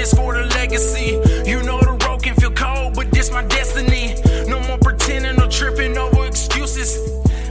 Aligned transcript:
this 0.00 0.14
for 0.14 0.32
the 0.32 0.44
legacy. 0.56 1.20
You 1.46 1.62
know 1.62 1.78
the 1.80 1.98
road 2.06 2.22
can 2.22 2.34
feel 2.36 2.52
cold, 2.52 2.94
but 2.94 3.10
this 3.10 3.30
my 3.30 3.44
destiny. 3.44 4.14
No 4.48 4.58
more 4.66 4.78
pretending 4.78 5.38
or 5.38 5.48
tripping 5.48 5.98
over 5.98 6.26
excuses. 6.26 6.88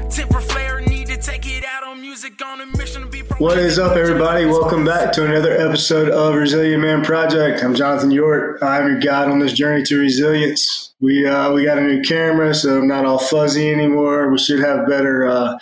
Temper 0.10 0.42
flare, 0.42 0.82
need 0.82 1.08
to 1.08 1.18
take 1.18 1.46
it 1.46 1.64
out 1.64 1.84
on 1.84 2.02
music 2.02 2.44
on 2.44 2.62
a 2.62 2.66
mission 2.76 3.04
to 3.04 3.08
be. 3.08 3.20
What 3.38 3.60
is 3.60 3.78
up, 3.78 3.96
everybody? 3.96 4.46
Welcome 4.46 4.84
back 4.84 5.14
to 5.14 5.26
another 5.26 5.56
episode 5.58 6.10
of 6.10 6.34
Resilient 6.34 6.82
Man 6.82 7.06
Project. 7.06 7.64
I'm 7.64 7.76
Jonathan 7.76 8.10
York. 8.10 8.64
I'm 8.64 8.88
your 8.88 9.00
guide 9.00 9.30
on 9.30 9.38
this 9.38 9.54
journey 9.54 9.84
to 9.84 10.00
resilience. 10.00 10.92
We 11.00 11.28
uh, 11.28 11.54
we 11.54 11.66
got 11.66 11.78
a 11.78 11.82
new 11.82 12.02
camera, 12.02 12.56
so 12.56 12.80
I'm 12.80 12.88
not 12.88 13.06
all 13.06 13.20
fuzzy 13.20 13.72
anymore. 13.72 14.32
We 14.32 14.40
should 14.40 14.60
have 14.60 14.88
better 14.88 15.28
uh, 15.28 15.60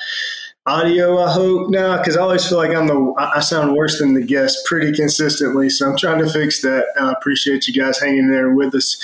audio, 0.67 1.17
I 1.23 1.31
hope 1.31 1.69
now, 1.69 1.97
because 1.97 2.17
I 2.17 2.21
always 2.21 2.47
feel 2.47 2.57
like 2.57 2.75
I'm 2.75 2.87
the 2.87 3.13
I 3.17 3.39
sound 3.39 3.73
worse 3.73 3.99
than 3.99 4.13
the 4.13 4.21
guest 4.21 4.65
pretty 4.65 4.91
consistently. 4.91 5.69
So 5.69 5.89
I'm 5.89 5.97
trying 5.97 6.19
to 6.19 6.29
fix 6.29 6.61
that. 6.61 6.85
I 6.99 7.13
appreciate 7.13 7.67
you 7.67 7.73
guys 7.73 7.97
hanging 7.97 8.29
there 8.29 8.53
with 8.53 8.75
us 8.75 9.01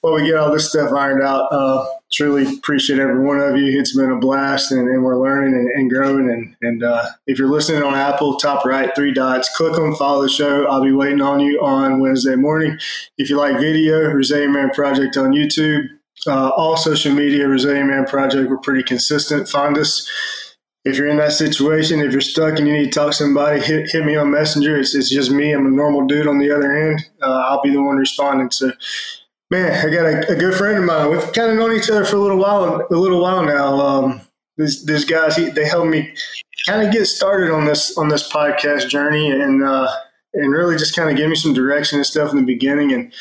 while 0.00 0.14
we 0.14 0.26
get 0.26 0.36
all 0.36 0.52
this 0.52 0.68
stuff 0.68 0.92
ironed 0.92 1.22
out. 1.22 1.46
Uh, 1.52 1.86
truly 2.12 2.56
appreciate 2.56 2.98
every 2.98 3.24
one 3.24 3.38
of 3.38 3.56
you. 3.56 3.78
It's 3.78 3.96
been 3.96 4.10
a 4.10 4.18
blast, 4.18 4.72
and, 4.72 4.88
and 4.88 5.04
we're 5.04 5.16
learning 5.16 5.54
and, 5.54 5.70
and, 5.70 5.88
growing. 5.88 6.28
And, 6.28 6.56
and 6.62 6.82
uh, 6.82 7.06
if 7.26 7.38
you're 7.38 7.48
listening 7.48 7.84
on 7.84 7.94
Apple, 7.94 8.36
top 8.36 8.64
right, 8.64 8.90
three 8.96 9.14
dots, 9.14 9.56
click 9.56 9.78
on 9.78 9.94
follow 9.94 10.22
the 10.22 10.28
show. 10.28 10.66
I'll 10.66 10.82
be 10.82 10.92
waiting 10.92 11.22
on 11.22 11.38
you 11.38 11.60
on 11.60 12.00
Wednesday 12.00 12.34
morning. 12.34 12.76
If 13.18 13.30
you 13.30 13.38
like 13.38 13.58
video, 13.58 14.10
Resilient 14.10 14.52
Man 14.52 14.70
Project 14.70 15.16
on 15.16 15.30
YouTube. 15.30 15.86
Uh, 16.26 16.48
all 16.50 16.76
social 16.76 17.12
media, 17.12 17.46
Resilient 17.46 17.88
Man 17.88 18.06
Project. 18.06 18.48
We're 18.48 18.58
pretty 18.58 18.82
consistent. 18.82 19.48
Find 19.48 19.76
us 19.76 20.08
if 20.84 20.98
you're 20.98 21.08
in 21.08 21.16
that 21.16 21.32
situation, 21.32 22.00
if 22.00 22.12
you're 22.12 22.20
stuck 22.20 22.58
and 22.58 22.68
you 22.68 22.74
need 22.74 22.92
to 22.92 22.98
talk 22.98 23.08
to 23.08 23.16
somebody, 23.16 23.60
hit, 23.60 23.90
hit 23.90 24.04
me 24.04 24.16
on 24.16 24.30
Messenger. 24.30 24.78
It's, 24.78 24.94
it's 24.94 25.08
just 25.08 25.30
me. 25.30 25.52
I'm 25.52 25.66
a 25.66 25.70
normal 25.70 26.06
dude 26.06 26.26
on 26.26 26.38
the 26.38 26.50
other 26.50 26.74
end. 26.74 27.00
Uh, 27.22 27.44
I'll 27.46 27.62
be 27.62 27.70
the 27.70 27.82
one 27.82 27.96
responding. 27.96 28.50
So, 28.50 28.70
man, 29.50 29.86
I 29.86 29.90
got 29.90 30.06
a, 30.06 30.32
a, 30.32 30.36
good 30.36 30.54
friend 30.54 30.78
of 30.78 30.84
mine. 30.84 31.10
We've 31.10 31.32
kind 31.32 31.50
of 31.50 31.56
known 31.56 31.74
each 31.74 31.88
other 31.88 32.04
for 32.04 32.16
a 32.16 32.20
little 32.20 32.36
while, 32.36 32.86
a 32.90 32.94
little 32.94 33.22
while 33.22 33.42
now. 33.42 33.80
Um, 33.80 34.20
this, 34.58 34.84
this 34.84 35.04
guys, 35.04 35.36
he, 35.36 35.46
they 35.50 35.66
helped 35.66 35.88
me 35.88 36.14
kind 36.66 36.86
of 36.86 36.92
get 36.92 37.06
started 37.06 37.50
on 37.50 37.64
this 37.64 37.96
on 37.98 38.08
this 38.08 38.30
podcast 38.30 38.88
journey, 38.88 39.30
and 39.30 39.64
uh, 39.64 39.90
and 40.34 40.50
really 40.50 40.76
just 40.76 40.94
kind 40.94 41.10
of 41.10 41.16
gave 41.16 41.28
me 41.28 41.34
some 41.34 41.54
direction 41.54 41.98
and 41.98 42.06
stuff 42.06 42.30
in 42.30 42.36
the 42.36 42.42
beginning. 42.42 42.92
And 42.92 43.12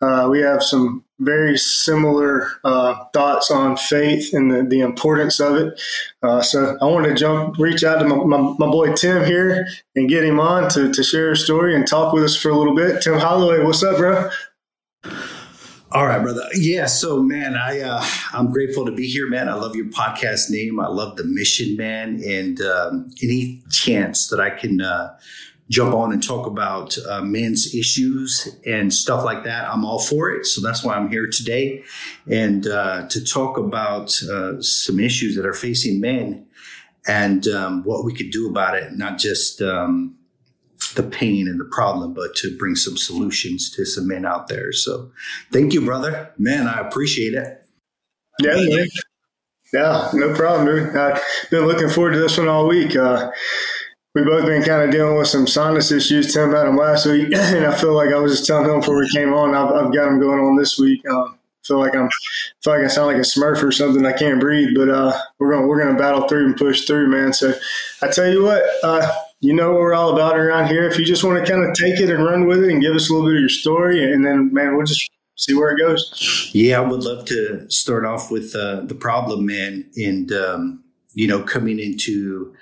uh, 0.00 0.28
we 0.30 0.40
have 0.40 0.62
some 0.62 1.04
very 1.20 1.56
similar 1.56 2.48
uh, 2.64 3.04
thoughts 3.12 3.50
on 3.50 3.76
faith 3.76 4.32
and 4.32 4.50
the, 4.50 4.62
the 4.62 4.80
importance 4.80 5.38
of 5.38 5.56
it. 5.56 5.80
Uh, 6.22 6.40
so 6.40 6.76
I 6.80 6.86
wanted 6.86 7.10
to 7.10 7.14
jump, 7.14 7.58
reach 7.58 7.84
out 7.84 7.98
to 7.98 8.06
my, 8.06 8.16
my, 8.16 8.38
my, 8.58 8.66
boy 8.66 8.94
Tim 8.94 9.24
here 9.24 9.68
and 9.94 10.08
get 10.08 10.24
him 10.24 10.40
on 10.40 10.68
to, 10.70 10.92
to 10.92 11.02
share 11.02 11.30
his 11.30 11.44
story 11.44 11.74
and 11.74 11.86
talk 11.86 12.12
with 12.12 12.24
us 12.24 12.36
for 12.36 12.50
a 12.50 12.56
little 12.56 12.74
bit. 12.74 13.02
Tim 13.02 13.18
Holloway, 13.18 13.62
what's 13.62 13.82
up, 13.82 13.98
bro? 13.98 14.30
All 15.92 16.06
right, 16.06 16.22
brother. 16.22 16.44
Yeah. 16.54 16.86
So, 16.86 17.20
man, 17.20 17.56
I 17.56 17.80
uh, 17.80 18.04
I'm 18.32 18.52
grateful 18.52 18.86
to 18.86 18.92
be 18.92 19.08
here, 19.08 19.28
man. 19.28 19.48
I 19.48 19.54
love 19.54 19.74
your 19.74 19.86
podcast 19.86 20.48
name. 20.48 20.78
I 20.78 20.86
love 20.86 21.16
the 21.16 21.24
mission, 21.24 21.76
man, 21.76 22.22
and 22.24 22.60
um, 22.60 23.10
any 23.24 23.60
chance 23.70 24.28
that 24.28 24.38
I 24.38 24.50
can 24.50 24.80
uh, 24.80 25.16
jump 25.70 25.94
on 25.94 26.12
and 26.12 26.22
talk 26.22 26.46
about 26.46 26.98
uh, 27.08 27.22
men's 27.22 27.74
issues 27.74 28.54
and 28.66 28.92
stuff 28.92 29.24
like 29.24 29.44
that, 29.44 29.70
I'm 29.70 29.84
all 29.84 30.00
for 30.00 30.30
it. 30.30 30.44
So 30.44 30.60
that's 30.60 30.84
why 30.84 30.94
I'm 30.96 31.08
here 31.08 31.28
today, 31.28 31.84
and 32.30 32.66
uh, 32.66 33.08
to 33.08 33.24
talk 33.24 33.56
about 33.56 34.20
uh, 34.24 34.60
some 34.60 35.00
issues 35.00 35.36
that 35.36 35.46
are 35.46 35.54
facing 35.54 36.00
men 36.00 36.46
and 37.06 37.46
um, 37.48 37.84
what 37.84 38.04
we 38.04 38.12
could 38.12 38.30
do 38.30 38.48
about 38.48 38.74
it, 38.74 38.92
not 38.92 39.18
just 39.18 39.62
um, 39.62 40.16
the 40.96 41.02
pain 41.02 41.48
and 41.48 41.58
the 41.58 41.64
problem, 41.64 42.12
but 42.12 42.34
to 42.36 42.56
bring 42.58 42.74
some 42.74 42.96
solutions 42.96 43.70
to 43.70 43.84
some 43.84 44.06
men 44.08 44.26
out 44.26 44.48
there. 44.48 44.72
So 44.72 45.10
thank 45.52 45.72
you, 45.72 45.84
brother. 45.84 46.32
Man, 46.36 46.66
I 46.66 46.80
appreciate 46.80 47.34
it. 47.34 47.64
Yeah, 48.40 48.54
man. 48.54 48.86
Yeah, 49.72 50.10
no 50.14 50.34
problem, 50.34 50.66
dude. 50.66 50.96
I've 50.96 51.22
been 51.50 51.66
looking 51.66 51.88
forward 51.88 52.12
to 52.12 52.18
this 52.18 52.36
one 52.36 52.48
all 52.48 52.66
week. 52.66 52.96
Uh, 52.96 53.30
we 54.14 54.24
both 54.24 54.44
been 54.44 54.62
kind 54.62 54.82
of 54.82 54.90
dealing 54.90 55.16
with 55.16 55.28
some 55.28 55.46
sinus 55.46 55.92
issues. 55.92 56.32
Tim 56.32 56.50
had 56.50 56.64
them 56.66 56.76
last 56.76 57.06
week, 57.06 57.32
and 57.34 57.64
I 57.64 57.74
feel 57.74 57.94
like 57.94 58.10
I 58.10 58.18
was 58.18 58.32
just 58.32 58.46
telling 58.46 58.68
him 58.68 58.80
before 58.80 58.98
we 58.98 59.08
came 59.10 59.32
on. 59.32 59.54
I've, 59.54 59.72
I've 59.72 59.94
got 59.94 60.06
them 60.06 60.20
going 60.20 60.40
on 60.40 60.56
this 60.56 60.78
week. 60.78 61.02
Uh, 61.08 61.28
feel 61.64 61.78
like 61.78 61.94
I'm 61.94 62.08
feel 62.62 62.74
like 62.74 62.84
I 62.84 62.88
sound 62.88 63.06
like 63.06 63.16
a 63.16 63.20
Smurf 63.20 63.62
or 63.62 63.70
something. 63.70 64.04
I 64.04 64.12
can't 64.12 64.40
breathe, 64.40 64.74
but 64.74 64.88
uh, 64.88 65.16
we're 65.38 65.52
gonna 65.52 65.66
we're 65.66 65.82
gonna 65.82 65.98
battle 65.98 66.26
through 66.26 66.46
and 66.46 66.56
push 66.56 66.86
through, 66.86 67.08
man. 67.08 67.32
So 67.32 67.54
I 68.02 68.08
tell 68.08 68.30
you 68.30 68.42
what, 68.42 68.62
uh, 68.82 69.06
you 69.40 69.54
know 69.54 69.72
what 69.72 69.80
we're 69.80 69.94
all 69.94 70.12
about 70.12 70.38
around 70.38 70.68
here. 70.68 70.88
If 70.88 70.98
you 70.98 71.04
just 71.04 71.22
want 71.22 71.44
to 71.44 71.50
kind 71.50 71.64
of 71.64 71.74
take 71.74 72.00
it 72.00 72.10
and 72.10 72.24
run 72.24 72.46
with 72.46 72.64
it 72.64 72.70
and 72.70 72.82
give 72.82 72.94
us 72.94 73.08
a 73.08 73.12
little 73.12 73.28
bit 73.28 73.36
of 73.36 73.40
your 73.40 73.48
story, 73.48 74.12
and 74.12 74.24
then 74.24 74.52
man, 74.52 74.76
we'll 74.76 74.86
just 74.86 75.10
see 75.36 75.54
where 75.54 75.70
it 75.70 75.78
goes. 75.78 76.50
Yeah, 76.52 76.78
I 76.78 76.80
would 76.80 77.04
love 77.04 77.26
to 77.26 77.70
start 77.70 78.04
off 78.04 78.30
with 78.30 78.54
uh, 78.56 78.80
the 78.80 78.94
problem, 78.94 79.46
man, 79.46 79.88
and 79.96 80.32
um, 80.32 80.84
you 81.14 81.28
know, 81.28 81.42
coming 81.42 81.78
into 81.78 82.54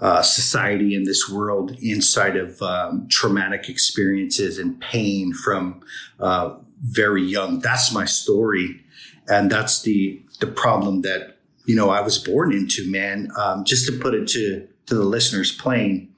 uh, 0.00 0.22
society 0.22 0.94
in 0.94 1.04
this 1.04 1.28
world 1.28 1.76
inside 1.80 2.36
of 2.36 2.60
um, 2.62 3.06
traumatic 3.08 3.68
experiences 3.68 4.58
and 4.58 4.80
pain 4.80 5.32
from 5.32 5.82
uh, 6.20 6.54
very 6.82 7.22
young. 7.22 7.60
That's 7.60 7.92
my 7.92 8.04
story, 8.04 8.82
and 9.28 9.50
that's 9.50 9.82
the 9.82 10.22
the 10.40 10.46
problem 10.46 11.02
that 11.02 11.38
you 11.64 11.74
know 11.74 11.90
I 11.90 12.00
was 12.00 12.18
born 12.18 12.52
into. 12.52 12.90
Man, 12.90 13.30
um, 13.38 13.64
just 13.64 13.86
to 13.86 13.98
put 13.98 14.14
it 14.14 14.28
to 14.28 14.68
to 14.86 14.94
the 14.94 15.04
listeners 15.04 15.52
plain. 15.52 16.14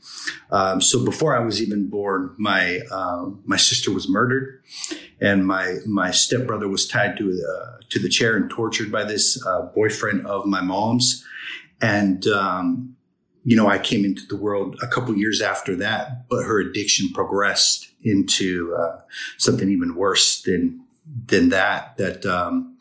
Um, 0.51 0.81
so 0.81 1.05
before 1.05 1.37
I 1.37 1.41
was 1.41 1.63
even 1.63 1.89
born, 1.89 2.35
my 2.37 2.81
uh, 2.91 3.27
my 3.45 3.57
sister 3.57 3.93
was 3.93 4.09
murdered, 4.09 4.63
and 5.21 5.47
my 5.47 5.77
my 5.87 6.11
stepbrother 6.11 6.69
was 6.69 6.87
tied 6.87 7.17
to 7.19 7.25
the 7.25 7.79
to 7.91 7.99
the 7.99 8.09
chair 8.09 8.37
and 8.37 8.51
tortured 8.51 8.91
by 8.91 9.05
this 9.05 9.45
uh, 9.47 9.63
boyfriend 9.63 10.27
of 10.27 10.47
my 10.47 10.61
mom's, 10.61 11.25
and 11.81 12.27
um, 12.27 12.97
you 13.49 13.57
know, 13.57 13.67
I 13.67 13.79
came 13.79 14.05
into 14.05 14.27
the 14.27 14.37
world 14.37 14.77
a 14.83 14.87
couple 14.87 15.17
years 15.17 15.41
after 15.41 15.75
that, 15.77 16.29
but 16.29 16.45
her 16.45 16.61
addiction 16.61 17.09
progressed 17.15 17.89
into 18.03 18.77
uh, 18.79 19.01
something 19.39 19.71
even 19.71 19.95
worse 19.95 20.43
than 20.43 20.85
than 21.29 21.49
that. 21.49 21.97
That 21.97 22.27
um, 22.27 22.77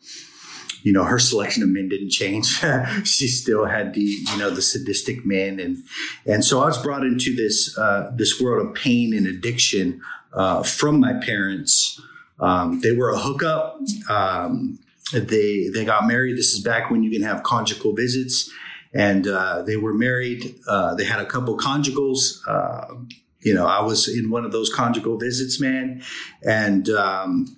you 0.82 0.92
know, 0.92 1.04
her 1.04 1.18
selection 1.18 1.62
of 1.62 1.70
men 1.70 1.88
didn't 1.88 2.10
change. 2.10 2.48
she 3.04 3.28
still 3.28 3.64
had 3.64 3.94
the 3.94 4.02
you 4.02 4.36
know 4.36 4.50
the 4.50 4.60
sadistic 4.60 5.24
men, 5.24 5.58
and 5.58 5.78
and 6.26 6.44
so 6.44 6.60
I 6.60 6.66
was 6.66 6.76
brought 6.82 7.02
into 7.02 7.34
this 7.34 7.74
uh, 7.78 8.12
this 8.14 8.38
world 8.38 8.66
of 8.66 8.74
pain 8.74 9.14
and 9.14 9.26
addiction 9.26 10.02
uh, 10.34 10.62
from 10.62 11.00
my 11.00 11.14
parents. 11.14 11.98
Um, 12.40 12.80
they 12.80 12.92
were 12.92 13.08
a 13.08 13.18
hookup. 13.18 13.80
Um, 14.10 14.80
they 15.14 15.68
they 15.72 15.86
got 15.86 16.06
married. 16.06 16.36
This 16.36 16.52
is 16.52 16.60
back 16.60 16.90
when 16.90 17.02
you 17.02 17.10
can 17.10 17.22
have 17.22 17.42
conjugal 17.42 17.94
visits 17.94 18.52
and 18.98 19.28
uh, 19.28 19.62
they 19.62 19.76
were 19.76 19.94
married. 19.94 20.56
Uh, 20.66 20.94
they 20.96 21.04
had 21.04 21.20
a 21.20 21.24
couple 21.24 21.56
conjugals. 21.56 22.40
Uh, 22.48 22.96
you 23.40 23.54
know, 23.54 23.64
I 23.64 23.80
was 23.80 24.08
in 24.08 24.28
one 24.28 24.44
of 24.44 24.50
those 24.50 24.74
conjugal 24.74 25.16
visits, 25.16 25.60
man, 25.60 26.02
and 26.44 26.88
um, 26.90 27.56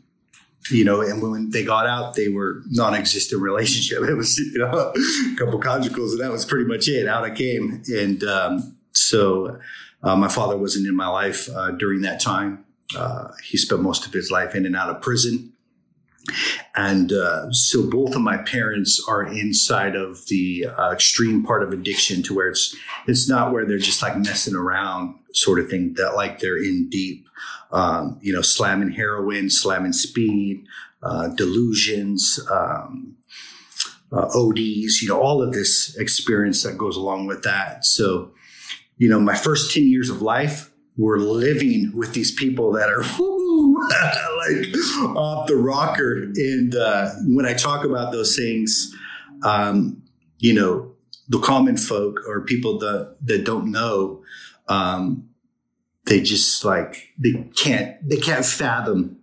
you 0.71 0.85
know, 0.85 1.01
and 1.01 1.23
when 1.23 1.51
they 1.51 1.65
got 1.65 1.87
out, 1.87 2.15
they 2.15 2.29
were 2.29 2.63
non-existent 2.67 3.41
relationship. 3.41 4.03
It 4.11 4.15
was 4.15 4.39
you 4.39 4.59
know 4.59 4.93
a 4.93 5.37
couple 5.39 5.59
conjugals, 5.59 6.13
and 6.13 6.21
that 6.21 6.31
was 6.31 6.45
pretty 6.45 6.67
much 6.67 6.87
it. 6.89 7.09
Out 7.09 7.25
I 7.25 7.31
came, 7.31 7.83
and 7.89 8.23
um, 8.25 8.77
so 8.93 9.59
uh, 10.03 10.17
my 10.17 10.29
father 10.29 10.59
wasn't 10.59 10.87
in 10.87 10.95
my 10.95 11.09
life 11.09 11.49
uh, 11.57 11.71
during 11.71 12.03
that 12.03 12.21
time. 12.21 12.67
Uh, 12.95 13.29
he 13.43 13.57
spent 13.57 13.81
most 13.81 14.07
of 14.07 14.13
his 14.13 14.31
life 14.31 14.55
in 14.55 14.67
and 14.67 14.77
out 14.77 14.91
of 14.91 15.01
prison. 15.01 15.55
And 16.75 17.13
uh, 17.13 17.51
so 17.51 17.89
both 17.89 18.15
of 18.15 18.21
my 18.21 18.39
parents 18.39 19.03
are 19.09 19.25
inside 19.25 19.97
of 19.97 20.27
the 20.27 20.67
uh, 20.67 20.91
extreme 20.93 21.43
part 21.43 21.63
of 21.63 21.73
addiction 21.73 22.23
to 22.25 22.35
where 22.35 22.49
it's 22.49 22.77
it's 23.07 23.29
not 23.29 23.53
where 23.53 23.67
they're 23.67 23.79
just 23.79 24.03
like 24.03 24.17
messing 24.17 24.55
around 24.55 25.15
sort 25.33 25.59
of 25.59 25.69
thing 25.69 25.95
that 25.95 26.15
like 26.15 26.39
they're 26.39 26.59
in 26.59 26.89
deep, 26.91 27.27
um, 27.73 28.19
you 28.21 28.33
know, 28.33 28.43
slamming 28.43 28.93
heroin, 28.93 29.51
slamming 29.51 29.93
speed, 29.93 30.65
uh, 31.03 31.29
delusions, 31.29 32.39
um, 32.51 33.17
uh, 34.13 34.29
ODs, 34.35 35.03
you 35.03 35.09
know, 35.09 35.21
all 35.21 35.43
of 35.43 35.53
this 35.53 35.97
experience 35.97 36.63
that 36.63 36.77
goes 36.77 36.97
along 36.97 37.27
with 37.27 37.43
that. 37.45 37.85
So, 37.85 38.33
you 38.99 39.09
know, 39.09 39.21
my 39.21 39.37
first 39.37 39.73
10 39.73 39.85
years 39.85 40.11
of 40.11 40.21
life 40.21 40.71
were 40.97 41.19
living 41.19 41.93
with 41.95 42.13
these 42.13 42.31
people 42.31 42.73
that 42.73 42.89
are 42.89 43.03
like 44.39 45.17
off 45.17 45.47
the 45.47 45.57
rocker. 45.57 46.15
And 46.35 46.75
uh, 46.75 47.11
when 47.27 47.47
I 47.47 47.55
talk 47.55 47.85
about 47.85 48.13
those 48.13 48.37
things, 48.37 48.95
um, 49.43 50.03
you 50.39 50.55
know, 50.55 50.93
the 51.29 51.39
common 51.39 51.77
folk 51.77 52.21
or 52.27 52.43
people 52.43 52.79
that 52.79 53.17
that 53.23 53.45
don't 53.45 53.71
know, 53.71 54.23
um, 54.69 55.29
they 56.07 56.21
just 56.21 56.65
like 56.65 57.09
they 57.19 57.49
can't 57.57 57.97
they 58.09 58.17
can't 58.17 58.45
fathom, 58.45 59.19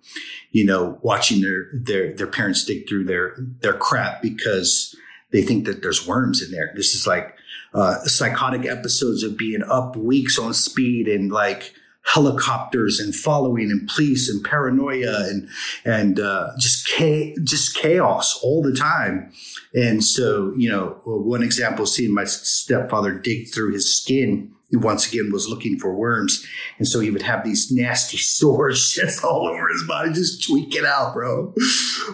you 0.51 0.65
know, 0.65 0.97
watching 1.01 1.41
their 1.41 1.65
their 1.73 2.13
their 2.13 2.27
parents 2.27 2.63
dig 2.63 2.87
through 2.87 3.05
their 3.05 3.35
their 3.61 3.73
crap 3.73 4.21
because 4.21 4.95
they 5.31 5.41
think 5.41 5.65
that 5.65 5.81
there's 5.81 6.07
worms 6.07 6.41
in 6.41 6.51
there. 6.51 6.71
This 6.75 6.93
is 6.93 7.05
like 7.05 7.35
uh, 7.73 7.99
psychotic 8.05 8.65
episodes 8.65 9.23
of 9.23 9.37
being 9.37 9.63
up 9.63 9.95
weeks 9.95 10.39
on 10.39 10.53
speed 10.53 11.07
and 11.07 11.31
like 11.31 11.73
helicopters 12.13 12.99
and 12.99 13.13
following 13.13 13.69
and 13.69 13.87
police 13.89 14.29
and 14.29 14.43
paranoia 14.43 15.27
and 15.27 15.49
and 15.85 16.19
uh, 16.19 16.49
just 16.57 16.85
cha- 16.85 17.33
just 17.43 17.75
chaos 17.75 18.39
all 18.41 18.61
the 18.61 18.73
time. 18.73 19.31
And 19.73 20.03
so, 20.03 20.53
you 20.55 20.69
know, 20.69 21.01
one 21.03 21.43
example, 21.43 21.85
seeing 21.85 22.13
my 22.13 22.23
stepfather 22.23 23.13
dig 23.13 23.53
through 23.53 23.73
his 23.73 23.93
skin 23.93 24.53
he 24.69 24.75
once 24.75 25.07
again 25.07 25.31
was 25.31 25.47
looking 25.47 25.79
for 25.79 25.93
worms. 25.93 26.45
And 26.77 26.87
so 26.87 26.99
he 26.99 27.09
would 27.09 27.21
have 27.21 27.43
these 27.43 27.71
nasty 27.71 28.17
sores 28.17 28.91
just 28.91 29.23
all 29.23 29.47
over 29.47 29.67
his 29.69 29.83
body, 29.87 30.11
just 30.11 30.45
tweaking 30.45 30.85
out, 30.85 31.13
bro. 31.13 31.53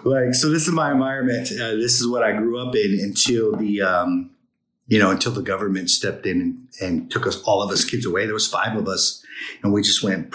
like, 0.04 0.34
so 0.34 0.50
this 0.50 0.68
is 0.68 0.74
my 0.74 0.92
environment. 0.92 1.50
Uh, 1.52 1.76
this 1.76 2.00
is 2.00 2.08
what 2.08 2.24
I 2.24 2.34
grew 2.34 2.60
up 2.60 2.76
in 2.76 3.00
until 3.02 3.56
the, 3.56 3.82
um, 3.82 4.30
you 4.88 5.00
know, 5.00 5.12
until 5.12 5.32
the 5.32 5.42
government 5.42 5.90
stepped 5.90 6.26
in 6.26 6.42
and, 6.42 6.68
and, 6.82 7.12
took 7.12 7.26
us, 7.26 7.42
all 7.44 7.62
of 7.62 7.72
us 7.72 7.86
kids 7.86 8.06
away. 8.06 8.26
There 8.26 8.34
was 8.34 8.48
five 8.48 8.76
of 8.78 8.88
us 8.88 9.24
and 9.64 9.72
we 9.72 9.82
just 9.82 10.04
went 10.04 10.34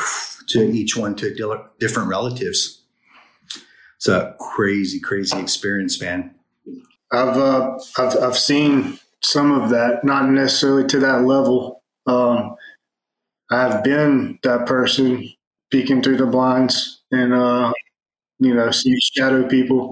to 0.49 0.63
each 0.71 0.97
one 0.97 1.15
to 1.17 1.35
different 1.79 2.09
relatives. 2.09 2.83
It's 3.97 4.09
a 4.09 4.35
crazy, 4.39 5.01
crazy 5.01 5.39
experience, 5.39 6.01
man. 6.01 6.35
I've, 7.13 7.37
uh, 7.37 7.79
I've, 7.99 8.17
I've 8.17 8.39
seen 8.39 8.99
some 9.23 9.53
of 9.53 9.71
that, 9.71 10.05
not 10.05 10.29
necessarily 10.31 10.87
to 10.89 10.99
that 11.01 11.25
level, 11.25 11.83
um, 12.07 12.57
I've 13.51 13.83
been 13.83 14.39
that 14.43 14.67
person 14.67 15.29
peeking 15.71 16.03
through 16.03 16.19
the 16.19 16.27
blinds 16.27 17.03
and, 17.11 17.33
uh, 17.33 17.73
you 18.39 18.55
know, 18.55 18.71
see 18.71 18.99
shadow 19.01 19.47
people 19.49 19.91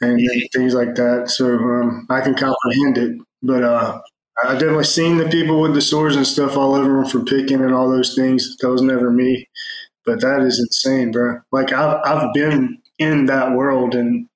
and, 0.00 0.20
things 0.52 0.74
like 0.74 0.94
that. 0.94 1.30
So 1.30 1.46
um, 1.46 2.06
I 2.10 2.20
can 2.20 2.34
comprehend 2.34 2.98
it. 2.98 3.18
But 3.42 3.64
uh, 3.64 4.00
I've 4.44 4.58
definitely 4.58 4.84
seen 4.84 5.16
the 5.16 5.28
people 5.28 5.60
with 5.60 5.74
the 5.74 5.80
swords 5.80 6.16
and 6.16 6.26
stuff 6.26 6.56
all 6.56 6.74
over 6.74 7.02
them 7.02 7.06
for 7.06 7.24
picking 7.24 7.62
and 7.62 7.74
all 7.74 7.90
those 7.90 8.14
things. 8.14 8.56
That 8.60 8.70
was 8.70 8.82
never 8.82 9.10
me. 9.10 9.48
But 10.04 10.20
that 10.20 10.40
is 10.40 10.58
insane, 10.58 11.12
bro. 11.12 11.40
Like 11.52 11.72
I've 11.72 12.00
I've 12.04 12.32
been 12.32 12.78
in 12.98 13.26
that 13.26 13.52
world, 13.52 13.94
and 13.94 14.26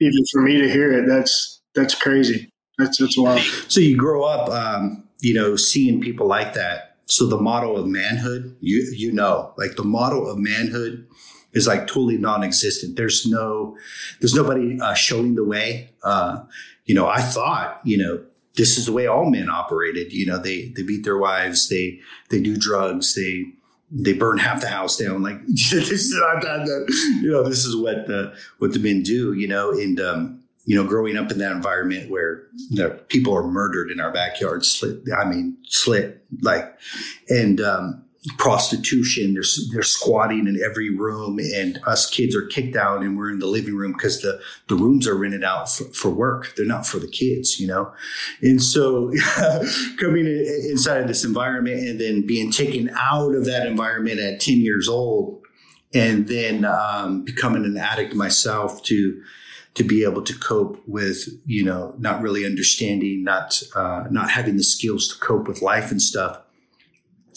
even 0.00 0.24
for 0.32 0.42
me 0.42 0.60
to 0.60 0.70
hear 0.70 0.92
it, 0.92 1.06
that's 1.06 1.60
that's 1.74 1.94
crazy. 1.94 2.50
That's 2.78 2.98
that's 2.98 3.18
wild. 3.18 3.40
So 3.68 3.80
you 3.80 3.96
grow 3.96 4.24
up 4.24 4.48
um, 4.48 5.04
you 5.20 5.34
know, 5.34 5.56
seeing 5.56 6.00
people 6.00 6.26
like 6.26 6.54
that. 6.54 6.96
So 7.06 7.26
the 7.26 7.38
model 7.38 7.76
of 7.76 7.86
manhood, 7.86 8.56
you 8.60 8.92
you 8.94 9.12
know, 9.12 9.54
like 9.56 9.76
the 9.76 9.84
model 9.84 10.28
of 10.30 10.38
manhood 10.38 11.06
is 11.52 11.66
like 11.66 11.86
totally 11.86 12.16
non-existent. 12.16 12.96
There's 12.96 13.26
no, 13.26 13.76
there's 14.20 14.34
nobody 14.34 14.80
uh, 14.80 14.94
showing 14.94 15.34
the 15.34 15.44
way. 15.44 15.90
Uh, 16.02 16.44
you 16.86 16.94
know, 16.94 17.06
I 17.06 17.20
thought, 17.20 17.80
you 17.84 17.98
know, 17.98 18.24
this 18.56 18.78
is 18.78 18.86
the 18.86 18.92
way 18.92 19.06
all 19.06 19.30
men 19.30 19.48
operated. 19.48 20.12
You 20.12 20.26
know, 20.26 20.38
they 20.38 20.68
they 20.68 20.82
beat 20.82 21.04
their 21.04 21.18
wives, 21.18 21.68
they 21.68 22.00
they 22.30 22.40
do 22.40 22.56
drugs, 22.56 23.14
they 23.14 23.46
they 23.90 24.12
burn 24.14 24.38
half 24.38 24.60
the 24.60 24.68
house 24.68 24.96
down. 24.96 25.22
Like 25.22 25.44
this 25.46 25.90
is 25.90 26.14
not 26.14 26.42
that, 26.42 27.18
you 27.22 27.30
know, 27.30 27.48
this 27.48 27.64
is 27.64 27.76
what 27.76 28.06
the 28.06 28.34
what 28.58 28.72
the 28.72 28.78
men 28.78 29.02
do. 29.02 29.32
You 29.32 29.48
know, 29.48 29.70
and 29.70 30.00
um, 30.00 30.42
you 30.64 30.76
know, 30.76 30.88
growing 30.88 31.16
up 31.16 31.30
in 31.30 31.38
that 31.38 31.52
environment 31.52 32.10
where 32.10 32.44
the 32.70 32.90
people 33.08 33.34
are 33.34 33.46
murdered 33.46 33.90
in 33.90 34.00
our 34.00 34.12
backyard, 34.12 34.64
slit, 34.64 35.00
I 35.16 35.24
mean, 35.24 35.56
slit, 35.66 36.24
like, 36.40 36.78
and, 37.28 37.60
um, 37.60 38.04
prostitution. 38.38 39.34
They're, 39.34 39.42
they're 39.72 39.82
squatting 39.82 40.46
in 40.46 40.60
every 40.64 40.90
room 40.90 41.40
and 41.40 41.80
us 41.86 42.08
kids 42.08 42.36
are 42.36 42.46
kicked 42.46 42.76
out 42.76 43.02
and 43.02 43.18
we're 43.18 43.32
in 43.32 43.40
the 43.40 43.46
living 43.46 43.74
room 43.74 43.92
because 43.92 44.20
the, 44.20 44.40
the 44.68 44.76
rooms 44.76 45.08
are 45.08 45.16
rented 45.16 45.42
out 45.42 45.68
for, 45.68 45.84
for, 45.84 46.10
work. 46.10 46.54
They're 46.56 46.64
not 46.64 46.86
for 46.86 46.98
the 46.98 47.08
kids, 47.08 47.58
you 47.58 47.66
know? 47.66 47.92
And 48.40 48.62
so 48.62 49.12
coming 49.98 50.26
in, 50.26 50.66
inside 50.70 51.00
of 51.00 51.08
this 51.08 51.24
environment 51.24 51.80
and 51.80 52.00
then 52.00 52.24
being 52.24 52.52
taken 52.52 52.90
out 52.96 53.34
of 53.34 53.44
that 53.46 53.66
environment 53.66 54.20
at 54.20 54.40
10 54.40 54.58
years 54.58 54.88
old 54.88 55.42
and 55.92 56.28
then, 56.28 56.64
um, 56.64 57.24
becoming 57.24 57.64
an 57.64 57.76
addict 57.76 58.14
myself 58.14 58.82
to, 58.84 59.20
to 59.74 59.82
be 59.82 60.04
able 60.04 60.22
to 60.22 60.38
cope 60.38 60.82
with 60.86 61.28
you 61.46 61.64
know 61.64 61.94
not 61.98 62.20
really 62.20 62.44
understanding 62.44 63.24
not 63.24 63.62
uh, 63.74 64.04
not 64.10 64.30
having 64.30 64.58
the 64.58 64.62
skills 64.62 65.08
to 65.08 65.18
cope 65.18 65.48
with 65.48 65.62
life 65.62 65.90
and 65.90 66.02
stuff 66.02 66.42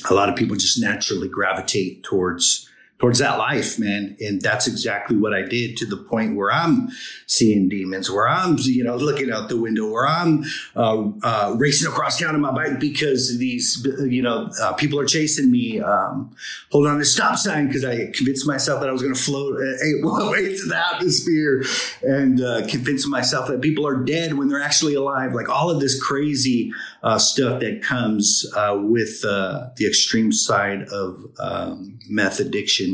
a 0.10 0.14
lot 0.14 0.30
of 0.30 0.36
people 0.36 0.56
just 0.56 0.80
naturally 0.80 1.28
gravitate 1.28 2.04
towards 2.04 2.70
towards 2.98 3.20
that 3.20 3.38
life, 3.38 3.78
man. 3.78 4.16
And 4.22 4.42
that's 4.42 4.68
exactly 4.68 5.18
what 5.18 5.34
I 5.34 5.42
did 5.42 5.76
to 5.78 5.86
the 5.86 5.98
point 5.98 6.36
where 6.36 6.52
I'm 6.52 6.88
seeing 7.28 7.68
demons, 7.68 8.10
where 8.10 8.28
I'm, 8.28 8.56
you 8.60 8.86
know, 8.86 8.96
looking 8.96 9.32
out 9.32 9.50
the 9.50 9.60
window, 9.60 9.90
where 9.90 10.08
I'm 10.08 10.46
uh, 10.78 11.10
uh, 11.22 11.56
racing 11.58 11.92
across 11.92 12.20
town 12.20 12.36
on 12.36 12.42
my 12.42 12.52
bike 12.52 12.80
because 12.80 13.38
these, 13.38 13.86
you 14.00 14.22
know, 14.22 14.50
uh, 14.62 14.74
people 14.74 14.98
are 15.00 15.06
chasing 15.06 15.52
me. 15.52 15.82
Um, 15.82 16.34
hold 16.72 16.88
on 16.88 16.98
to 17.00 17.06
stop 17.06 17.38
sign 17.38 17.68
because 17.68 17.84
I 17.84 18.12
convinced 18.12 18.48
myself 18.48 18.80
that 18.80 18.88
I 18.88 18.94
was 18.94 19.02
going 19.02 19.14
to 19.14 19.22
float 19.22 19.56
away 20.04 20.56
to 20.56 20.66
the 20.66 20.82
atmosphere 20.94 21.66
and 22.02 22.40
uh, 22.42 22.66
convince 22.68 23.06
myself 23.08 23.50
that 23.50 23.60
people 23.60 23.86
are 23.86 24.06
dead 24.06 24.36
when 24.36 24.48
they're 24.48 24.62
actually 24.62 24.94
alive. 24.94 25.34
Like 25.34 25.50
all 25.50 25.70
of 25.70 25.82
this 25.82 26.02
crazy 26.02 26.72
uh, 27.04 27.18
stuff 27.18 27.60
that 27.60 27.84
comes 27.84 28.46
uh, 28.56 28.78
with 28.82 29.22
the 29.22 29.86
extreme 29.86 30.32
side 30.32 30.84
of 30.90 31.26
um, 31.40 32.00
meth 32.08 32.40
addiction 32.40 32.85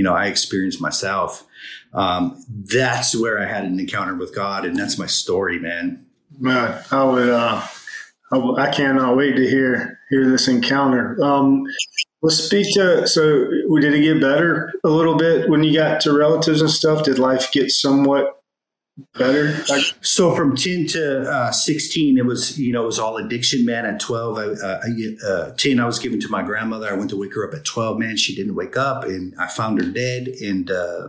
you 0.00 0.04
know, 0.04 0.14
I 0.14 0.28
experienced 0.28 0.80
myself. 0.80 1.46
Um, 1.92 2.42
that's 2.48 3.14
where 3.14 3.38
I 3.38 3.44
had 3.44 3.66
an 3.66 3.78
encounter 3.78 4.14
with 4.14 4.34
God, 4.34 4.64
and 4.64 4.74
that's 4.74 4.96
my 4.96 5.04
story, 5.04 5.58
man. 5.58 6.06
Man, 6.38 6.82
I 6.90 7.04
would, 7.04 7.28
uh, 7.28 7.62
I, 8.32 8.38
I 8.38 8.70
cannot 8.70 9.18
wait 9.18 9.36
to 9.36 9.46
hear 9.46 9.98
hear 10.08 10.26
this 10.26 10.48
encounter. 10.48 11.22
Um, 11.22 11.66
let's 12.22 12.38
speak 12.38 12.72
to. 12.76 13.06
So, 13.06 13.50
did 13.78 13.92
it 13.92 14.00
get 14.00 14.22
better 14.22 14.72
a 14.84 14.88
little 14.88 15.16
bit 15.16 15.50
when 15.50 15.62
you 15.64 15.74
got 15.74 16.00
to 16.00 16.16
relatives 16.16 16.62
and 16.62 16.70
stuff? 16.70 17.04
Did 17.04 17.18
life 17.18 17.52
get 17.52 17.70
somewhat 17.70 18.39
better? 19.14 19.56
So 20.02 20.34
from 20.34 20.56
10 20.56 20.86
to 20.88 21.30
uh, 21.30 21.50
16, 21.50 22.18
it 22.18 22.24
was, 22.24 22.58
you 22.58 22.72
know, 22.72 22.82
it 22.82 22.86
was 22.86 22.98
all 22.98 23.16
addiction, 23.16 23.64
man. 23.64 23.86
At 23.86 24.00
12, 24.00 24.38
I, 24.38 24.42
uh, 24.42 24.80
uh, 25.26 25.52
10, 25.52 25.80
I 25.80 25.86
was 25.86 25.98
given 25.98 26.20
to 26.20 26.28
my 26.28 26.42
grandmother. 26.42 26.88
I 26.88 26.94
went 26.94 27.10
to 27.10 27.16
wake 27.16 27.34
her 27.34 27.46
up 27.46 27.54
at 27.54 27.64
12, 27.64 27.98
man. 27.98 28.16
She 28.16 28.34
didn't 28.34 28.54
wake 28.54 28.76
up 28.76 29.04
and 29.04 29.34
I 29.38 29.48
found 29.48 29.80
her 29.80 29.90
dead. 29.90 30.28
And, 30.28 30.70
uh, 30.70 31.08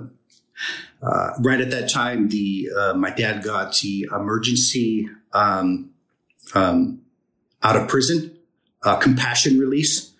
uh, 1.01 1.29
right 1.39 1.59
at 1.59 1.71
that 1.71 1.89
time, 1.89 2.29
the, 2.29 2.69
uh, 2.77 2.93
my 2.93 3.09
dad 3.09 3.43
got 3.43 3.77
the 3.79 4.07
emergency, 4.11 5.09
um, 5.33 5.91
um, 6.53 7.01
out 7.63 7.75
of 7.75 7.87
prison, 7.87 8.37
compassion 8.99 9.59
release 9.59 10.10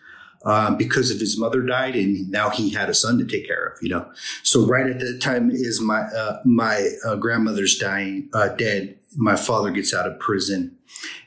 um, 0.46 0.78
because 0.78 1.12
of 1.12 1.20
his 1.20 1.38
mother 1.38 1.62
died, 1.62 1.96
and 1.96 2.30
now 2.30 2.50
he 2.50 2.72
had 2.72 2.90
a 2.90 2.94
son 2.94 3.18
to 3.18 3.26
take 3.26 3.48
care 3.48 3.66
of. 3.66 3.78
You 3.82 3.90
know, 3.90 4.12
so 4.44 4.66
right 4.66 4.88
at 4.88 5.00
that 5.00 5.20
time 5.22 5.50
is 5.52 5.82
my 5.82 6.02
uh, 6.02 6.42
my 6.46 6.90
uh, 7.06 7.16
grandmother's 7.16 7.78
dying, 7.78 8.30
uh, 8.34 8.50
dead. 8.50 8.98
My 9.16 9.36
father 9.36 9.72
gets 9.72 9.94
out 9.94 10.08
of 10.08 10.20
prison, 10.20 10.78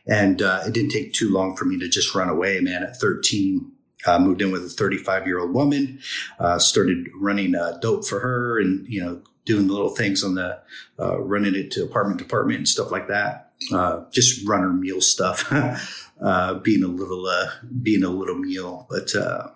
and 0.07 0.41
uh, 0.41 0.63
it 0.67 0.73
didn't 0.73 0.91
take 0.91 1.13
too 1.13 1.31
long 1.31 1.57
for 1.57 1.65
me 1.65 1.79
to 1.79 1.89
just 1.89 2.15
run 2.15 2.29
away. 2.29 2.61
Man, 2.61 2.83
at 2.83 2.97
thirteen, 2.97 3.73
uh, 4.07 4.19
moved 4.19 4.43
in 4.43 4.53
with 4.53 4.65
a 4.65 4.69
35 4.69 5.27
year 5.27 5.41
old 5.41 5.53
woman, 5.53 6.01
uh, 6.39 6.59
started 6.59 7.09
running 7.15 7.55
uh, 7.55 7.79
dope 7.81 8.05
for 8.07 8.21
her 8.21 8.59
and, 8.59 8.87
you 8.89 9.03
know, 9.03 9.21
doing 9.45 9.69
little 9.69 9.91
things 9.91 10.25
on 10.25 10.35
the, 10.35 10.59
uh, 10.99 11.21
running 11.21 11.55
it 11.55 11.71
to 11.71 11.85
apartment 11.85 12.19
to 12.19 12.25
apartment 12.25 12.59
and 12.59 12.69
stuff 12.69 12.91
like 12.91 13.09
that. 13.09 13.44
Just 14.13 14.47
runner 14.47 14.73
meal 14.73 15.01
stuff. 15.01 15.53
uh, 16.23 16.55
being 16.55 16.83
a 16.83 16.89
little 16.89 17.27
uh, 17.27 17.51
being 17.83 18.05
a 18.05 18.09
little 18.09 18.37
meal. 18.37 18.87
But 18.89 19.15
uh, 19.15 19.49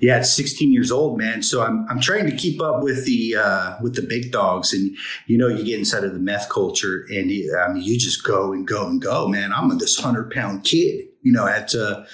yeah, 0.00 0.18
it's 0.18 0.32
16 0.32 0.72
years 0.72 0.90
old, 0.90 1.18
man. 1.18 1.42
So 1.42 1.62
I'm 1.62 1.86
I'm 1.88 2.00
trying 2.00 2.26
to 2.26 2.36
keep 2.36 2.60
up 2.60 2.82
with 2.82 3.04
the 3.06 3.36
uh, 3.36 3.76
with 3.82 3.94
the 3.94 4.02
big 4.02 4.32
dogs, 4.32 4.72
and 4.72 4.96
you 5.26 5.38
know, 5.38 5.48
you 5.48 5.64
get 5.64 5.78
inside 5.78 6.04
of 6.04 6.12
the 6.12 6.18
meth 6.18 6.48
culture, 6.48 7.06
and 7.10 7.30
you, 7.30 7.56
I 7.56 7.72
mean, 7.72 7.82
you 7.82 7.98
just 7.98 8.24
go 8.24 8.52
and 8.52 8.66
go 8.66 8.86
and 8.86 9.00
go, 9.00 9.28
man. 9.28 9.52
I'm 9.52 9.76
this 9.78 9.98
hundred 9.98 10.30
pound 10.30 10.64
kid, 10.64 11.06
you 11.22 11.32
know, 11.32 11.46
at 11.46 11.74
uh, 11.74 12.04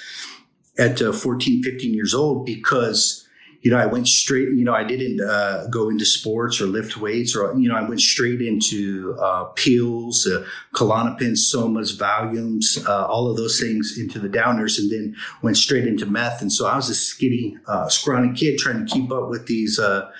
at 0.77 1.01
uh, 1.01 1.11
14, 1.11 1.63
15 1.63 1.93
years 1.93 2.13
old 2.13 2.45
because 2.45 3.26
you 3.61 3.71
know, 3.71 3.77
I 3.77 3.85
went 3.85 4.07
straight, 4.07 4.49
you 4.49 4.63
know, 4.63 4.73
I 4.73 4.83
didn't 4.83 5.21
uh, 5.21 5.67
go 5.67 5.89
into 5.89 6.05
sports 6.05 6.61
or 6.61 6.65
lift 6.65 6.97
weights 6.97 7.35
or, 7.35 7.53
you 7.57 7.67
know, 7.67 7.75
I 7.75 7.87
went 7.87 8.01
straight 8.01 8.41
into 8.41 9.17
uh, 9.19 9.45
pills, 9.55 10.27
uh, 10.27 10.45
somas, 10.75 11.97
Valiums, 11.97 12.87
uh, 12.87 13.07
all 13.07 13.29
of 13.29 13.37
those 13.37 13.59
things 13.59 13.97
into 13.97 14.19
the 14.19 14.29
downers 14.29 14.77
and 14.77 14.91
then 14.91 15.15
went 15.41 15.57
straight 15.57 15.87
into 15.87 16.05
meth. 16.05 16.41
And 16.41 16.51
so 16.51 16.67
I 16.67 16.75
was 16.75 16.89
a 16.89 16.95
skinny, 16.95 17.57
uh, 17.67 17.89
scrawny 17.89 18.33
kid 18.33 18.59
trying 18.59 18.85
to 18.85 18.93
keep 18.93 19.11
up 19.11 19.29
with 19.29 19.47
these, 19.47 19.79
uh, 19.79 20.11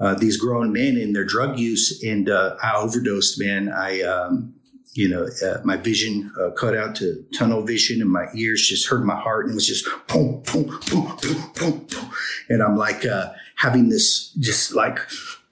uh, 0.00 0.14
these 0.14 0.36
grown 0.36 0.72
men 0.72 0.96
in 0.96 1.12
their 1.12 1.24
drug 1.24 1.58
use. 1.58 2.02
And 2.02 2.30
I 2.30 2.72
overdosed, 2.76 3.38
man. 3.38 3.68
I, 3.68 4.02
um, 4.02 4.54
you 4.94 5.08
know, 5.08 5.28
uh, 5.44 5.58
my 5.64 5.76
vision 5.76 6.32
uh, 6.40 6.50
cut 6.50 6.76
out 6.76 6.96
to 6.96 7.24
tunnel 7.36 7.62
vision 7.62 8.00
and 8.00 8.10
my 8.10 8.26
ears 8.34 8.66
just 8.66 8.88
hurt 8.88 9.04
my 9.04 9.18
heart 9.18 9.46
and 9.46 9.52
it 9.52 9.54
was 9.54 9.66
just 9.66 9.86
boom, 10.08 10.42
boom, 10.52 10.66
boom, 10.90 11.16
boom, 11.20 11.50
boom, 11.54 11.86
boom. 11.86 12.10
And 12.48 12.62
I'm 12.62 12.76
like 12.76 13.04
uh, 13.04 13.32
having 13.56 13.88
this 13.88 14.32
just 14.38 14.74
like 14.74 14.98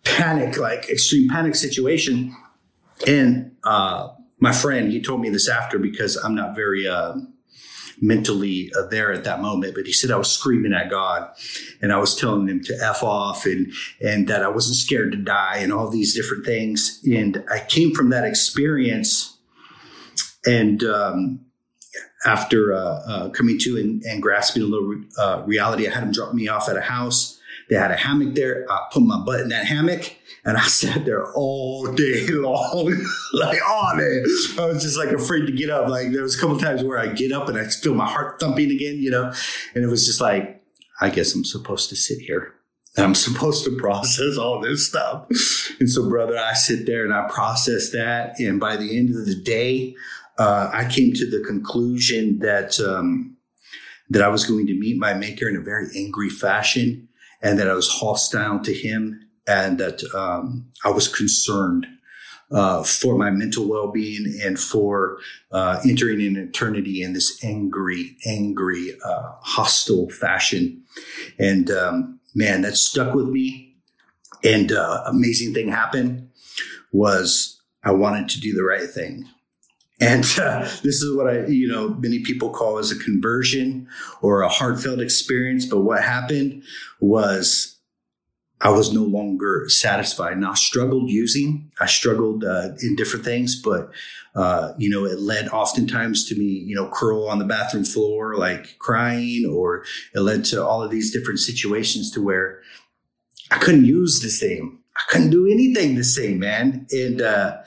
panic, 0.04 0.58
like 0.58 0.88
extreme 0.88 1.28
panic 1.28 1.54
situation. 1.54 2.34
And 3.06 3.56
uh, 3.64 4.08
my 4.40 4.52
friend, 4.52 4.90
he 4.90 5.02
told 5.02 5.20
me 5.20 5.30
this 5.30 5.48
after 5.48 5.78
because 5.78 6.16
I'm 6.16 6.34
not 6.34 6.54
very, 6.54 6.86
uh, 6.86 7.14
mentally 8.00 8.70
uh, 8.76 8.86
there 8.86 9.12
at 9.12 9.24
that 9.24 9.40
moment. 9.40 9.74
But 9.74 9.86
he 9.86 9.92
said 9.92 10.10
I 10.10 10.16
was 10.16 10.30
screaming 10.30 10.72
at 10.72 10.90
God, 10.90 11.30
and 11.80 11.92
I 11.92 11.98
was 11.98 12.14
telling 12.14 12.48
him 12.48 12.62
to 12.64 12.78
f 12.82 13.02
off, 13.02 13.46
and 13.46 13.72
and 14.00 14.28
that 14.28 14.42
I 14.42 14.48
wasn't 14.48 14.76
scared 14.76 15.12
to 15.12 15.18
die, 15.18 15.58
and 15.58 15.72
all 15.72 15.88
these 15.88 16.14
different 16.14 16.44
things. 16.44 17.00
And 17.04 17.44
I 17.50 17.60
came 17.60 17.94
from 17.94 18.10
that 18.10 18.24
experience, 18.24 19.36
and 20.44 20.82
um, 20.84 21.40
after 22.24 22.72
uh, 22.72 22.78
uh, 22.78 23.28
coming 23.30 23.58
to 23.60 23.78
and, 23.78 24.02
and, 24.02 24.22
grasping 24.22 24.62
a 24.62 24.66
little 24.66 24.96
uh, 25.18 25.42
reality, 25.46 25.86
I 25.86 25.94
had 25.94 26.02
him 26.02 26.12
drop 26.12 26.34
me 26.34 26.48
off 26.48 26.68
at 26.68 26.76
a 26.76 26.80
house. 26.80 27.35
They 27.68 27.76
had 27.76 27.90
a 27.90 27.96
hammock 27.96 28.34
there. 28.34 28.66
I 28.70 28.86
put 28.92 29.02
my 29.02 29.18
butt 29.18 29.40
in 29.40 29.48
that 29.48 29.66
hammock 29.66 30.14
and 30.44 30.56
I 30.56 30.62
sat 30.66 31.04
there 31.04 31.32
all 31.32 31.92
day 31.92 32.26
long, 32.28 33.06
like 33.34 33.58
all 33.68 33.96
day. 33.96 34.22
I 34.58 34.66
was 34.66 34.82
just 34.82 34.98
like 34.98 35.10
afraid 35.10 35.46
to 35.46 35.52
get 35.52 35.70
up. 35.70 35.88
Like 35.88 36.12
there 36.12 36.22
was 36.22 36.36
a 36.36 36.40
couple 36.40 36.58
times 36.58 36.82
where 36.82 36.98
I 36.98 37.08
get 37.08 37.32
up 37.32 37.48
and 37.48 37.58
I 37.58 37.64
feel 37.64 37.94
my 37.94 38.08
heart 38.08 38.40
thumping 38.40 38.70
again, 38.70 38.96
you 38.96 39.10
know, 39.10 39.32
and 39.74 39.84
it 39.84 39.88
was 39.88 40.06
just 40.06 40.20
like, 40.20 40.62
I 41.00 41.10
guess 41.10 41.34
I'm 41.34 41.44
supposed 41.44 41.90
to 41.90 41.96
sit 41.96 42.18
here. 42.20 42.54
I'm 42.96 43.14
supposed 43.26 43.64
to 43.64 43.76
process 43.76 44.38
all 44.38 44.60
this 44.60 44.88
stuff. 44.88 45.26
And 45.80 45.90
so, 45.90 46.08
brother, 46.08 46.38
I 46.38 46.54
sit 46.54 46.86
there 46.86 47.04
and 47.04 47.12
I 47.12 47.28
process 47.28 47.90
that. 47.90 48.38
And 48.38 48.58
by 48.58 48.76
the 48.76 48.96
end 48.96 49.10
of 49.10 49.26
the 49.26 49.34
day, 49.34 49.94
uh, 50.38 50.70
I 50.72 50.88
came 50.88 51.12
to 51.14 51.30
the 51.30 51.44
conclusion 51.46 52.38
that 52.40 52.78
um, 52.80 53.36
that 54.10 54.22
I 54.22 54.28
was 54.28 54.44
going 54.44 54.66
to 54.66 54.78
meet 54.78 54.98
my 54.98 55.14
maker 55.14 55.48
in 55.48 55.56
a 55.56 55.60
very 55.60 55.88
angry 55.96 56.30
fashion, 56.30 57.08
and 57.42 57.58
that 57.58 57.68
I 57.68 57.74
was 57.74 57.88
hostile 57.88 58.60
to 58.60 58.72
him, 58.72 59.28
and 59.46 59.78
that 59.78 60.02
um, 60.14 60.66
I 60.84 60.90
was 60.90 61.08
concerned 61.08 61.86
uh, 62.50 62.82
for 62.82 63.16
my 63.16 63.30
mental 63.30 63.68
well-being 63.68 64.38
and 64.44 64.58
for 64.58 65.18
uh, 65.52 65.80
entering 65.88 66.20
an 66.20 66.36
eternity 66.36 67.02
in 67.02 67.12
this 67.12 67.42
angry, 67.44 68.16
angry, 68.26 68.96
uh, 69.04 69.32
hostile 69.40 70.08
fashion. 70.10 70.82
And 71.38 71.70
um, 71.70 72.20
man, 72.34 72.62
that 72.62 72.76
stuck 72.76 73.14
with 73.14 73.28
me. 73.28 73.74
And 74.44 74.70
uh, 74.70 75.02
amazing 75.06 75.54
thing 75.54 75.68
happened 75.68 76.28
was 76.92 77.60
I 77.82 77.92
wanted 77.92 78.28
to 78.30 78.40
do 78.40 78.54
the 78.54 78.62
right 78.62 78.88
thing. 78.88 79.24
And 80.00 80.24
uh, 80.38 80.60
this 80.82 81.02
is 81.02 81.16
what 81.16 81.28
I, 81.28 81.46
you 81.46 81.68
know, 81.68 81.90
many 81.90 82.20
people 82.20 82.50
call 82.50 82.78
as 82.78 82.90
a 82.90 82.98
conversion 82.98 83.88
or 84.22 84.42
a 84.42 84.48
heartfelt 84.48 85.00
experience. 85.00 85.66
But 85.66 85.80
what 85.80 86.02
happened 86.02 86.62
was 87.00 87.76
I 88.60 88.70
was 88.70 88.92
no 88.92 89.02
longer 89.02 89.66
satisfied. 89.68 90.32
And 90.32 90.46
I 90.46 90.54
struggled 90.54 91.10
using, 91.10 91.70
I 91.78 91.86
struggled 91.86 92.42
uh, 92.42 92.70
in 92.80 92.96
different 92.96 93.24
things, 93.24 93.60
but, 93.60 93.90
uh, 94.34 94.72
you 94.78 94.88
know, 94.88 95.04
it 95.04 95.20
led 95.20 95.48
oftentimes 95.48 96.26
to 96.28 96.34
me, 96.36 96.44
you 96.44 96.74
know, 96.74 96.88
curl 96.88 97.28
on 97.28 97.38
the 97.38 97.44
bathroom 97.44 97.84
floor, 97.84 98.36
like 98.36 98.78
crying, 98.78 99.44
or 99.46 99.84
it 100.14 100.20
led 100.20 100.44
to 100.46 100.64
all 100.64 100.82
of 100.82 100.90
these 100.90 101.12
different 101.12 101.38
situations 101.38 102.10
to 102.12 102.22
where 102.22 102.62
I 103.50 103.58
couldn't 103.58 103.84
use 103.84 104.20
the 104.20 104.30
same. 104.30 104.78
I 104.96 105.02
couldn't 105.10 105.30
do 105.30 105.46
anything 105.46 105.94
the 105.94 106.04
same, 106.04 106.38
man. 106.38 106.86
And, 106.90 107.20
uh, 107.20 107.58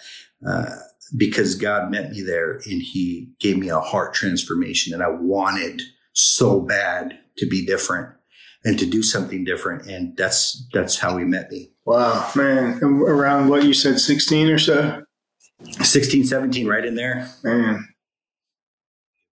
uh 0.48 0.76
because 1.18 1.56
God 1.56 1.92
met 1.92 2.12
me 2.12 2.22
there 2.22 2.54
and 2.66 2.82
he 2.82 3.30
gave 3.40 3.58
me 3.58 3.70
a 3.70 3.80
heart 3.80 4.14
transformation 4.14 4.94
and 4.94 5.04
I 5.04 5.10
wanted 5.10 5.82
so 6.14 6.62
bad 6.62 7.20
to 7.38 7.48
be 7.48 7.66
different 7.66 8.10
and 8.64 8.78
to 8.78 8.86
do 8.86 9.02
something 9.02 9.44
different. 9.44 9.88
And 9.88 10.16
that's, 10.18 10.68
that's 10.74 11.00
how 11.00 11.18
he 11.18 11.26
met 11.26 11.52
me. 11.52 11.72
Wow, 11.86 12.30
man. 12.36 12.80
Around 12.84 13.50
what 13.50 13.64
you 13.64 13.74
said, 13.74 14.00
16 14.00 14.50
or 14.50 14.60
so? 14.60 15.04
16, 15.82 16.26
17, 16.26 16.68
right 16.68 16.86
in 16.86 16.96
there. 16.96 17.30
Man. 17.44 17.88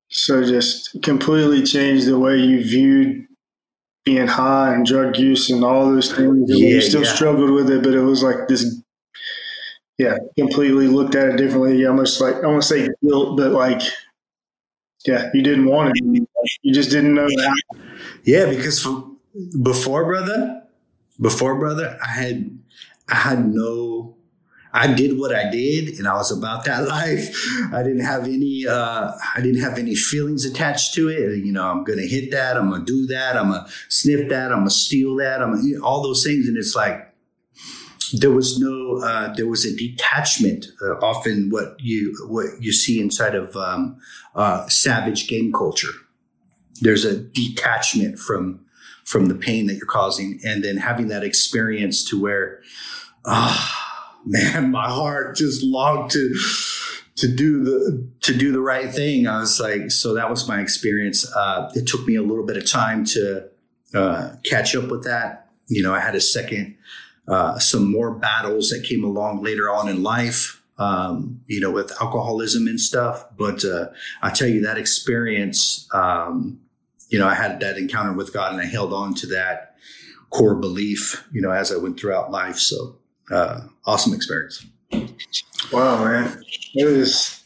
So 0.10 0.44
just 0.44 0.98
completely 1.04 1.64
changed 1.64 2.08
the 2.08 2.18
way 2.18 2.38
you 2.38 2.64
viewed 2.64 3.26
being 4.06 4.28
high 4.28 4.74
and 4.74 4.86
drug 4.86 5.18
use 5.18 5.50
and 5.50 5.66
all 5.66 5.86
those 5.86 6.14
things. 6.14 6.50
Yeah, 6.50 6.68
you 6.70 6.82
still 6.82 7.04
yeah. 7.04 7.14
struggled 7.14 7.52
with 7.52 7.70
it, 7.70 7.84
but 7.84 7.94
it 7.94 8.00
was 8.00 8.24
like 8.24 8.48
this 8.48 8.77
yeah, 9.98 10.18
completely 10.38 10.88
looked 10.88 11.16
at 11.16 11.30
it 11.30 11.38
differently. 11.38 11.86
Almost 11.86 12.22
like 12.22 12.36
I 12.36 12.48
want 12.48 12.62
to 12.62 12.68
say 12.68 12.88
guilt, 13.04 13.38
but 13.38 13.52
like, 13.52 13.82
yeah, 15.06 15.30
you 15.34 15.42
didn't 15.42 15.66
want 15.66 15.96
it. 15.96 16.28
You 16.62 16.74
just 16.74 16.92
didn't 16.92 17.16
know 17.16 17.28
that. 17.28 17.62
Yeah, 18.24 18.46
because 18.46 18.86
before 19.62 20.06
brother, 20.06 20.64
before 21.20 21.58
brother, 21.58 21.98
I 22.04 22.10
had 22.10 22.60
I 23.10 23.16
had 23.16 23.48
no. 23.54 24.16
I 24.74 24.94
did 24.94 25.18
what 25.18 25.34
I 25.34 25.50
did, 25.50 25.98
and 25.98 26.08
I 26.08 26.14
was 26.14 26.30
about 26.32 26.66
that 26.66 26.88
life. 26.88 27.36
I 27.74 27.82
didn't 27.82 28.06
have 28.06 28.26
any. 28.26 28.68
Uh, 28.68 29.12
I 29.36 29.42
didn't 29.42 29.62
have 29.62 29.80
any 29.80 29.96
feelings 29.96 30.46
attached 30.46 30.94
to 30.96 31.10
it. 31.10 31.44
You 31.44 31.52
know, 31.52 31.64
I'm 31.66 31.84
gonna 31.84 32.06
hit 32.06 32.30
that. 32.32 32.58
I'm 32.58 32.70
gonna 32.70 32.86
do 32.86 33.08
that. 33.08 33.36
I'm 33.36 33.50
gonna 33.50 33.68
sniff 33.90 34.30
that. 34.30 34.52
I'm 34.52 34.60
gonna 34.60 34.70
steal 34.70 35.16
that. 35.16 35.42
I'm 35.42 35.56
gonna, 35.56 35.84
all 35.84 36.04
those 36.04 36.24
things, 36.24 36.48
and 36.48 36.58
it's 36.58 36.76
like 36.76 37.07
there 38.14 38.32
was 38.32 38.60
no 38.60 38.98
uh, 39.04 39.34
there 39.34 39.48
was 39.48 39.66
a 39.66 39.76
detachment 39.76 40.68
uh, 40.82 40.96
often 41.00 41.50
what 41.50 41.76
you 41.80 42.16
what 42.28 42.46
you 42.60 42.72
see 42.72 43.00
inside 43.00 43.36
of 43.36 43.56
um, 43.56 43.98
uh, 44.36 44.68
savage 44.68 45.28
gang 45.28 45.52
culture. 45.52 45.92
There's 46.82 47.06
a 47.06 47.18
detachment 47.18 48.20
from 48.20 48.66
from 49.04 49.28
the 49.28 49.36
pain 49.36 49.68
that 49.68 49.76
you're 49.76 49.86
causing 49.86 50.40
and 50.46 50.64
then 50.64 50.78
having 50.78 51.08
that 51.08 51.24
experience 51.24 52.04
to 52.10 52.22
where 52.22 52.62
ah 53.26 54.16
oh, 54.16 54.22
man 54.26 54.72
my 54.72 54.90
heart 54.90 55.36
just 55.36 55.64
longed 55.64 56.12
to 56.12 56.36
to 57.16 57.28
do 57.28 57.64
the 57.64 58.08
to 58.22 58.38
do 58.38 58.52
the 58.52 58.62
right 58.62 58.94
thing. 58.94 59.28
I 59.28 59.40
was 59.40 59.60
like 59.60 59.92
so 59.92 60.14
that 60.14 60.30
was 60.30 60.48
my 60.48 60.62
experience. 60.62 61.30
Uh, 61.36 61.72
it 61.74 61.88
took 61.88 62.06
me 62.08 62.16
a 62.16 62.22
little 62.22 62.46
bit 62.46 62.58
of 62.58 62.66
time 62.66 63.06
to 63.06 63.50
uh, 63.94 64.36
catch 64.44 64.76
up 64.76 64.90
with 64.90 65.04
that. 65.04 65.50
You 65.70 65.84
know 65.84 65.94
i 65.94 66.00
had 66.00 66.16
a 66.16 66.22
second 66.22 66.78
uh, 67.28 67.60
some 67.60 67.92
more 67.92 68.12
battles 68.12 68.70
that 68.70 68.84
came 68.84 69.04
along 69.04 69.44
later 69.44 69.70
on 69.70 69.90
in 69.90 70.02
life, 70.02 70.62
um, 70.78 71.42
you 71.48 71.60
know, 71.60 71.72
with 71.72 71.92
alcoholism 72.02 72.68
and 72.68 72.80
stuff. 72.80 73.26
But 73.38 73.66
uh, 73.66 73.88
I 74.22 74.32
tell 74.32 74.48
you, 74.48 74.62
that 74.62 74.78
experience, 74.78 75.88
um, 75.94 76.60
you 77.10 77.20
know, 77.20 77.28
I 77.28 77.34
had 77.34 77.60
that 77.60 77.78
encounter 77.78 78.14
with 78.14 78.34
God 78.34 78.54
and 78.54 78.62
I 78.62 78.66
held 78.66 78.94
on 78.94 79.14
to 79.16 79.28
that 79.28 79.76
core 80.30 80.56
belief, 80.56 81.26
you 81.32 81.42
know, 81.42 81.52
as 81.52 81.72
I 81.72 81.78
went 81.78 82.00
throughout 82.00 82.32
life. 82.32 82.58
So, 82.58 82.98
uh, 83.32 83.62
awesome 83.86 84.14
experience. 84.14 84.66
Wow, 85.72 86.04
man. 86.04 86.42
It 86.76 86.86
was, 86.86 87.44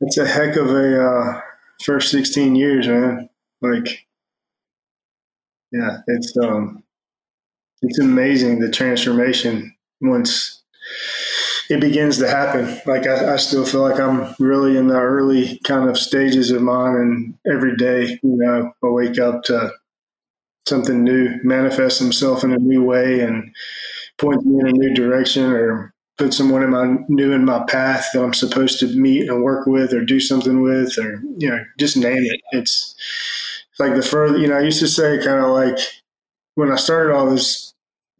it's 0.00 0.18
a 0.18 0.26
heck 0.26 0.56
of 0.56 0.68
a 0.68 1.02
uh, 1.02 1.40
first 1.82 2.10
16 2.10 2.56
years, 2.56 2.86
man. 2.86 3.30
Like, 3.62 4.06
yeah, 5.72 5.98
it's, 6.06 6.36
um, 6.36 6.83
it's 7.84 7.98
amazing 7.98 8.58
the 8.58 8.70
transformation 8.70 9.74
once 10.00 10.62
it 11.70 11.80
begins 11.80 12.18
to 12.18 12.28
happen. 12.28 12.80
Like 12.86 13.06
I, 13.06 13.34
I, 13.34 13.36
still 13.36 13.64
feel 13.64 13.82
like 13.82 13.98
I'm 13.98 14.34
really 14.38 14.76
in 14.76 14.88
the 14.88 14.98
early 14.98 15.58
kind 15.64 15.88
of 15.88 15.98
stages 15.98 16.50
of 16.50 16.62
mine, 16.62 16.94
and 16.94 17.34
every 17.50 17.76
day, 17.76 18.18
you 18.22 18.36
know, 18.36 18.72
I 18.82 18.86
wake 18.86 19.18
up 19.18 19.44
to 19.44 19.72
something 20.66 21.04
new 21.04 21.38
manifest 21.42 21.98
himself 21.98 22.42
in 22.42 22.52
a 22.52 22.58
new 22.58 22.82
way 22.82 23.20
and 23.20 23.54
point 24.18 24.44
me 24.46 24.60
in 24.60 24.68
a 24.68 24.72
new 24.72 24.94
direction, 24.94 25.50
or 25.50 25.94
put 26.18 26.34
someone 26.34 26.62
in 26.62 26.70
my 26.70 26.96
new 27.08 27.32
in 27.32 27.44
my 27.44 27.64
path 27.64 28.08
that 28.12 28.22
I'm 28.22 28.34
supposed 28.34 28.78
to 28.80 28.88
meet 28.88 29.28
and 29.28 29.42
work 29.42 29.66
with, 29.66 29.92
or 29.94 30.04
do 30.04 30.20
something 30.20 30.60
with, 30.60 30.98
or 30.98 31.22
you 31.38 31.48
know, 31.48 31.64
just 31.78 31.96
name 31.96 32.24
it. 32.24 32.40
It's 32.52 32.94
like 33.78 33.94
the 33.94 34.02
further, 34.02 34.38
you 34.38 34.48
know, 34.48 34.56
I 34.56 34.62
used 34.62 34.80
to 34.80 34.88
say 34.88 35.18
kind 35.24 35.42
of 35.42 35.50
like 35.50 35.78
when 36.54 36.70
I 36.70 36.76
started 36.76 37.14
all 37.14 37.28
this 37.28 37.73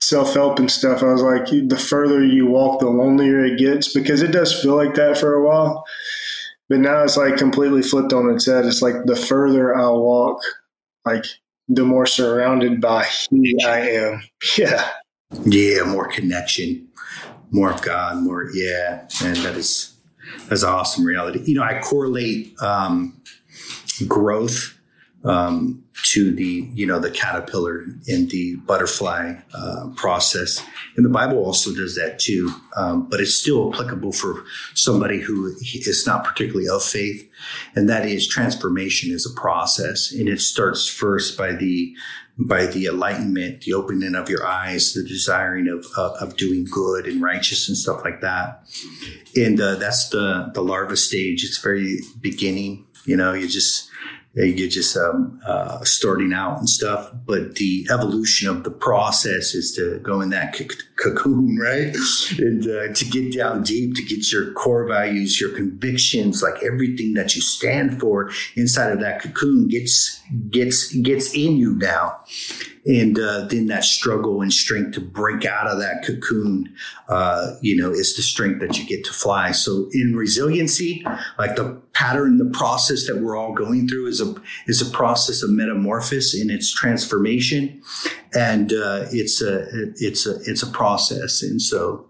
self 0.05 0.35
help 0.35 0.59
and 0.59 0.71
stuff, 0.71 1.03
I 1.03 1.13
was 1.13 1.23
like, 1.23 1.47
the 1.47 1.79
further 1.79 2.25
you 2.25 2.47
walk, 2.47 2.81
the 2.81 2.89
lonelier 2.89 3.45
it 3.45 3.59
gets 3.59 3.93
because 3.93 4.23
it 4.23 4.31
does 4.31 4.61
feel 4.61 4.77
like 4.77 4.95
that 4.95 5.19
for 5.19 5.35
a 5.35 5.47
while. 5.47 5.85
But 6.69 6.81
now 6.81 7.03
it's 7.03 7.17
like 7.17 7.37
completely 7.37 7.83
flipped 7.83 8.13
on 8.13 8.31
its 8.31 8.47
head. 8.47 8.65
It's 8.65 8.83
like 8.83 9.05
the 9.05 9.17
further 9.17 9.75
I 9.77 9.89
walk, 9.89 10.41
like 11.05 11.25
the 11.69 11.85
more 11.85 12.07
surrounded 12.07 12.81
by 12.81 13.05
He 13.31 13.57
I 13.67 13.81
am. 13.81 14.23
Yeah. 14.59 14.89
Yeah, 15.45 15.83
more 15.85 16.07
connection, 16.07 16.87
more 17.51 17.71
of 17.71 17.83
God, 17.83 18.23
more 18.23 18.51
yeah, 18.55 19.09
and 19.25 19.37
that 19.39 19.57
is 19.57 19.97
that's 20.49 20.63
awesome 20.63 21.05
reality. 21.05 21.43
You 21.45 21.57
know, 21.57 21.63
I 21.65 21.81
correlate 21.81 22.55
um, 22.63 23.21
growth 24.07 24.79
um, 25.25 25.84
to 26.03 26.35
the 26.35 26.69
you 26.75 26.87
know 26.87 26.99
the 26.99 27.11
caterpillar 27.11 27.85
in 28.07 28.27
the 28.29 28.57
butterfly 28.67 29.35
uh, 29.55 29.89
process 29.97 30.65
and 30.97 31.05
the 31.05 31.11
bible 31.11 31.39
also 31.39 31.73
does 31.73 31.95
that 31.95 32.19
too 32.19 32.51
um, 32.77 33.09
but 33.09 33.21
it's 33.21 33.35
still 33.35 33.73
applicable 33.73 34.13
for 34.13 34.45
somebody 34.75 35.21
who 35.21 35.55
is 35.63 36.05
not 36.07 36.25
particularly 36.25 36.69
of 36.69 36.83
faith 36.83 37.31
and 37.77 37.89
that 37.89 38.07
is 38.07 38.27
transformation 38.27 39.13
is 39.13 39.25
a 39.25 39.41
process 39.41 40.13
and 40.13 40.29
it 40.29 40.41
starts 40.41 40.89
first 40.89 41.39
by 41.39 41.53
the 41.53 41.95
by 42.37 42.67
the 42.67 42.87
enlightenment, 42.87 43.63
the 43.63 43.75
opening 43.75 44.15
of 44.15 44.29
your 44.29 44.45
eyes, 44.45 44.93
the 44.93 45.05
desiring 45.05 45.69
of, 45.69 45.87
of, 45.97 46.37
doing 46.37 46.67
good 46.69 47.07
and 47.07 47.23
righteous 47.23 47.69
and 47.69 47.79
stuff 47.79 48.05
like 48.05 48.21
that. 48.23 48.67
And 49.37 49.61
uh, 49.61 49.77
that's 49.77 50.09
the, 50.09 50.51
the 50.53 50.63
larva 50.63 50.97
stage. 50.97 51.45
It's 51.45 51.59
very 51.59 51.99
beginning. 52.21 52.87
You 53.05 53.17
know, 53.17 53.35
you 53.35 53.47
just, 53.47 53.89
you're 54.35 54.69
just 54.69 54.97
um, 54.97 55.41
uh, 55.47 55.85
starting 55.85 56.33
out 56.33 56.59
and 56.59 56.69
stuff. 56.69 57.13
But 57.25 57.57
the 57.57 57.87
evolution 57.91 58.49
of 58.49 58.65
the 58.65 58.71
process 58.71 59.55
is 59.55 59.75
to 59.77 60.01
go 60.01 60.21
in 60.21 60.31
that 60.31 60.57
c- 60.57 60.69
cocoon, 60.97 61.57
right? 61.63 61.95
And 62.39 62.63
uh, 62.67 62.93
to 62.93 63.05
get 63.05 63.33
down 63.33 63.63
deep, 63.63 63.95
to 63.95 64.03
get 64.03 64.33
your 64.33 64.53
core 64.53 64.87
values, 64.87 65.41
your 65.41 65.51
convictions, 65.51 66.43
like 66.43 66.63
everything 66.63 67.15
that 67.15 67.37
you 67.37 67.43
stand 67.43 68.01
for 68.01 68.31
inside 68.57 68.91
of 68.91 69.01
that 69.01 69.23
cocoon 69.23 69.69
gets 69.69 70.21
gets 70.51 70.93
gets 70.93 71.35
in 71.35 71.57
you 71.57 71.75
now 71.77 72.19
and 72.87 73.19
uh, 73.19 73.47
then 73.47 73.67
that 73.67 73.83
struggle 73.83 74.43
and 74.43 74.53
strength 74.53 74.93
to 74.93 75.01
break 75.01 75.45
out 75.47 75.67
of 75.67 75.79
that 75.79 76.05
cocoon 76.05 76.75
uh, 77.09 77.55
you 77.63 77.77
know 77.77 77.91
is 77.91 78.15
the 78.17 78.23
strength 78.23 78.61
that 78.61 78.79
you 78.79 78.87
get 78.87 79.05
to 79.05 79.13
fly 79.13 79.51
so 79.51 79.89
in 79.93 80.15
resiliency 80.15 81.05
like 81.39 81.57
the 81.57 81.81
pattern 81.93 82.39
the 82.39 82.51
process 82.57 83.07
that 83.07 83.19
we're 83.19 83.37
all 83.37 83.53
going 83.53 83.89
through 83.89 84.07
is 84.07 84.21
a 84.21 84.35
is 84.67 84.83
a 84.83 84.91
process 84.91 85.43
of 85.43 85.51
metamorphosis 85.51 86.41
in 86.41 86.51
its 86.51 86.73
transformation 86.73 87.83
and 88.35 88.73
uh, 88.73 89.07
it's 89.11 89.41
a 89.41 89.67
it's 89.97 90.27
a 90.27 90.37
it's 90.45 90.63
a 90.63 90.71
process 90.71 91.43
and 91.43 91.61
so 91.61 92.07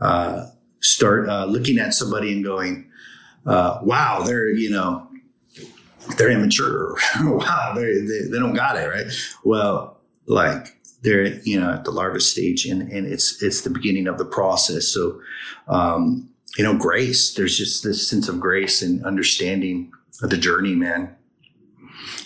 uh, 0.00 0.46
start 0.80 1.28
uh, 1.28 1.44
looking 1.44 1.78
at 1.78 1.92
somebody 1.92 2.32
and 2.32 2.44
going 2.44 2.90
uh, 3.46 3.78
wow 3.82 4.22
they're 4.22 4.48
you 4.48 4.70
know 4.70 5.04
they're 6.16 6.30
immature. 6.30 6.96
wow, 7.20 7.74
they 7.74 8.00
they 8.00 8.38
don't 8.38 8.54
got 8.54 8.76
it 8.76 8.88
right. 8.88 9.06
Well, 9.44 9.97
like 10.28 10.76
they're 11.02 11.26
you 11.42 11.58
know 11.58 11.72
at 11.72 11.84
the 11.84 11.90
larva 11.90 12.20
stage 12.20 12.66
and 12.66 12.82
and 12.90 13.06
it's 13.06 13.42
it's 13.42 13.62
the 13.62 13.70
beginning 13.70 14.06
of 14.06 14.18
the 14.18 14.24
process. 14.24 14.88
So 14.88 15.20
um 15.68 16.28
you 16.56 16.64
know 16.64 16.76
grace 16.76 17.34
there's 17.34 17.56
just 17.56 17.82
this 17.82 18.08
sense 18.08 18.28
of 18.28 18.40
grace 18.40 18.82
and 18.82 19.04
understanding 19.04 19.92
of 20.22 20.30
the 20.30 20.36
journey 20.36 20.74
man. 20.74 21.14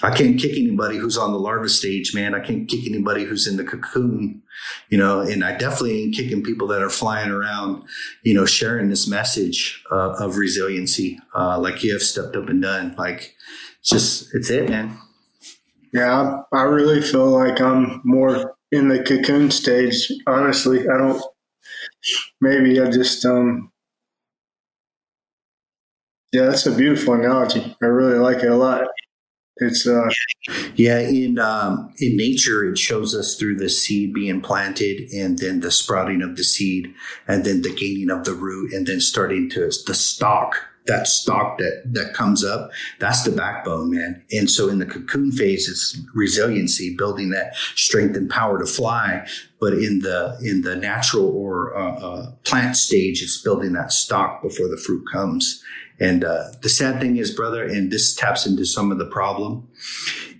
I 0.02 0.10
can't 0.14 0.38
kick 0.38 0.52
anybody 0.52 0.96
who's 0.96 1.16
on 1.16 1.32
the 1.32 1.38
larva 1.38 1.68
stage 1.68 2.14
man. 2.14 2.34
I 2.34 2.40
can't 2.40 2.68
kick 2.68 2.86
anybody 2.86 3.24
who's 3.24 3.46
in 3.46 3.56
the 3.56 3.64
cocoon 3.64 4.42
you 4.90 4.98
know 4.98 5.20
and 5.20 5.42
i 5.44 5.56
definitely 5.56 6.02
ain't 6.02 6.14
kicking 6.14 6.42
people 6.42 6.68
that 6.68 6.82
are 6.82 6.90
flying 6.90 7.30
around 7.30 7.82
you 8.22 8.34
know 8.34 8.44
sharing 8.44 8.90
this 8.90 9.08
message 9.08 9.82
uh, 9.90 10.14
of 10.20 10.36
resiliency 10.36 11.18
uh, 11.34 11.58
like 11.58 11.82
you 11.82 11.92
have 11.92 12.02
stepped 12.02 12.36
up 12.36 12.48
and 12.48 12.62
done. 12.62 12.94
Like 12.96 13.34
just 13.82 14.34
it's 14.34 14.50
it 14.50 14.68
man 14.68 14.98
yeah, 15.92 16.40
I, 16.52 16.62
really 16.62 17.02
feel 17.02 17.26
like 17.26 17.60
I'm 17.60 18.00
more 18.04 18.54
in 18.70 18.88
the 18.88 19.02
cocoon 19.02 19.50
stage. 19.50 20.10
Honestly, 20.26 20.80
I 20.80 20.98
don't. 20.98 21.22
Maybe 22.40 22.80
I 22.80 22.90
just 22.90 23.24
um. 23.24 23.70
Yeah, 26.32 26.46
that's 26.46 26.66
a 26.66 26.74
beautiful 26.74 27.14
analogy. 27.14 27.76
I 27.82 27.86
really 27.86 28.18
like 28.18 28.38
it 28.38 28.50
a 28.50 28.56
lot. 28.56 28.88
It's 29.58 29.86
uh 29.86 30.08
yeah 30.74 30.98
in 30.98 31.38
um 31.38 31.92
in 31.98 32.16
nature 32.16 32.64
it 32.64 32.78
shows 32.78 33.14
us 33.14 33.36
through 33.36 33.56
the 33.56 33.68
seed 33.68 34.14
being 34.14 34.40
planted 34.40 35.10
and 35.12 35.38
then 35.38 35.60
the 35.60 35.70
sprouting 35.70 36.22
of 36.22 36.36
the 36.36 36.42
seed 36.42 36.94
and 37.28 37.44
then 37.44 37.60
the 37.60 37.74
gaining 37.74 38.10
of 38.10 38.24
the 38.24 38.32
root 38.32 38.72
and 38.72 38.86
then 38.86 39.00
starting 39.00 39.50
to 39.50 39.70
the 39.86 39.94
stalk 39.94 40.56
that 40.86 41.06
stock 41.06 41.58
that 41.58 41.82
that 41.86 42.14
comes 42.14 42.44
up 42.44 42.70
that's 42.98 43.22
the 43.24 43.30
backbone 43.30 43.90
man. 43.90 44.22
And 44.32 44.50
so 44.50 44.68
in 44.68 44.78
the 44.78 44.86
cocoon 44.86 45.32
phase 45.32 45.68
it's 45.68 45.98
resiliency 46.14 46.96
building 46.96 47.30
that 47.30 47.54
strength 47.74 48.16
and 48.16 48.30
power 48.30 48.58
to 48.58 48.66
fly. 48.66 49.26
But 49.60 49.74
in 49.74 50.00
the 50.00 50.38
in 50.42 50.62
the 50.62 50.76
natural 50.76 51.26
or 51.26 51.76
uh, 51.76 51.94
uh, 51.94 52.32
plant 52.44 52.76
stage 52.76 53.22
it's 53.22 53.40
building 53.40 53.72
that 53.72 53.92
stock 53.92 54.42
before 54.42 54.68
the 54.68 54.76
fruit 54.76 55.04
comes. 55.12 55.62
And 56.00 56.24
uh, 56.24 56.44
the 56.62 56.68
sad 56.68 57.00
thing 57.00 57.16
is 57.16 57.30
brother 57.30 57.64
and 57.64 57.90
this 57.90 58.14
taps 58.14 58.46
into 58.46 58.64
some 58.64 58.90
of 58.90 58.98
the 58.98 59.06
problem 59.06 59.68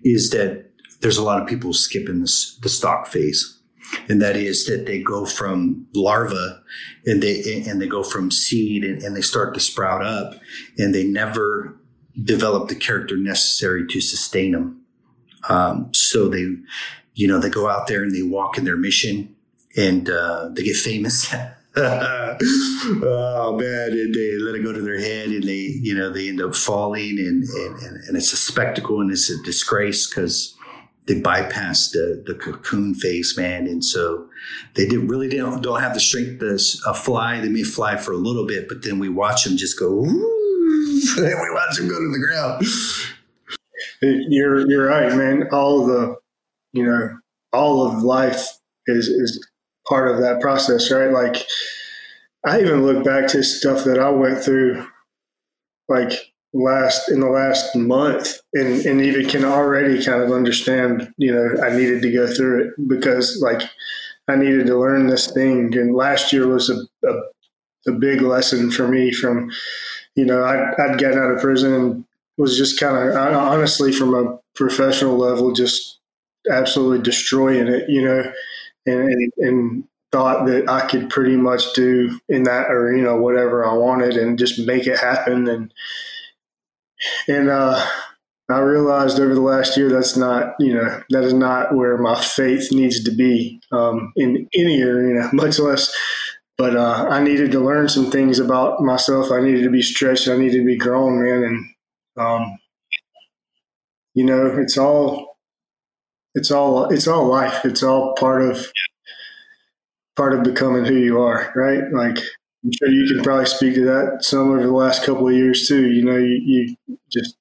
is 0.05 0.31
that 0.31 0.71
there's 1.01 1.19
a 1.19 1.25
lot 1.25 1.41
of 1.41 1.49
people 1.49 1.73
skipping 1.73 2.21
this 2.21 2.57
the 2.63 2.69
stock 2.69 3.07
phase 3.07 3.59
and 4.09 4.21
that 4.23 4.37
is 4.37 4.67
that 4.67 4.87
they 4.87 5.03
go 5.03 5.25
from 5.25 5.87
larva 5.95 6.63
and 7.07 7.23
they 7.23 7.65
and 7.67 7.81
they 7.81 7.87
go 7.87 8.03
from 8.03 8.31
seed 8.31 8.85
and, 8.85 9.03
and 9.03 9.17
they 9.17 9.21
start 9.21 9.55
to 9.55 9.61
sprout 9.61 10.05
up 10.05 10.35
and 10.79 10.95
they 10.95 11.05
never 11.05 11.77
develop 12.23 12.69
the 12.69 12.75
character 12.75 13.17
necessary 13.17 13.87
to 13.87 14.01
sustain 14.01 14.53
them 14.53 14.83
um, 15.49 15.93
so 15.93 16.29
they 16.29 16.47
you 17.15 17.29
know 17.29 17.39
they 17.39 17.51
go 17.51 17.69
out 17.69 17.87
there 17.87 18.03
and 18.03 18.15
they 18.15 18.23
walk 18.23 18.59
in 18.59 18.65
their 18.65 18.77
mission 18.77 19.35
and 19.77 20.09
uh, 20.09 20.49
they 20.53 20.63
get 20.63 20.77
famous. 20.77 21.35
Oh 21.75 23.57
man. 23.59 23.93
And 23.93 24.15
they 24.15 24.37
let 24.37 24.55
it 24.55 24.63
go 24.63 24.75
to 24.75 24.83
their 24.83 25.01
head 25.01 25.29
and 25.29 25.43
they 25.43 25.79
you 25.81 25.95
know 25.95 26.11
they 26.11 26.29
end 26.29 26.43
up 26.43 26.55
falling 26.55 27.19
and 27.19 27.45
and, 27.45 27.97
and 28.07 28.17
it's 28.17 28.35
a 28.35 28.37
spectacle 28.37 29.01
and 29.01 29.11
it's 29.11 29.31
a 29.31 29.43
disgrace 29.43 30.07
because 30.07 30.55
they 31.07 31.21
bypassed 31.21 31.93
the, 31.93 32.23
the 32.27 32.35
cocoon 32.35 32.95
phase, 32.95 33.35
man. 33.37 33.67
And 33.67 33.85
so 33.85 34.29
they 34.75 34.87
did 34.87 35.11
really 35.11 35.29
don't, 35.29 35.63
don't 35.63 35.81
have 35.81 35.95
the 35.95 36.01
strength 36.01 36.39
to 36.41 36.59
uh, 36.89 36.93
fly. 36.93 37.41
They 37.41 37.49
may 37.49 37.65
fly 37.65 37.97
for 37.97 38.13
a 38.13 38.17
little 38.17 38.47
bit, 38.47 38.69
but 38.69 38.85
then 38.85 38.99
we 38.99 39.09
watch 39.09 39.45
them 39.45 39.57
just 39.57 39.79
go, 39.79 40.05
and 40.05 40.15
we 40.15 41.51
watch 41.55 41.77
them 41.77 41.89
go 41.89 41.99
to 41.99 42.11
the 42.11 42.25
ground. 42.25 42.65
You're, 44.01 44.71
you're 44.71 44.87
right, 44.87 45.15
man. 45.15 45.49
All 45.53 45.87
the, 45.87 46.17
you 46.73 46.87
know, 46.87 47.19
all 47.53 47.87
of 47.87 48.03
life 48.03 48.47
is, 48.87 49.09
is 49.09 49.45
part 49.89 50.11
of 50.11 50.21
that 50.21 50.41
process, 50.41 50.91
right? 50.91 51.11
Like 51.11 51.45
I 52.45 52.61
even 52.61 52.85
look 52.85 53.05
back 53.05 53.29
to 53.29 53.43
stuff 53.43 53.85
that 53.85 53.99
I 53.99 54.11
went 54.11 54.43
through, 54.43 54.87
like 55.89 56.32
last 56.55 57.09
in 57.09 57.21
the 57.21 57.29
last 57.29 57.75
month 57.75 58.41
and, 58.53 58.85
and 58.85 59.01
even 59.01 59.27
can 59.27 59.45
already 59.45 60.05
kind 60.05 60.23
of 60.23 60.31
understand 60.31 61.13
you 61.17 61.33
know 61.33 61.63
i 61.65 61.75
needed 61.75 62.03
to 62.03 62.13
go 62.13 62.27
through 62.27 62.65
it 62.65 62.89
because 62.89 63.41
like 63.43 63.63
i 64.29 64.37
needed 64.37 64.67
to 64.67 64.79
learn 64.79 65.07
this 65.07 65.31
thing. 65.33 65.77
And 65.77 65.95
last 65.95 66.33
year 66.33 66.47
was 66.47 66.69
a, 66.69 67.09
a, 67.09 67.91
a 67.91 67.93
big 67.93 68.21
lesson 68.21 68.71
for 68.71 68.87
me 68.87 69.13
from 69.13 69.51
you 70.15 70.27
know 70.27 70.43
I, 70.43 70.73
i'd 70.85 71.01
gotten 71.01 71.19
out 71.19 71.31
of 71.31 71.41
prison 71.41 71.73
and 71.73 72.05
was 72.37 72.57
just 72.59 72.79
kind 72.79 72.97
of 72.97 73.17
honestly 73.17 73.93
from 73.93 74.15
a 74.15 74.39
professional 74.55 75.17
level 75.17 75.53
just 75.53 76.01
absolutely 76.51 77.03
destroying 77.03 77.69
it 77.69 77.89
you 77.89 78.05
know 78.05 78.31
and, 78.85 79.01
and, 79.01 79.33
and 79.39 79.85
thought 80.11 80.45
that 80.47 80.69
i 80.69 80.87
could 80.87 81.09
pretty 81.09 81.37
much 81.37 81.73
do 81.73 82.21
in 82.29 82.43
that 82.43 82.71
arena 82.71 83.17
whatever 83.17 83.67
i 83.67 83.73
wanted 83.73 84.19
and 84.19 84.39
just 84.39 84.59
make 84.67 84.87
it 84.87 84.99
happen. 84.99 85.49
And 85.49 85.73
and 87.29 87.49
uh, 87.49 87.87
I 88.49 88.59
realized 88.59 89.19
over 89.19 89.35
the 89.35 89.41
last 89.41 89.77
year 89.77 89.89
that's 89.89 90.17
not, 90.17 90.55
you 90.59 90.75
know, 90.75 91.03
that 91.11 91.25
is 91.25 91.33
not 91.33 91.75
where 91.75 91.97
my 91.99 92.21
faith 92.21 92.73
needs 92.73 93.03
to 93.05 93.11
be 93.11 93.61
um, 93.73 94.13
in 94.17 94.49
any 94.55 94.83
arena, 94.83 95.31
much 95.33 95.59
less. 95.59 95.95
But 96.59 96.77
uh, 96.77 97.09
I 97.11 97.23
needed 97.23 97.51
to 97.53 97.61
learn 97.61 97.89
some 97.89 98.11
things 98.11 98.39
about 98.39 98.83
myself. 98.83 99.33
I 99.33 99.41
needed 99.41 99.65
to 99.65 99.71
be 99.71 99.83
stretched. 99.83 100.29
I 100.29 100.37
needed 100.37 100.59
to 100.59 100.67
be 100.67 100.77
grown, 100.77 101.23
man. 101.23 101.45
And 101.45 102.25
um, 102.25 102.59
you 104.15 104.25
know, 104.25 104.47
it's 104.59 104.77
all, 104.77 105.39
it's 106.35 106.51
all, 106.51 106.93
it's 106.93 107.09
all 107.09 107.27
life. 107.27 107.65
It's 107.65 107.83
all 107.83 108.15
part 108.19 108.43
of 108.43 108.71
part 110.15 110.35
of 110.35 110.45
becoming 110.45 110.85
who 110.85 110.95
you 110.95 111.21
are, 111.21 111.51
right? 111.57 111.91
Like 111.91 112.19
I'm 112.65 112.71
sure 112.73 112.89
you 112.89 113.13
can 113.13 113.25
probably 113.25 113.47
speak 113.47 113.75
to 113.75 113.85
that 113.85 114.19
some 114.25 114.51
over 114.51 114.63
the 114.63 114.73
last 114.73 115.05
couple 115.05 115.29
of 115.29 115.35
years 115.35 115.67
too. 115.67 115.91
You 115.91 116.05
know, 116.05 116.17
you, 116.17 116.77
you 116.87 116.99
just 117.11 117.37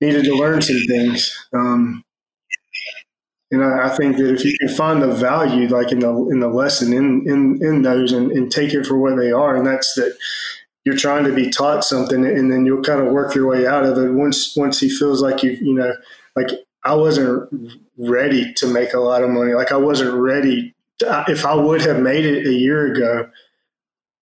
needed 0.00 0.24
to 0.24 0.36
learn 0.36 0.62
some 0.62 0.80
things. 0.86 1.48
Um, 1.52 2.04
and 3.50 3.64
I, 3.64 3.88
I, 3.88 3.96
think 3.96 4.18
that 4.18 4.32
if 4.32 4.44
you 4.44 4.56
can 4.58 4.68
find 4.68 5.02
the 5.02 5.08
value, 5.08 5.68
like 5.68 5.90
in 5.90 6.00
the 6.00 6.10
in 6.30 6.40
the 6.40 6.48
lesson 6.48 6.92
in 6.92 7.26
in, 7.26 7.58
in 7.64 7.82
those, 7.82 8.12
and, 8.12 8.30
and 8.30 8.52
take 8.52 8.74
it 8.74 8.86
for 8.86 8.98
what 8.98 9.16
they 9.16 9.32
are, 9.32 9.56
and 9.56 9.66
that's 9.66 9.94
that 9.94 10.16
you're 10.84 10.96
trying 10.96 11.24
to 11.24 11.34
be 11.34 11.50
taught 11.50 11.84
something, 11.84 12.24
and 12.24 12.52
then 12.52 12.66
you'll 12.66 12.82
kind 12.82 13.00
of 13.00 13.12
work 13.12 13.34
your 13.34 13.48
way 13.48 13.66
out 13.66 13.84
of 13.84 13.98
it. 13.98 14.12
Once 14.12 14.54
once 14.56 14.78
he 14.78 14.90
feels 14.90 15.22
like 15.22 15.42
you 15.42 15.52
you 15.52 15.74
know, 15.74 15.92
like 16.36 16.50
I 16.84 16.94
wasn't 16.94 17.50
ready 17.96 18.52
to 18.54 18.66
make 18.66 18.92
a 18.92 19.00
lot 19.00 19.24
of 19.24 19.30
money. 19.30 19.54
Like 19.54 19.72
I 19.72 19.76
wasn't 19.76 20.14
ready. 20.14 20.74
To, 20.98 21.24
if 21.28 21.46
I 21.46 21.54
would 21.54 21.80
have 21.82 22.00
made 22.00 22.26
it 22.26 22.46
a 22.46 22.52
year 22.52 22.92
ago, 22.92 23.30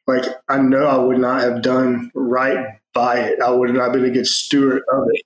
like 0.07 0.25
I 0.49 0.59
know 0.59 0.87
I 0.87 0.97
would 0.99 1.19
not 1.19 1.42
have 1.42 1.62
done 1.62 2.11
right 2.14 2.79
by 2.95 3.19
it. 3.21 3.40
I 3.40 3.51
would 3.51 3.75
not 3.75 3.92
been 3.92 4.05
a 4.05 4.11
good 4.11 4.27
steward 4.27 4.83
of 4.92 5.05
it. 5.12 5.23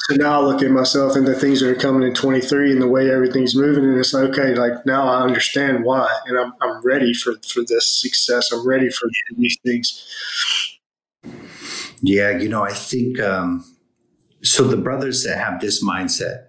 So 0.00 0.14
now 0.16 0.40
I 0.40 0.44
look 0.44 0.62
at 0.62 0.70
myself 0.70 1.16
and 1.16 1.26
the 1.26 1.34
things 1.34 1.60
that 1.60 1.70
are 1.70 1.74
coming 1.74 2.06
in 2.06 2.14
23 2.14 2.70
and 2.70 2.82
the 2.82 2.86
way 2.86 3.10
everything's 3.10 3.56
moving, 3.56 3.84
and 3.84 3.98
it's 3.98 4.12
like, 4.12 4.30
okay, 4.30 4.54
like 4.54 4.84
now 4.86 5.08
I 5.08 5.22
understand 5.22 5.84
why, 5.84 6.06
and 6.26 6.38
I'm 6.38 6.52
I'm 6.60 6.82
ready 6.84 7.12
for 7.14 7.34
for 7.48 7.62
this 7.66 8.00
success. 8.00 8.52
I'm 8.52 8.66
ready 8.66 8.90
for 8.90 9.08
these 9.36 9.58
things. 9.64 10.78
Yeah, 12.02 12.38
you 12.38 12.48
know, 12.48 12.62
I 12.62 12.72
think 12.72 13.18
um, 13.20 13.64
so. 14.42 14.64
The 14.64 14.76
brothers 14.76 15.24
that 15.24 15.38
have 15.38 15.60
this 15.60 15.82
mindset, 15.82 16.44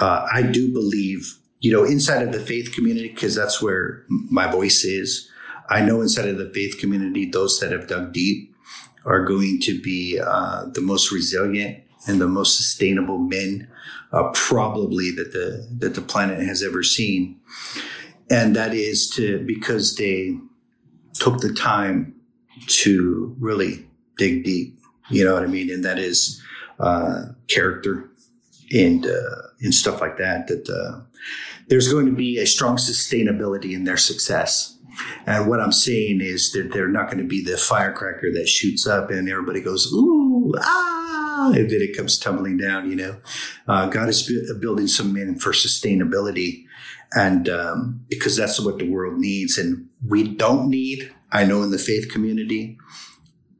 uh, 0.00 0.26
I 0.30 0.42
do 0.42 0.72
believe, 0.72 1.38
you 1.60 1.72
know, 1.72 1.84
inside 1.84 2.22
of 2.22 2.32
the 2.32 2.40
faith 2.40 2.72
community, 2.72 3.08
because 3.08 3.34
that's 3.34 3.62
where 3.62 4.04
my 4.08 4.50
voice 4.50 4.84
is. 4.84 5.29
I 5.70 5.80
know 5.82 6.00
inside 6.02 6.28
of 6.28 6.36
the 6.36 6.50
faith 6.52 6.78
community, 6.78 7.26
those 7.26 7.60
that 7.60 7.72
have 7.72 7.86
dug 7.86 8.12
deep 8.12 8.54
are 9.04 9.24
going 9.24 9.60
to 9.62 9.80
be 9.80 10.20
uh, 10.22 10.66
the 10.74 10.80
most 10.80 11.12
resilient 11.12 11.82
and 12.06 12.20
the 12.20 12.26
most 12.26 12.56
sustainable 12.56 13.18
men, 13.18 13.68
uh, 14.12 14.30
probably 14.34 15.10
that 15.12 15.32
the 15.32 15.68
that 15.78 15.94
the 15.94 16.02
planet 16.02 16.40
has 16.40 16.62
ever 16.62 16.82
seen. 16.82 17.38
And 18.28 18.54
that 18.56 18.74
is 18.74 19.08
to 19.10 19.44
because 19.46 19.96
they 19.96 20.36
took 21.14 21.40
the 21.40 21.52
time 21.52 22.14
to 22.66 23.34
really 23.38 23.86
dig 24.16 24.44
deep. 24.44 24.78
You 25.08 25.24
know 25.24 25.34
what 25.34 25.42
I 25.42 25.46
mean? 25.46 25.70
And 25.70 25.84
that 25.84 25.98
is 25.98 26.42
uh, 26.78 27.26
character 27.48 28.10
and 28.72 29.06
uh, 29.06 29.42
and 29.60 29.74
stuff 29.74 30.00
like 30.00 30.16
that. 30.18 30.46
That 30.48 30.68
uh, 30.68 31.00
there's 31.68 31.92
going 31.92 32.06
to 32.06 32.12
be 32.12 32.38
a 32.38 32.46
strong 32.46 32.76
sustainability 32.76 33.72
in 33.72 33.84
their 33.84 33.96
success. 33.96 34.76
And 35.26 35.48
what 35.48 35.60
I'm 35.60 35.72
saying 35.72 36.20
is 36.20 36.52
that 36.52 36.72
they're 36.72 36.88
not 36.88 37.06
going 37.06 37.22
to 37.22 37.28
be 37.28 37.42
the 37.42 37.56
firecracker 37.56 38.32
that 38.32 38.48
shoots 38.48 38.86
up 38.86 39.10
and 39.10 39.28
everybody 39.28 39.60
goes 39.60 39.92
ooh 39.92 40.30
ah, 40.58 41.52
and 41.54 41.70
then 41.70 41.80
it 41.80 41.96
comes 41.96 42.18
tumbling 42.18 42.56
down. 42.56 42.90
You 42.90 42.96
know, 42.96 43.16
uh, 43.68 43.86
God 43.86 44.08
is 44.08 44.30
building 44.60 44.86
some 44.86 45.12
men 45.12 45.36
for 45.36 45.52
sustainability, 45.52 46.64
and 47.12 47.48
um, 47.48 48.04
because 48.08 48.36
that's 48.36 48.60
what 48.60 48.78
the 48.78 48.88
world 48.88 49.18
needs, 49.18 49.58
and 49.58 49.88
we 50.06 50.34
don't 50.34 50.68
need. 50.68 51.12
I 51.32 51.44
know 51.44 51.62
in 51.62 51.70
the 51.70 51.78
faith 51.78 52.10
community, 52.10 52.78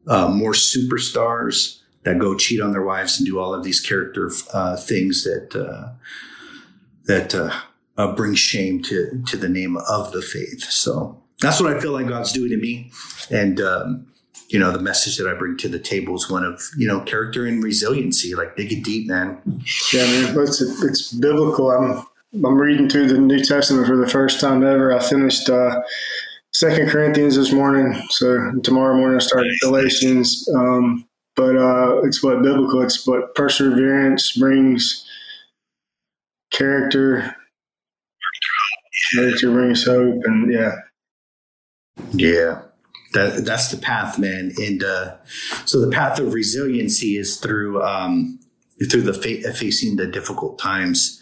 uh, 0.06 0.28
more 0.28 0.52
superstars 0.52 1.80
that 2.02 2.18
go 2.18 2.36
cheat 2.36 2.60
on 2.60 2.72
their 2.72 2.82
wives 2.82 3.18
and 3.18 3.26
do 3.26 3.38
all 3.38 3.54
of 3.54 3.62
these 3.62 3.80
character 3.80 4.30
uh, 4.52 4.76
things 4.76 5.24
that 5.24 5.54
uh, 5.54 5.92
that 7.04 7.34
uh, 7.34 7.60
uh, 7.96 8.14
bring 8.14 8.34
shame 8.34 8.82
to 8.82 9.22
to 9.26 9.36
the 9.36 9.48
name 9.48 9.76
of 9.76 10.12
the 10.12 10.22
faith. 10.22 10.64
So 10.64 11.22
that's 11.40 11.60
what 11.60 11.74
I 11.74 11.80
feel 11.80 11.92
like 11.92 12.08
God's 12.08 12.32
doing 12.32 12.50
to 12.50 12.56
me, 12.56 12.90
and 13.30 13.60
um, 13.60 14.06
you 14.48 14.58
know 14.58 14.72
the 14.72 14.80
message 14.80 15.16
that 15.18 15.28
I 15.28 15.34
bring 15.34 15.56
to 15.58 15.68
the 15.68 15.78
table 15.78 16.14
is 16.14 16.30
one 16.30 16.44
of 16.44 16.62
you 16.76 16.86
know 16.86 17.00
character 17.00 17.46
and 17.46 17.62
resiliency. 17.62 18.34
Like 18.34 18.56
dig 18.56 18.72
it 18.72 18.84
deep, 18.84 19.08
man. 19.08 19.40
Yeah, 19.92 20.04
man, 20.04 20.38
it's 20.38 20.60
it's 20.60 21.12
biblical. 21.12 21.70
I'm 21.70 22.06
I'm 22.44 22.60
reading 22.60 22.88
through 22.88 23.08
the 23.08 23.18
New 23.18 23.42
Testament 23.42 23.86
for 23.86 23.96
the 23.96 24.08
first 24.08 24.40
time 24.40 24.64
ever. 24.64 24.94
I 24.96 25.00
finished. 25.00 25.48
Uh, 25.48 25.80
Second 26.52 26.88
Corinthians 26.90 27.36
this 27.36 27.52
morning, 27.52 27.94
so 28.10 28.50
tomorrow 28.64 28.96
morning 28.96 29.16
I 29.16 29.20
start 29.20 29.46
Galatians. 29.62 30.48
Um, 30.56 31.06
but 31.36 31.56
uh, 31.56 32.02
it's 32.02 32.22
what 32.22 32.42
biblical. 32.42 32.82
It's 32.82 33.06
what 33.06 33.34
perseverance 33.34 34.36
brings. 34.36 35.06
Character, 36.50 37.36
character 39.14 39.52
brings 39.52 39.84
hope, 39.84 40.22
and 40.24 40.52
yeah, 40.52 40.72
yeah. 42.12 42.62
That, 43.12 43.44
that's 43.44 43.70
the 43.70 43.76
path, 43.76 44.18
man. 44.18 44.52
And 44.58 44.84
uh, 44.84 45.16
so 45.64 45.80
the 45.80 45.90
path 45.90 46.20
of 46.20 46.32
resiliency 46.32 47.16
is 47.16 47.38
through 47.38 47.82
um, 47.82 48.38
through 48.88 49.02
the 49.02 49.12
fa- 49.12 49.52
facing 49.52 49.96
the 49.96 50.06
difficult 50.06 50.58
times. 50.58 51.20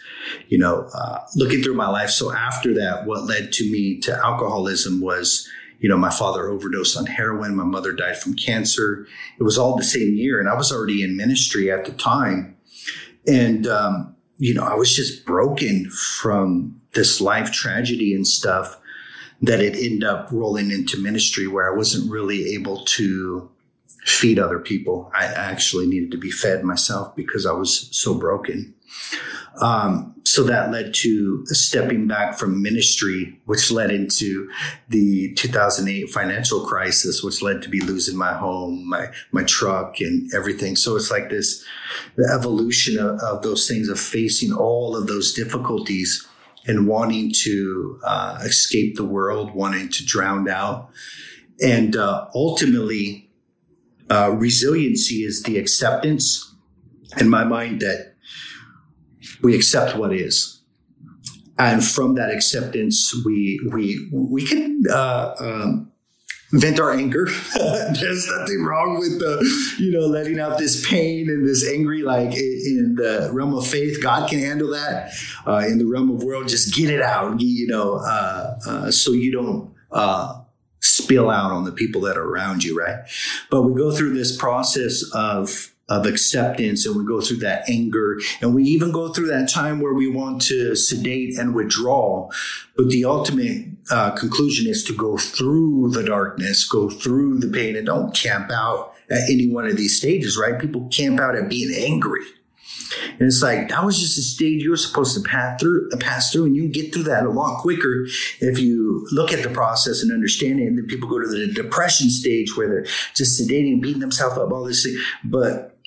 You 0.49 0.59
know, 0.59 0.87
uh, 0.95 1.21
looking 1.37 1.63
through 1.63 1.75
my 1.75 1.89
life. 1.89 2.11
So 2.11 2.31
after 2.31 2.75
that, 2.75 3.07
what 3.07 3.25
led 3.25 3.53
to 3.53 3.73
me 3.73 3.99
to 4.01 4.15
alcoholism 4.15 5.01
was 5.01 5.49
you 5.79 5.89
know, 5.89 5.97
my 5.97 6.11
father 6.11 6.49
overdosed 6.49 6.97
on 6.97 7.07
heroin. 7.07 7.55
My 7.55 7.65
mother 7.65 7.93
died 7.93 8.19
from 8.19 8.35
cancer. 8.35 9.07
It 9.39 9.45
was 9.45 9.57
all 9.57 9.77
the 9.77 9.85
same 9.85 10.15
year. 10.15 10.41
And 10.41 10.49
I 10.49 10.55
was 10.55 10.73
already 10.73 11.03
in 11.03 11.17
ministry 11.17 11.71
at 11.71 11.85
the 11.85 11.93
time. 11.93 12.57
And, 13.27 13.67
um, 13.67 14.17
you 14.39 14.55
know, 14.55 14.65
I 14.65 14.75
was 14.75 14.95
just 14.95 15.25
broken 15.25 15.89
from 15.91 16.81
this 16.95 17.21
life 17.21 17.53
tragedy 17.53 18.15
and 18.15 18.27
stuff 18.27 18.78
that 19.43 19.61
it 19.61 19.77
ended 19.77 20.05
up 20.05 20.29
rolling 20.33 20.71
into 20.71 21.01
ministry 21.01 21.47
where 21.47 21.73
I 21.73 21.77
wasn't 21.77 22.11
really 22.11 22.55
able 22.55 22.85
to 22.85 23.51
feed 24.05 24.39
other 24.39 24.59
people. 24.59 25.11
I 25.15 25.27
actually 25.27 25.87
needed 25.87 26.11
to 26.13 26.19
be 26.19 26.31
fed 26.31 26.65
myself 26.65 27.15
because 27.15 27.47
I 27.47 27.53
was 27.53 27.89
so 27.97 28.15
broken. 28.15 28.75
Um, 29.61 30.15
so 30.25 30.45
that 30.45 30.71
led 30.71 30.93
to 30.95 31.45
stepping 31.47 32.07
back 32.07 32.39
from 32.39 32.63
ministry, 32.63 33.41
which 33.47 33.71
led 33.71 33.91
into 33.91 34.51
the 34.89 35.33
2008 35.35 36.11
financial 36.11 36.67
crisis, 36.67 37.23
which 37.23 37.41
led 37.41 37.63
to 37.63 37.69
be 37.71 37.81
losing 37.81 38.17
my 38.17 38.35
home, 38.35 38.87
my 38.89 39.09
my 39.33 39.43
truck, 39.45 40.01
and 40.01 40.33
everything. 40.35 40.77
So 40.77 40.97
it's 40.97 41.11
like 41.11 41.31
this, 41.31 41.65
the 42.17 42.31
evolution 42.33 42.99
of, 42.99 43.19
of 43.21 43.43
those 43.43 43.67
things 43.67 43.89
of 43.89 43.99
facing 43.99 44.53
all 44.53 44.95
of 44.95 45.07
those 45.07 45.33
difficulties 45.33 46.28
and 46.69 46.87
wanting 46.87 47.33
to 47.33 47.99
uh, 48.05 48.39
escape 48.45 48.95
the 48.95 49.05
world, 49.05 49.55
wanting 49.55 49.89
to 49.89 50.05
drown 50.05 50.49
out, 50.49 50.91
and 51.61 51.97
uh, 51.97 52.27
ultimately, 52.35 53.31
uh, 54.11 54.31
resiliency 54.31 55.25
is 55.25 55.43
the 55.43 55.59
acceptance 55.59 56.55
in 57.19 57.29
my 57.29 57.45
mind 57.45 57.81
that 57.81 58.15
we 59.43 59.55
accept 59.57 59.97
what 59.97 60.13
is. 60.13 60.63
And 61.59 61.85
from 61.85 62.15
that 62.15 62.31
acceptance 62.31 63.13
we 63.25 63.61
we 63.73 64.09
we 64.13 64.47
can 64.47 64.85
uh, 64.89 65.35
um, 65.41 65.91
vent 66.53 66.81
our 66.81 66.93
anger. 66.93 67.27
There's 67.55 68.27
nothing 68.39 68.63
wrong 68.63 68.99
with 68.99 69.19
the 69.19 69.77
you 69.79 69.91
know 69.91 70.07
letting 70.07 70.41
out 70.41 70.59
this 70.59 70.87
pain 70.89 71.29
and 71.29 71.47
this 71.47 71.67
angry 71.69 72.03
like 72.03 72.35
in 72.37 72.95
the 72.97 73.31
realm 73.33 73.55
of 73.55 73.67
faith. 73.67 74.03
God 74.03 74.29
can 74.29 74.39
handle 74.39 74.71
that 74.71 75.13
uh, 75.47 75.65
in 75.67 75.79
the 75.79 75.87
realm 75.87 76.11
of 76.11 76.23
world. 76.23 76.49
Just 76.49 76.75
get 76.75 76.91
it 76.91 77.03
out 77.03 77.41
you 77.41 77.67
know 77.67 77.97
uh, 77.97 78.59
uh 78.67 78.91
so 78.91 79.13
you 79.13 79.33
don't 79.33 79.75
uh, 79.91 80.41
spill 80.81 81.31
out 81.31 81.51
on 81.51 81.65
the 81.65 81.73
people 81.73 82.01
that 82.03 82.17
are 82.17 82.29
around 82.29 82.65
you 82.65 82.79
right? 82.79 82.99
But 83.51 83.63
we 83.63 83.75
go 83.75 83.95
through 83.95 84.15
this 84.15 84.37
process 84.37 85.03
of 85.13 85.73
of 85.89 86.05
acceptance 86.07 86.85
and 86.85 86.97
we 86.97 87.05
go 87.05 87.21
through 87.21 87.39
that 87.39 87.69
anger 87.69 88.19
and 88.41 88.55
we 88.55 88.63
even 88.65 88.93
go 88.93 89.13
through 89.13 89.27
that 89.27 89.49
time 89.49 89.81
where 89.81 89.95
we 89.95 90.09
want 90.09 90.43
to 90.43 90.77
sedate 90.77 91.39
and 91.39 91.55
withdraw 91.55 92.29
but 92.77 92.89
the 92.91 93.05
ultimate 93.05 93.67
uh, 93.91 94.11
conclusion 94.11 94.69
is 94.69 94.85
to 94.85 94.95
go 94.95 95.17
through 95.17 95.91
the 95.91 96.03
darkness 96.03 96.69
go 96.69 96.91
through 96.91 97.39
the 97.39 97.49
pain 97.49 97.75
and 97.75 97.87
don't 97.87 98.15
camp 98.15 98.51
out 98.51 98.93
at 99.11 99.31
any 99.31 99.49
one 99.49 99.67
of 99.67 99.77
these 99.77 99.97
stages 99.97 100.37
right 100.37 100.61
people 100.61 100.87
camp 100.89 101.19
out 101.21 101.35
at 101.35 101.49
being 101.49 101.73
angry 101.75 102.23
and 103.19 103.23
it's 103.23 103.43
like 103.43 103.69
that 103.69 103.85
was 103.85 103.99
just 103.99 104.19
a 104.19 104.23
stage 104.23 104.63
you 104.63 104.71
were 104.71 104.77
supposed 104.77 105.15
to 105.15 105.29
pass 105.29 105.61
through, 105.61 105.89
pass 106.01 106.33
through, 106.33 106.47
and 106.47 106.57
you 106.57 106.69
get 106.69 106.93
through 106.93 107.05
that 107.05 107.25
a 107.25 107.31
lot 107.31 107.61
quicker 107.61 108.07
if 108.41 108.59
you 108.59 109.07
look 109.13 109.33
at 109.33 109.43
the 109.43 109.51
process 109.51 110.03
and 110.03 110.13
understand 110.13 110.61
it. 110.61 110.67
And 110.67 110.79
then 110.79 110.87
people 110.87 111.09
go 111.09 111.21
to 111.21 111.29
the 111.29 111.53
depression 111.53 112.11
stage 112.11 112.57
where 112.57 112.69
they're 112.69 112.87
just 113.15 113.41
sedating, 113.41 113.83
beating 113.83 114.01
themselves 114.01 114.39
up, 114.39 114.51
all 114.51 114.65
this 114.65 114.85
thing. 114.85 114.97
But 115.25 115.78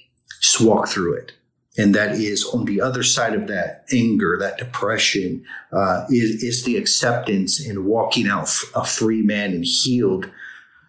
just 0.41 0.59
walk 0.59 0.87
through 0.87 1.13
it. 1.13 1.33
And 1.77 1.95
that 1.95 2.15
is 2.15 2.45
on 2.45 2.65
the 2.65 2.81
other 2.81 3.01
side 3.01 3.33
of 3.33 3.47
that 3.47 3.85
anger, 3.93 4.37
that 4.39 4.57
depression, 4.57 5.45
uh, 5.71 6.05
is, 6.09 6.43
is 6.43 6.63
the 6.65 6.75
acceptance 6.75 7.65
and 7.65 7.85
walking 7.85 8.27
out 8.27 8.49
a 8.75 8.83
free 8.83 9.21
man 9.21 9.53
and 9.53 9.63
healed 9.63 10.29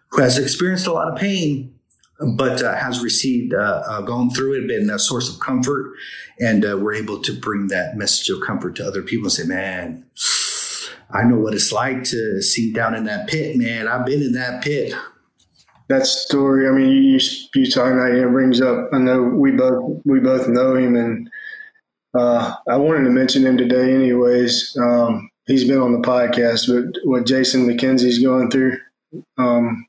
who 0.09 0.21
has 0.21 0.37
experienced 0.37 0.85
a 0.85 0.91
lot 0.91 1.07
of 1.07 1.17
pain, 1.17 1.73
but 2.35 2.61
uh, 2.61 2.75
has 2.75 3.01
received, 3.01 3.53
uh, 3.53 3.83
uh 3.87 4.01
gone 4.01 4.29
through 4.29 4.61
it, 4.61 4.67
been 4.67 4.89
a 4.89 4.99
source 4.99 5.33
of 5.33 5.39
comfort. 5.39 5.93
And 6.39 6.65
uh, 6.65 6.77
we're 6.77 6.95
able 6.95 7.21
to 7.21 7.39
bring 7.39 7.67
that 7.67 7.95
message 7.95 8.29
of 8.29 8.41
comfort 8.41 8.75
to 8.75 8.85
other 8.85 9.01
people 9.01 9.25
and 9.25 9.31
say, 9.31 9.45
man, 9.45 10.05
I 11.11 11.23
know 11.23 11.37
what 11.37 11.53
it's 11.53 11.71
like 11.71 12.03
to 12.05 12.41
sink 12.41 12.75
down 12.75 12.93
in 12.93 13.05
that 13.05 13.27
pit, 13.27 13.55
man. 13.55 13.87
I've 13.87 14.05
been 14.05 14.21
in 14.21 14.33
that 14.33 14.63
pit 14.63 14.93
that 15.93 16.05
story. 16.05 16.67
I 16.67 16.71
mean, 16.71 16.91
you 16.91 17.19
you 17.55 17.71
talking 17.71 17.93
about 17.93 18.11
it 18.11 18.29
brings 18.29 18.61
up. 18.61 18.89
I 18.93 18.99
know 18.99 19.21
we 19.23 19.51
both 19.51 20.01
we 20.05 20.19
both 20.19 20.47
know 20.47 20.75
him, 20.75 20.95
and 20.95 21.29
uh, 22.13 22.55
I 22.67 22.77
wanted 22.77 23.03
to 23.05 23.09
mention 23.09 23.45
him 23.45 23.57
today, 23.57 23.93
anyways. 23.93 24.77
Um, 24.81 25.29
he's 25.45 25.67
been 25.67 25.81
on 25.81 25.93
the 25.93 26.07
podcast, 26.07 26.67
but 26.67 26.99
what 27.03 27.25
Jason 27.25 27.67
McKenzie's 27.67 28.23
going 28.23 28.49
through. 28.49 28.77
Um, 29.37 29.85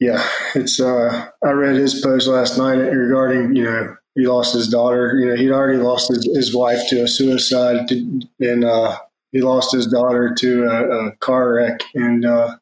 yeah, 0.00 0.24
it's. 0.54 0.80
Uh, 0.80 1.28
I 1.44 1.50
read 1.50 1.76
his 1.76 2.00
post 2.00 2.28
last 2.28 2.58
night 2.58 2.76
regarding 2.76 3.56
you 3.56 3.64
know 3.64 3.96
he 4.14 4.26
lost 4.26 4.54
his 4.54 4.68
daughter. 4.68 5.16
You 5.18 5.26
know 5.26 5.36
he'd 5.36 5.52
already 5.52 5.78
lost 5.78 6.08
his, 6.08 6.24
his 6.34 6.54
wife 6.54 6.80
to 6.88 7.02
a 7.02 7.08
suicide, 7.08 7.88
to, 7.88 8.20
and 8.40 8.64
uh, 8.64 8.96
he 9.32 9.42
lost 9.42 9.72
his 9.72 9.86
daughter 9.86 10.34
to 10.38 10.64
a, 10.64 11.06
a 11.08 11.16
car 11.16 11.54
wreck, 11.54 11.80
and 11.94 12.24
uh, 12.24 12.56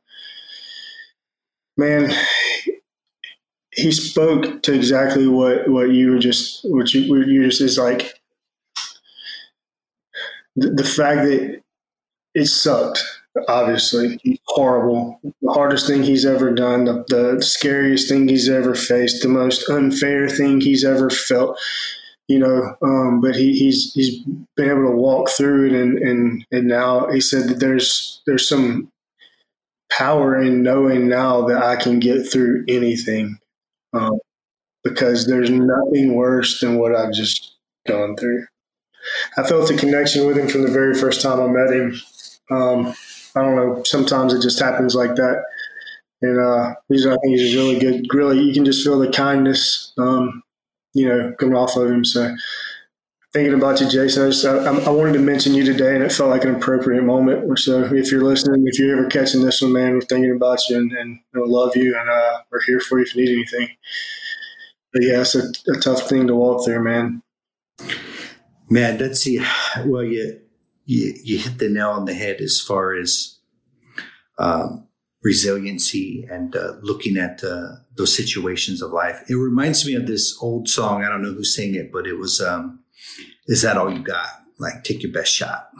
man, 1.76 2.12
he 3.72 3.92
spoke 3.92 4.62
to 4.62 4.72
exactly 4.74 5.26
what 5.28 5.68
what 5.68 5.90
you 5.90 6.10
were 6.12 6.18
just 6.18 6.60
what 6.64 6.94
you 6.94 7.10
what 7.10 7.26
you 7.28 7.44
just 7.44 7.60
is 7.60 7.78
like 7.78 8.14
the, 10.56 10.70
the 10.70 10.84
fact 10.84 11.22
that 11.24 11.62
it 12.34 12.46
sucked. 12.46 13.02
Obviously, 13.48 14.18
horrible. 14.46 15.20
The 15.42 15.52
hardest 15.52 15.86
thing 15.86 16.02
he's 16.02 16.24
ever 16.24 16.52
done. 16.52 16.86
The, 16.86 17.04
the 17.08 17.42
scariest 17.42 18.08
thing 18.08 18.28
he's 18.28 18.48
ever 18.48 18.74
faced. 18.74 19.22
The 19.22 19.28
most 19.28 19.68
unfair 19.68 20.28
thing 20.28 20.60
he's 20.62 20.84
ever 20.84 21.10
felt. 21.10 21.58
you 22.28 22.38
know. 22.38 22.76
Um, 22.82 23.20
but 23.20 23.34
he, 23.36 23.58
he's 23.58 23.92
he's 23.94 24.22
been 24.56 24.70
able 24.70 24.84
to 24.84 24.96
walk 24.96 25.30
through 25.30 25.66
it, 25.66 25.72
and 25.72 25.98
and 25.98 26.46
and 26.50 26.66
now 26.66 27.10
he 27.10 27.20
said 27.20 27.48
that 27.48 27.60
there's 27.60 28.22
there's 28.26 28.48
some 28.48 28.90
power 29.90 30.40
in 30.40 30.62
knowing 30.62 31.08
now 31.08 31.46
that 31.48 31.62
I 31.62 31.76
can 31.76 31.98
get 31.98 32.30
through 32.30 32.64
anything, 32.68 33.38
um, 33.92 34.18
because 34.84 35.26
there's 35.26 35.50
nothing 35.50 36.14
worse 36.14 36.60
than 36.60 36.78
what 36.78 36.94
I've 36.94 37.12
just 37.12 37.56
gone 37.86 38.16
through. 38.16 38.46
I 39.36 39.44
felt 39.44 39.70
a 39.70 39.76
connection 39.76 40.26
with 40.26 40.36
him 40.36 40.48
from 40.48 40.62
the 40.62 40.70
very 40.70 40.94
first 40.94 41.20
time 41.20 41.40
I 41.40 41.46
met 41.46 41.72
him. 41.72 41.94
Um, 42.50 42.94
I 43.34 43.42
don't 43.42 43.56
know. 43.56 43.82
Sometimes 43.84 44.32
it 44.32 44.42
just 44.42 44.58
happens 44.58 44.94
like 44.94 45.14
that. 45.16 45.44
And 46.22 46.40
uh, 46.40 46.74
he's, 46.88 47.06
I 47.06 47.10
think 47.10 47.36
he's 47.36 47.54
really 47.54 47.78
good. 47.78 48.06
Really, 48.12 48.40
you 48.40 48.54
can 48.54 48.64
just 48.64 48.82
feel 48.82 48.98
the 48.98 49.10
kindness, 49.10 49.92
um, 49.98 50.42
you 50.94 51.08
know, 51.08 51.34
coming 51.38 51.54
off 51.54 51.76
of 51.76 51.90
him. 51.90 52.04
So, 52.04 52.34
thinking 53.36 53.52
about 53.52 53.78
you, 53.82 53.88
Jason, 53.90 54.22
I, 54.22 54.26
just, 54.30 54.46
I, 54.46 54.56
I, 54.56 54.88
wanted 54.88 55.12
to 55.12 55.18
mention 55.18 55.52
you 55.52 55.62
today, 55.62 55.94
and 55.94 56.02
it 56.02 56.10
felt 56.10 56.30
like 56.30 56.44
an 56.44 56.54
appropriate 56.54 57.02
moment. 57.02 57.58
So, 57.58 57.84
if 57.84 58.10
you're 58.10 58.24
listening, 58.24 58.64
if 58.66 58.78
you're 58.78 58.96
ever 58.96 59.08
catching 59.08 59.42
this 59.42 59.60
one, 59.60 59.74
man, 59.74 59.92
we're 59.92 60.00
thinking 60.00 60.34
about 60.34 60.66
you 60.70 60.78
and, 60.78 60.90
and 60.92 61.18
we 61.34 61.42
love 61.44 61.76
you, 61.76 61.98
and 61.98 62.08
uh, 62.08 62.38
we're 62.50 62.62
here 62.62 62.80
for 62.80 62.98
you 62.98 63.04
if 63.04 63.14
you 63.14 63.24
need 63.24 63.32
anything. 63.32 63.76
But 64.90 65.02
yeah, 65.02 65.20
it's 65.20 65.34
a, 65.34 65.42
a 65.70 65.78
tough 65.80 66.08
thing 66.08 66.26
to 66.28 66.34
walk 66.34 66.64
through, 66.64 66.82
man. 66.82 67.22
Man, 68.70 68.96
that's 68.96 69.24
the 69.24 69.40
well, 69.84 70.02
you 70.02 70.40
you 70.86 71.12
you 71.22 71.38
hit 71.38 71.58
the 71.58 71.68
nail 71.68 71.90
on 71.90 72.06
the 72.06 72.14
head 72.14 72.40
as 72.40 72.58
far 72.58 72.94
as 72.94 73.38
um, 74.38 74.88
resiliency 75.22 76.26
and 76.30 76.56
uh, 76.56 76.76
looking 76.80 77.18
at 77.18 77.44
uh, 77.44 77.72
those 77.96 78.16
situations 78.16 78.80
of 78.80 78.92
life. 78.92 79.24
It 79.28 79.34
reminds 79.34 79.86
me 79.86 79.94
of 79.94 80.06
this 80.06 80.38
old 80.40 80.70
song. 80.70 81.04
I 81.04 81.10
don't 81.10 81.20
know 81.20 81.34
who 81.34 81.44
sang 81.44 81.74
it, 81.74 81.92
but 81.92 82.06
it 82.06 82.14
was 82.14 82.40
um, 82.40 82.80
"Is 83.46 83.62
that 83.62 83.76
all 83.76 83.92
you 83.92 84.00
got?" 84.00 84.28
Like, 84.58 84.84
take 84.84 85.02
your 85.02 85.12
best 85.12 85.32
shot. 85.32 85.70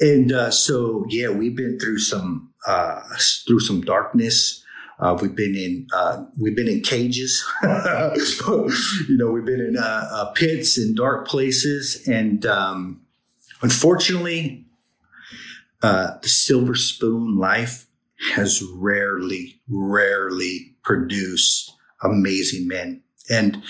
And 0.00 0.32
uh, 0.32 0.50
so, 0.50 1.04
yeah, 1.08 1.28
we've 1.28 1.56
been 1.56 1.78
through 1.78 1.98
some 1.98 2.52
uh, 2.66 3.00
through 3.46 3.60
some 3.60 3.82
darkness. 3.82 4.64
Uh, 4.98 5.16
we've 5.20 5.34
been 5.34 5.54
in 5.54 5.86
uh, 5.94 6.24
we've 6.38 6.56
been 6.56 6.68
in 6.68 6.80
cages, 6.82 7.46
you 7.62 9.16
know. 9.16 9.30
We've 9.30 9.44
been 9.44 9.60
in 9.60 9.76
uh, 9.78 10.08
uh, 10.12 10.32
pits 10.32 10.76
and 10.76 10.94
dark 10.94 11.26
places, 11.26 12.06
and 12.06 12.44
um, 12.44 13.00
unfortunately, 13.62 14.66
the 15.80 16.18
silver 16.24 16.74
spoon 16.74 17.38
life 17.38 17.86
has 18.34 18.62
rarely, 18.74 19.60
rarely 19.68 20.74
produced 20.82 21.72
amazing 22.02 22.68
men. 22.68 23.02
And 23.30 23.62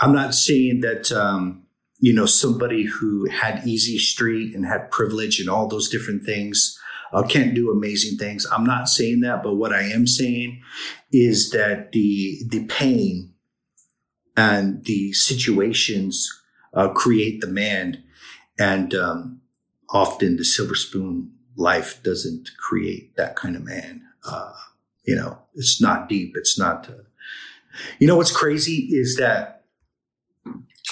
I'm 0.00 0.12
not 0.12 0.34
saying 0.34 0.80
that 0.80 1.12
um, 1.12 1.63
you 2.04 2.12
know 2.12 2.26
somebody 2.26 2.82
who 2.84 3.26
had 3.30 3.66
easy 3.66 3.96
street 3.96 4.54
and 4.54 4.66
had 4.66 4.90
privilege 4.90 5.40
and 5.40 5.48
all 5.48 5.66
those 5.66 5.88
different 5.88 6.22
things 6.22 6.78
uh, 7.14 7.22
can't 7.22 7.54
do 7.54 7.70
amazing 7.70 8.18
things. 8.18 8.44
I'm 8.52 8.66
not 8.66 8.88
saying 8.88 9.20
that, 9.20 9.42
but 9.42 9.54
what 9.54 9.72
I 9.72 9.84
am 9.84 10.06
saying 10.06 10.60
is 11.12 11.48
that 11.52 11.92
the 11.92 12.42
the 12.46 12.66
pain 12.66 13.32
and 14.36 14.84
the 14.84 15.14
situations 15.14 16.30
uh, 16.74 16.88
create 16.88 17.40
the 17.40 17.46
man, 17.46 18.04
and 18.58 18.94
um, 18.94 19.40
often 19.88 20.36
the 20.36 20.44
silver 20.44 20.74
spoon 20.74 21.32
life 21.56 22.02
doesn't 22.02 22.50
create 22.58 23.16
that 23.16 23.34
kind 23.34 23.56
of 23.56 23.64
man. 23.64 24.02
Uh, 24.28 24.52
you 25.06 25.16
know, 25.16 25.38
it's 25.54 25.80
not 25.80 26.10
deep. 26.10 26.34
It's 26.36 26.58
not. 26.58 26.86
Uh, 26.86 27.04
you 27.98 28.06
know 28.06 28.16
what's 28.16 28.36
crazy 28.36 28.88
is 28.90 29.16
that 29.16 29.63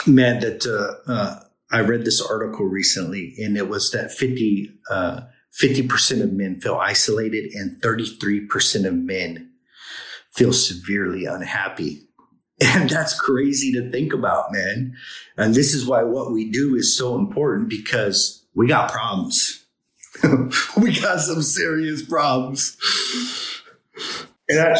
man 0.07 0.41
that 0.41 0.67
uh, 0.67 1.11
uh, 1.11 1.41
I 1.71 1.81
read 1.81 2.05
this 2.05 2.21
article 2.21 2.67
recently, 2.67 3.35
and 3.39 3.57
it 3.57 3.69
was 3.69 3.91
that 3.93 4.13
50 4.13 4.79
50% 5.53 6.23
of 6.23 6.33
men 6.33 6.61
feel 6.61 6.77
isolated 6.77 7.53
and 7.53 7.81
33% 7.83 8.87
of 8.87 8.95
men 8.95 9.51
feel 10.33 10.53
severely 10.53 11.27
unhappy. 11.27 12.03
And 12.65 12.89
that's 12.89 13.19
crazy 13.19 13.73
to 13.73 13.91
think 13.91 14.13
about, 14.13 14.53
man. 14.53 14.95
And 15.37 15.53
this 15.53 15.75
is 15.75 15.85
why 15.85 16.05
what 16.05 16.31
we 16.31 16.49
do 16.49 16.77
is 16.77 16.97
so 16.97 17.17
important 17.17 17.69
because 17.69 18.47
we 18.55 18.69
got 18.69 18.93
problems. 18.93 19.65
we 20.77 21.01
got 21.01 21.19
some 21.19 21.43
serious 21.43 22.05
problems. 22.05 22.77
And 24.49 24.61
I, 24.61 24.77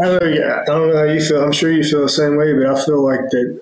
I 0.00 0.04
don't 0.04 0.20
know, 0.20 0.28
yeah, 0.30 0.62
I 0.62 0.64
don't 0.64 0.88
know 0.88 0.96
how 0.96 1.04
you 1.04 1.20
feel. 1.20 1.44
I'm 1.44 1.52
sure 1.52 1.70
you 1.70 1.84
feel 1.84 2.02
the 2.02 2.08
same 2.08 2.36
way, 2.36 2.54
but 2.54 2.66
I 2.66 2.84
feel 2.84 3.04
like 3.04 3.20
that 3.30 3.60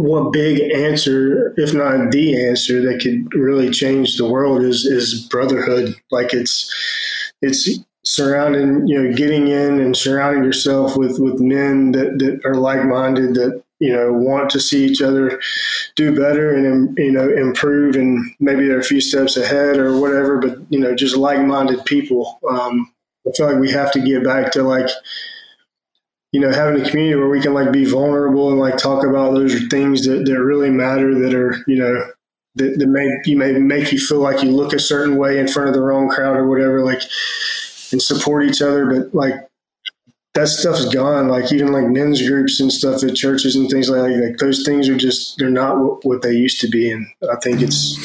one 0.00 0.30
big 0.30 0.60
answer, 0.72 1.54
if 1.56 1.74
not 1.74 2.10
the 2.10 2.46
answer, 2.46 2.80
that 2.82 3.00
could 3.00 3.32
really 3.38 3.70
change 3.70 4.16
the 4.16 4.28
world 4.28 4.62
is 4.62 4.84
is 4.84 5.26
brotherhood. 5.28 5.94
Like 6.10 6.32
it's 6.32 6.72
it's 7.42 7.78
surrounding 8.04 8.86
you 8.88 9.00
know 9.00 9.14
getting 9.14 9.48
in 9.48 9.80
and 9.80 9.96
surrounding 9.96 10.42
yourself 10.42 10.96
with 10.96 11.18
with 11.18 11.38
men 11.40 11.92
that 11.92 12.18
that 12.18 12.40
are 12.44 12.56
like 12.56 12.84
minded 12.84 13.34
that 13.34 13.62
you 13.78 13.92
know 13.92 14.12
want 14.12 14.50
to 14.50 14.60
see 14.60 14.84
each 14.84 15.00
other 15.00 15.40
do 15.94 16.14
better 16.14 16.52
and 16.52 16.96
you 16.98 17.12
know 17.12 17.28
improve 17.28 17.94
and 17.94 18.34
maybe 18.40 18.66
they're 18.66 18.80
a 18.80 18.84
few 18.84 19.00
steps 19.00 19.36
ahead 19.36 19.76
or 19.76 20.00
whatever 20.00 20.38
but 20.38 20.58
you 20.70 20.80
know 20.80 20.94
just 20.94 21.16
like-minded 21.16 21.84
people 21.84 22.40
um, 22.50 22.92
i 23.26 23.30
feel 23.36 23.46
like 23.46 23.60
we 23.60 23.70
have 23.70 23.92
to 23.92 24.00
get 24.00 24.24
back 24.24 24.50
to 24.50 24.62
like 24.62 24.88
you 26.32 26.40
know, 26.40 26.50
having 26.50 26.80
a 26.80 26.90
community 26.90 27.14
where 27.14 27.28
we 27.28 27.40
can 27.40 27.54
like 27.54 27.70
be 27.70 27.84
vulnerable 27.84 28.50
and 28.50 28.58
like 28.58 28.78
talk 28.78 29.04
about 29.04 29.34
those 29.34 29.66
things 29.68 30.06
that, 30.06 30.24
that 30.24 30.42
really 30.42 30.70
matter 30.70 31.14
that 31.20 31.34
are, 31.34 31.62
you 31.66 31.76
know, 31.76 32.10
that, 32.54 32.78
that 32.78 32.86
may 32.86 33.08
you 33.24 33.36
may 33.36 33.52
make 33.52 33.92
you 33.92 33.98
feel 33.98 34.18
like 34.18 34.42
you 34.42 34.50
look 34.50 34.72
a 34.72 34.78
certain 34.78 35.16
way 35.16 35.38
in 35.38 35.48
front 35.48 35.68
of 35.68 35.74
the 35.74 35.82
wrong 35.82 36.08
crowd 36.08 36.36
or 36.36 36.48
whatever, 36.48 36.82
like 36.82 37.02
and 37.92 38.02
support 38.02 38.44
each 38.44 38.60
other. 38.62 38.86
But 38.86 39.14
like 39.14 39.34
that 40.34 40.48
stuff's 40.48 40.86
gone. 40.92 41.28
Like 41.28 41.52
even 41.52 41.72
like 41.72 41.86
men's 41.86 42.26
groups 42.26 42.60
and 42.60 42.72
stuff 42.72 43.02
at 43.02 43.14
churches 43.14 43.54
and 43.54 43.70
things 43.70 43.90
like 43.90 44.02
that, 44.02 44.28
like 44.28 44.38
those 44.38 44.64
things 44.64 44.88
are 44.88 44.96
just 44.96 45.38
they're 45.38 45.50
not 45.50 45.78
what, 45.78 46.04
what 46.04 46.22
they 46.22 46.32
used 46.32 46.60
to 46.60 46.68
be. 46.68 46.90
And 46.90 47.06
I 47.30 47.36
think 47.42 47.60
it's 47.60 47.98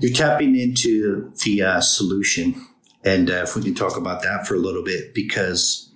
you're 0.00 0.12
tapping 0.12 0.56
into 0.56 1.30
the 1.44 1.62
uh, 1.62 1.80
solution. 1.80 2.54
And 3.04 3.30
uh, 3.30 3.44
if 3.44 3.54
we 3.54 3.62
can 3.62 3.74
talk 3.74 3.96
about 3.96 4.22
that 4.22 4.46
for 4.46 4.54
a 4.54 4.58
little 4.58 4.82
bit, 4.82 5.14
because 5.14 5.90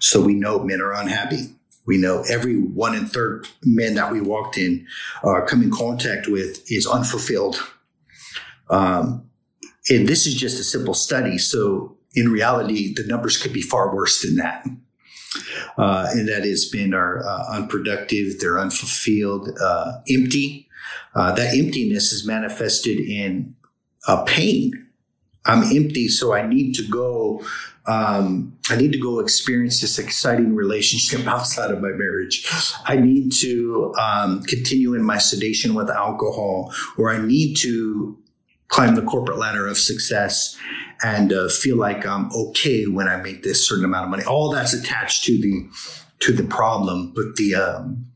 so 0.00 0.20
we 0.20 0.34
know 0.34 0.60
men 0.60 0.80
are 0.80 0.92
unhappy. 0.92 1.54
We 1.86 1.96
know 1.96 2.22
every 2.28 2.60
one 2.60 2.94
in 2.94 3.06
third 3.06 3.48
men 3.64 3.94
that 3.94 4.12
we 4.12 4.20
walked 4.20 4.58
in 4.58 4.86
or 5.22 5.46
come 5.46 5.62
in 5.62 5.70
contact 5.70 6.28
with 6.28 6.70
is 6.70 6.86
unfulfilled. 6.86 7.62
Um, 8.68 9.28
and 9.88 10.06
this 10.06 10.26
is 10.26 10.34
just 10.34 10.60
a 10.60 10.64
simple 10.64 10.92
study. 10.92 11.38
So 11.38 11.96
in 12.14 12.30
reality, 12.30 12.92
the 12.94 13.06
numbers 13.06 13.38
could 13.38 13.52
be 13.54 13.62
far 13.62 13.94
worse 13.94 14.22
than 14.22 14.36
that. 14.36 14.66
Uh, 15.76 16.08
and 16.10 16.28
that 16.28 16.44
has 16.44 16.68
been 16.68 16.92
our 16.92 17.26
uh, 17.26 17.56
unproductive, 17.56 18.40
they're 18.40 18.58
unfulfilled, 18.58 19.50
uh, 19.60 19.92
empty. 20.10 20.68
Uh, 21.14 21.32
that 21.32 21.54
emptiness 21.56 22.12
is 22.12 22.26
manifested 22.26 22.98
in 22.98 23.54
uh, 24.06 24.24
pain. 24.24 24.72
I'm 25.46 25.62
empty, 25.74 26.08
so 26.08 26.34
I 26.34 26.46
need 26.46 26.74
to 26.74 26.82
go 26.82 27.42
um, 27.88 28.58
I 28.68 28.76
need 28.76 28.92
to 28.92 28.98
go 28.98 29.18
experience 29.18 29.80
this 29.80 29.98
exciting 29.98 30.54
relationship 30.54 31.26
outside 31.26 31.70
of 31.70 31.80
my 31.80 31.88
marriage. 31.88 32.46
I 32.84 32.96
need 32.96 33.32
to 33.40 33.94
um, 33.98 34.42
continue 34.42 34.94
in 34.94 35.02
my 35.02 35.18
sedation 35.18 35.74
with 35.74 35.90
alcohol, 35.90 36.72
or 36.98 37.10
I 37.10 37.18
need 37.18 37.56
to 37.58 38.16
climb 38.68 38.94
the 38.94 39.02
corporate 39.02 39.38
ladder 39.38 39.66
of 39.66 39.78
success 39.78 40.56
and 41.02 41.32
uh, 41.32 41.48
feel 41.48 41.76
like 41.76 42.06
I'm 42.06 42.30
okay 42.32 42.84
when 42.84 43.08
I 43.08 43.16
make 43.16 43.42
this 43.42 43.66
certain 43.66 43.86
amount 43.86 44.04
of 44.04 44.10
money. 44.10 44.24
All 44.24 44.50
that's 44.50 44.74
attached 44.74 45.24
to 45.24 45.40
the 45.40 45.68
to 46.20 46.32
the 46.32 46.44
problem, 46.44 47.12
but 47.14 47.36
the 47.36 47.54
um, 47.54 48.06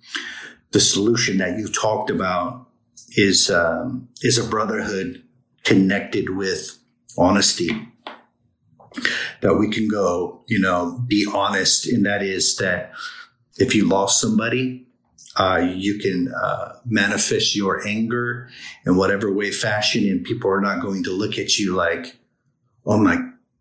the 0.72 0.80
solution 0.80 1.38
that 1.38 1.58
you 1.58 1.68
talked 1.68 2.10
about 2.10 2.68
is 3.16 3.50
um, 3.50 4.08
is 4.20 4.36
a 4.36 4.44
brotherhood 4.44 5.22
connected 5.64 6.36
with 6.36 6.78
honesty 7.16 7.70
that 9.42 9.56
we 9.56 9.68
can 9.68 9.88
go, 9.88 10.42
you 10.46 10.58
know, 10.58 11.04
be 11.06 11.26
honest. 11.32 11.86
And 11.86 12.06
that 12.06 12.22
is 12.22 12.56
that 12.56 12.92
if 13.58 13.74
you 13.74 13.86
lost 13.86 14.20
somebody, 14.20 14.86
uh, 15.36 15.72
you 15.74 15.98
can 15.98 16.32
uh, 16.32 16.76
manifest 16.84 17.56
your 17.56 17.86
anger 17.86 18.48
in 18.86 18.96
whatever 18.96 19.32
way 19.32 19.50
fashion, 19.50 20.08
and 20.08 20.24
people 20.24 20.50
are 20.50 20.60
not 20.60 20.80
going 20.82 21.02
to 21.04 21.10
look 21.10 21.38
at 21.38 21.58
you 21.58 21.74
like, 21.74 22.16
oh 22.84 22.98
my 22.98 23.16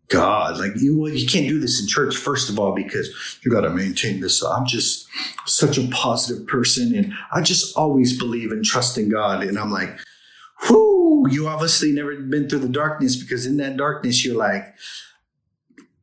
God, 0.08 0.58
like 0.58 0.72
you, 0.76 0.98
well, 0.98 1.10
you 1.10 1.26
can't 1.26 1.48
do 1.48 1.58
this 1.58 1.80
in 1.80 1.88
church, 1.88 2.14
first 2.14 2.50
of 2.50 2.58
all, 2.58 2.74
because 2.74 3.08
you 3.42 3.50
got 3.50 3.62
to 3.62 3.70
maintain 3.70 4.20
this. 4.20 4.44
I'm 4.44 4.66
just 4.66 5.08
such 5.46 5.78
a 5.78 5.88
positive 5.88 6.46
person, 6.46 6.94
and 6.94 7.14
I 7.32 7.40
just 7.40 7.74
always 7.76 8.18
believe 8.18 8.52
and 8.52 8.62
trust 8.62 8.98
in 8.98 9.08
God. 9.08 9.42
And 9.42 9.58
I'm 9.58 9.70
like, 9.70 9.98
whoo, 10.68 11.26
you 11.30 11.48
obviously 11.48 11.92
never 11.92 12.14
been 12.16 12.48
through 12.48 12.58
the 12.58 12.68
darkness 12.68 13.16
because 13.16 13.46
in 13.46 13.56
that 13.56 13.78
darkness, 13.78 14.22
you're 14.24 14.36
like, 14.36 14.74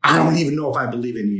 I 0.09 0.17
don't 0.17 0.37
even 0.37 0.55
know 0.55 0.71
if 0.71 0.75
I 0.75 0.87
believe 0.87 1.15
in 1.15 1.31
you 1.31 1.39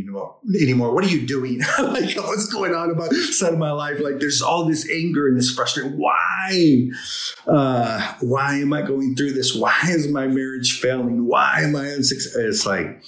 anymore. 0.62 0.94
What 0.94 1.04
are 1.04 1.08
you 1.10 1.26
doing? 1.26 1.60
like, 1.80 2.16
what's 2.16 2.48
going 2.48 2.76
on 2.76 2.92
about 2.92 3.12
side 3.14 3.54
of 3.54 3.60
my 3.60 3.72
life? 3.72 4.00
Like, 4.00 4.20
there's 4.20 4.42
all 4.42 4.66
this 4.66 4.90
anger 4.90 5.28
and 5.28 5.38
this 5.38 5.52
frustration. 5.52 5.98
Why? 5.98 6.90
Uh, 7.48 8.14
why 8.22 8.56
am 8.58 8.72
I 8.74 8.84
going 8.84 9.16
through 9.16 9.34
this? 9.34 9.56
Why 9.56 9.76
is 9.88 10.08
my 10.08 10.28
marriage 10.28 10.80
failing? 10.80 11.26
Why 11.26 11.62
am 11.62 11.76
I 11.76 11.90
unsuccessful? 11.90 12.48
It's 12.48 12.66
like 12.66 13.02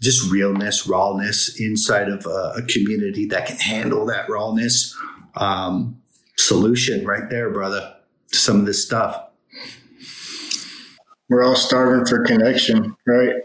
just 0.00 0.30
realness, 0.30 0.86
rawness 0.86 1.58
inside 1.58 2.08
of 2.08 2.26
a, 2.26 2.54
a 2.56 2.62
community 2.62 3.26
that 3.26 3.46
can 3.46 3.56
handle 3.56 4.04
that 4.06 4.28
rawness. 4.28 4.94
Um, 5.36 6.02
solution 6.36 7.06
right 7.06 7.30
there, 7.30 7.50
brother. 7.50 7.94
To 8.32 8.36
some 8.36 8.60
of 8.60 8.66
this 8.66 8.84
stuff. 8.84 9.24
We're 11.30 11.44
all 11.44 11.56
starving 11.56 12.06
for 12.06 12.24
connection, 12.24 12.96
right? 13.06 13.42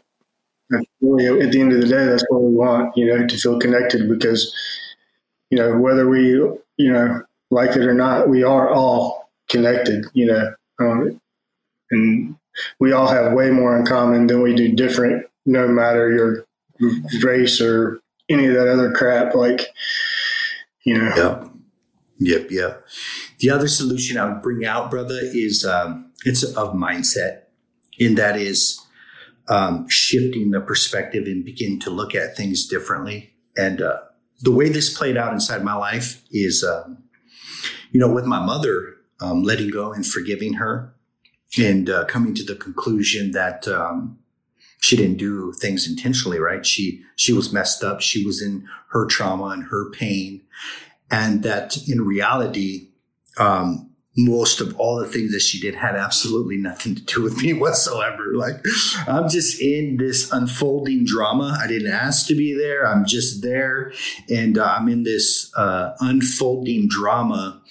At 1.04 1.52
the 1.52 1.60
end 1.60 1.74
of 1.74 1.82
the 1.82 1.88
day, 1.88 2.06
that's 2.06 2.24
what 2.30 2.42
we 2.42 2.54
want, 2.54 2.96
you 2.96 3.06
know, 3.06 3.28
to 3.28 3.38
feel 3.38 3.60
connected 3.60 4.08
because, 4.08 4.56
you 5.50 5.58
know, 5.58 5.78
whether 5.78 6.08
we, 6.08 6.30
you 6.30 6.92
know, 6.92 7.22
like 7.52 7.72
it 7.72 7.86
or 7.86 7.94
not, 7.94 8.30
we 8.30 8.44
are 8.44 8.70
all 8.70 9.30
connected, 9.50 10.06
you 10.14 10.26
know, 10.26 10.54
um, 10.80 11.20
and 11.92 12.36
we 12.80 12.94
all 12.94 13.08
have 13.08 13.34
way 13.34 13.50
more 13.50 13.78
in 13.78 13.86
common 13.86 14.28
than 14.28 14.42
we 14.42 14.56
do 14.56 14.74
different, 14.74 15.26
no 15.46 15.68
matter 15.68 16.10
your 16.10 16.46
race 17.22 17.60
or 17.60 18.00
any 18.30 18.48
of 18.48 18.54
that 18.54 18.70
other 18.70 18.94
crap. 18.94 19.36
Like, 19.36 19.68
you 20.86 20.98
know. 20.98 21.14
Yep. 21.16 21.50
Yep. 22.20 22.52
Yep. 22.52 22.86
The 23.40 23.50
other 23.50 23.68
solution 23.68 24.18
I 24.18 24.32
would 24.32 24.42
bring 24.42 24.66
out, 24.66 24.90
brother, 24.90 25.20
is 25.22 25.66
um, 25.66 26.12
it's 26.24 26.44
of 26.44 26.74
mindset, 26.74 27.42
and 28.00 28.18
that 28.18 28.38
is 28.38 28.80
um, 29.48 29.88
shifting 29.90 30.52
the 30.52 30.62
perspective 30.62 31.26
and 31.26 31.44
begin 31.44 31.80
to 31.80 31.90
look 31.90 32.16
at 32.16 32.36
things 32.36 32.68
differently. 32.68 33.34
And 33.58 33.82
uh, 33.82 34.00
the 34.42 34.52
way 34.52 34.70
this 34.70 34.96
played 34.96 35.18
out 35.18 35.34
inside 35.34 35.64
my 35.64 35.76
life 35.76 36.24
is, 36.32 36.64
um, 36.64 37.04
you 37.92 38.00
know, 38.00 38.12
with 38.12 38.26
my 38.26 38.44
mother, 38.44 38.96
um, 39.22 39.44
letting 39.44 39.70
go 39.70 39.94
and 39.94 40.06
forgiving 40.06 40.54
her, 40.54 40.96
and 41.58 41.90
uh, 41.90 42.06
coming 42.06 42.34
to 42.36 42.44
the 42.44 42.56
conclusion 42.56 43.32
that 43.32 43.68
um, 43.68 44.18
she 44.82 44.96
didn't 44.96 45.18
do 45.18 45.54
things 45.54 45.88
intentionally. 45.88 46.40
Right? 46.40 46.66
She 46.66 47.04
she 47.16 47.32
was 47.32 47.54
messed 47.54 47.84
up. 47.84 48.02
She 48.02 48.26
was 48.26 48.42
in 48.42 48.68
her 48.90 49.06
trauma 49.06 49.46
and 49.46 49.66
her 49.66 49.92
pain, 49.92 50.42
and 51.12 51.44
that 51.44 51.78
in 51.88 52.02
reality. 52.02 52.90
Um, 53.38 53.93
most 54.16 54.62
of 54.62 54.80
all 54.80 55.00
the 55.00 55.08
things 55.08 55.32
that 55.32 55.42
she 55.42 55.60
did 55.60 55.74
had 55.74 55.96
absolutely 55.96 56.58
nothing 56.58 56.96
to 56.96 57.02
do 57.02 57.22
with 57.22 57.42
me 57.42 57.54
whatsoever. 57.60 58.34
Like, 58.36 58.64
I'm 59.08 59.28
just 59.28 59.60
in 59.62 59.98
this 59.98 60.32
unfolding 60.32 61.06
drama. 61.06 61.58
I 61.60 61.68
didn't 61.68 61.92
ask 61.92 62.28
to 62.28 62.36
be 62.36 62.54
there. 62.54 62.86
I'm 62.86 63.06
just 63.06 63.42
there. 63.42 63.92
And 64.30 64.58
uh, 64.58 64.76
I'm 64.78 64.88
in 64.88 65.04
this 65.04 65.52
uh, 65.58 65.96
unfolding 66.00 66.88
drama. 66.88 67.62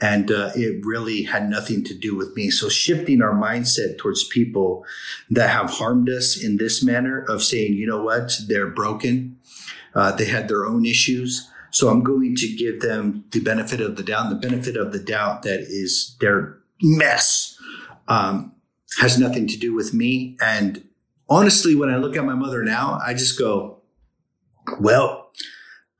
And 0.00 0.30
uh, 0.30 0.52
it 0.54 0.86
really 0.86 1.24
had 1.24 1.50
nothing 1.50 1.82
to 1.82 1.94
do 1.94 2.14
with 2.14 2.36
me. 2.36 2.50
So, 2.50 2.68
shifting 2.68 3.20
our 3.20 3.34
mindset 3.34 3.98
towards 3.98 4.22
people 4.22 4.86
that 5.28 5.50
have 5.50 5.70
harmed 5.70 6.08
us 6.08 6.40
in 6.40 6.56
this 6.56 6.84
manner 6.84 7.24
of 7.24 7.42
saying, 7.42 7.72
you 7.72 7.84
know 7.84 8.00
what, 8.00 8.38
they're 8.46 8.68
broken, 8.68 9.40
uh, 9.96 10.12
they 10.12 10.26
had 10.26 10.46
their 10.46 10.66
own 10.66 10.86
issues 10.86 11.50
so 11.70 11.88
I'm 11.88 12.02
going 12.02 12.34
to 12.36 12.56
give 12.56 12.80
them 12.80 13.24
the 13.30 13.40
benefit 13.40 13.80
of 13.80 13.96
the 13.96 14.02
doubt. 14.02 14.30
The 14.30 14.48
benefit 14.48 14.76
of 14.76 14.92
the 14.92 14.98
doubt 14.98 15.42
that 15.42 15.60
is 15.60 16.16
their 16.20 16.58
mess 16.82 17.56
um, 18.08 18.52
has 18.98 19.18
nothing 19.18 19.46
to 19.48 19.56
do 19.56 19.74
with 19.74 19.92
me. 19.92 20.36
And 20.40 20.84
honestly, 21.28 21.74
when 21.74 21.90
I 21.90 21.96
look 21.96 22.16
at 22.16 22.24
my 22.24 22.34
mother 22.34 22.62
now, 22.62 22.98
I 23.04 23.14
just 23.14 23.38
go, 23.38 23.82
well, 24.80 25.27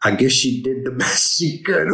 I 0.02 0.12
guess 0.14 0.30
she 0.30 0.62
did 0.62 0.84
the 0.84 0.90
best 0.98 1.38
she 1.38 1.62
could 1.62 1.88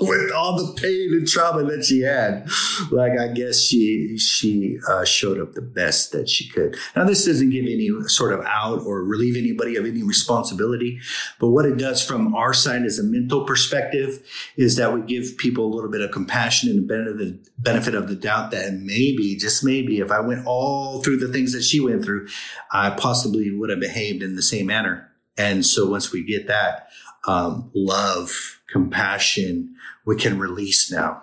with 0.00 0.32
all 0.32 0.56
the 0.56 0.74
pain 0.80 1.10
and 1.12 1.26
trauma 1.26 1.64
that 1.64 1.84
she 1.84 2.00
had. 2.00 2.48
Like 2.90 3.18
I 3.18 3.28
guess 3.28 3.60
she 3.60 4.18
she 4.18 4.78
uh, 4.88 5.04
showed 5.04 5.40
up 5.40 5.52
the 5.52 5.62
best 5.62 6.12
that 6.12 6.28
she 6.28 6.48
could. 6.48 6.76
Now 6.94 7.04
this 7.04 7.24
doesn't 7.24 7.50
give 7.50 7.64
any 7.64 7.90
sort 8.06 8.32
of 8.32 8.44
out 8.44 8.80
or 8.84 9.02
relieve 9.02 9.36
anybody 9.36 9.76
of 9.76 9.86
any 9.86 10.02
responsibility, 10.02 11.00
but 11.38 11.48
what 11.48 11.64
it 11.64 11.78
does 11.78 12.04
from 12.04 12.34
our 12.34 12.52
side 12.52 12.82
as 12.82 12.98
a 12.98 13.04
mental 13.04 13.44
perspective 13.44 14.22
is 14.56 14.76
that 14.76 14.92
we 14.92 15.00
give 15.02 15.38
people 15.38 15.64
a 15.64 15.74
little 15.74 15.90
bit 15.90 16.02
of 16.02 16.10
compassion 16.10 16.70
and 16.70 16.88
the 16.88 17.38
benefit 17.58 17.94
of 17.94 18.08
the 18.08 18.14
doubt 18.14 18.50
that 18.50 18.74
maybe 18.74 19.36
just 19.36 19.64
maybe 19.64 20.00
if 20.00 20.10
I 20.10 20.20
went 20.20 20.46
all 20.46 21.02
through 21.02 21.18
the 21.18 21.28
things 21.28 21.52
that 21.52 21.62
she 21.62 21.80
went 21.80 22.04
through, 22.04 22.28
I 22.72 22.90
possibly 22.90 23.50
would 23.50 23.70
have 23.70 23.80
behaved 23.80 24.22
in 24.22 24.36
the 24.36 24.42
same 24.42 24.66
manner. 24.66 25.08
And 25.36 25.64
so 25.64 25.88
once 25.88 26.12
we 26.12 26.24
get 26.24 26.48
that, 26.48 26.88
um, 27.28 27.70
love, 27.74 28.60
compassion, 28.68 29.76
we 30.06 30.16
can 30.16 30.38
release 30.38 30.90
now. 30.90 31.22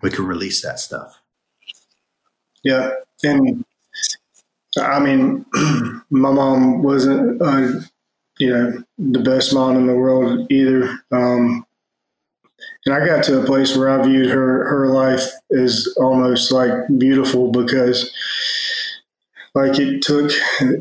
We 0.00 0.10
can 0.10 0.26
release 0.26 0.62
that 0.62 0.78
stuff. 0.78 1.20
Yeah. 2.62 2.92
And 3.24 3.64
I 4.78 5.00
mean, 5.00 5.44
my 6.10 6.30
mom 6.30 6.82
wasn't, 6.82 7.42
uh, 7.42 7.80
you 8.38 8.50
know, 8.50 8.84
the 8.98 9.18
best 9.18 9.52
mom 9.52 9.76
in 9.76 9.86
the 9.86 9.96
world 9.96 10.46
either. 10.50 10.88
Um, 11.10 11.66
and 12.86 12.94
I 12.94 13.04
got 13.04 13.24
to 13.24 13.40
a 13.40 13.44
place 13.44 13.76
where 13.76 13.88
I 13.88 14.04
viewed 14.04 14.30
her 14.30 14.68
her 14.68 14.88
life 14.88 15.24
as 15.50 15.92
almost 15.98 16.52
like 16.52 16.72
beautiful 16.96 17.50
because, 17.50 18.12
like, 19.54 19.78
it 19.80 20.02
took 20.02 20.30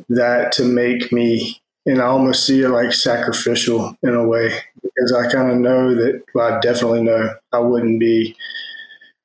that 0.10 0.52
to 0.54 0.64
make 0.64 1.12
me 1.12 1.61
and 1.86 2.02
I 2.02 2.06
almost 2.06 2.46
see 2.46 2.62
it 2.62 2.70
like 2.70 2.94
sacrificial 2.94 3.96
in 4.04 4.14
a 4.14 4.28
way 4.28 4.60
because 4.82 5.14
I 5.14 5.32
kind 5.32 5.52
of 5.52 5.58
know 5.58 5.96
that 5.96 6.24
well, 6.34 6.54
I 6.54 6.60
definitely 6.60 7.04
know 7.04 7.34
I 7.52 7.60
wouldn't 7.60 8.00
be, 8.00 8.36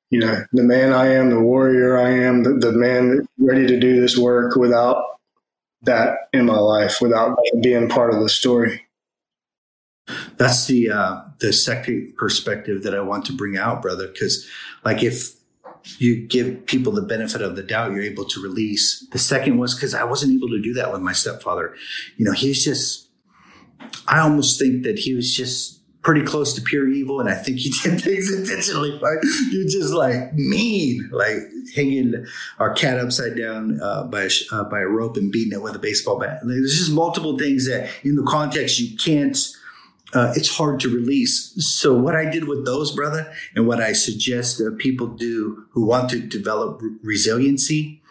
you 0.09 0.19
know, 0.19 0.43
the 0.53 0.63
man 0.63 0.93
I 0.93 1.13
am, 1.13 1.29
the 1.29 1.39
warrior 1.39 1.97
I 1.97 2.09
am, 2.11 2.43
the, 2.43 2.53
the 2.53 2.71
man 2.71 3.27
ready 3.37 3.67
to 3.67 3.79
do 3.79 3.99
this 3.99 4.17
work 4.17 4.55
without 4.55 5.03
that 5.83 6.17
in 6.33 6.45
my 6.45 6.57
life, 6.57 6.99
without 7.01 7.37
being 7.61 7.89
part 7.89 8.13
of 8.13 8.21
the 8.21 8.29
story. 8.29 8.83
That's 10.37 10.65
the 10.67 10.89
uh, 10.89 11.21
the 11.39 11.51
second 11.51 12.15
perspective 12.17 12.83
that 12.83 12.95
I 12.95 13.01
want 13.01 13.25
to 13.25 13.33
bring 13.33 13.57
out, 13.57 13.81
brother. 13.81 14.07
Because, 14.07 14.47
like, 14.85 15.03
if 15.03 15.33
you 15.99 16.27
give 16.27 16.65
people 16.65 16.91
the 16.91 17.01
benefit 17.01 17.41
of 17.41 17.55
the 17.55 17.63
doubt 17.63 17.91
you're 17.91 18.01
able 18.01 18.25
to 18.25 18.41
release. 18.41 19.05
The 19.11 19.19
second 19.19 19.57
was 19.57 19.75
because 19.75 19.93
i 19.93 20.03
wasn't 20.03 20.33
able 20.33 20.49
to 20.49 20.61
do 20.61 20.73
that 20.73 20.91
with 20.91 21.01
my 21.01 21.13
stepfather. 21.13 21.75
You 22.17 22.25
know 22.25 22.33
he's 22.33 22.63
just 22.63 23.09
i 24.07 24.19
almost 24.19 24.59
think 24.59 24.83
that 24.83 24.99
he 24.99 25.13
was 25.13 25.35
just 25.35 25.81
pretty 26.01 26.23
close 26.23 26.53
to 26.53 26.61
pure 26.61 26.89
evil 26.89 27.19
and 27.19 27.29
i 27.29 27.35
think 27.35 27.57
he 27.57 27.69
did 27.83 28.01
things 28.01 28.33
intentionally 28.33 28.97
but 29.01 29.17
you're 29.51 29.67
just 29.67 29.93
like 29.93 30.33
mean 30.33 31.07
like 31.11 31.37
hanging 31.75 32.25
our 32.59 32.73
cat 32.73 32.97
upside 32.99 33.37
down 33.37 33.79
uh, 33.81 34.03
by, 34.03 34.23
a, 34.23 34.29
uh, 34.51 34.63
by 34.65 34.79
a 34.79 34.85
rope 34.85 35.17
and 35.17 35.31
beating 35.31 35.53
it 35.53 35.61
with 35.61 35.75
a 35.75 35.79
baseball 35.79 36.19
bat. 36.19 36.39
There's 36.43 36.77
just 36.77 36.91
multiple 36.91 37.37
things 37.37 37.67
that 37.67 37.89
in 38.03 38.15
the 38.15 38.23
context 38.23 38.79
you 38.79 38.95
can't 38.97 39.37
uh, 40.13 40.33
it's 40.35 40.55
hard 40.55 40.79
to 40.81 40.89
release. 40.89 41.53
So 41.57 41.93
what 41.93 42.15
I 42.15 42.25
did 42.29 42.47
with 42.47 42.65
those, 42.65 42.91
brother, 42.91 43.31
and 43.55 43.67
what 43.67 43.81
I 43.81 43.93
suggest 43.93 44.57
that 44.57 44.77
people 44.77 45.07
do 45.07 45.65
who 45.71 45.85
want 45.85 46.09
to 46.11 46.19
develop 46.19 46.81
resiliency 47.03 48.01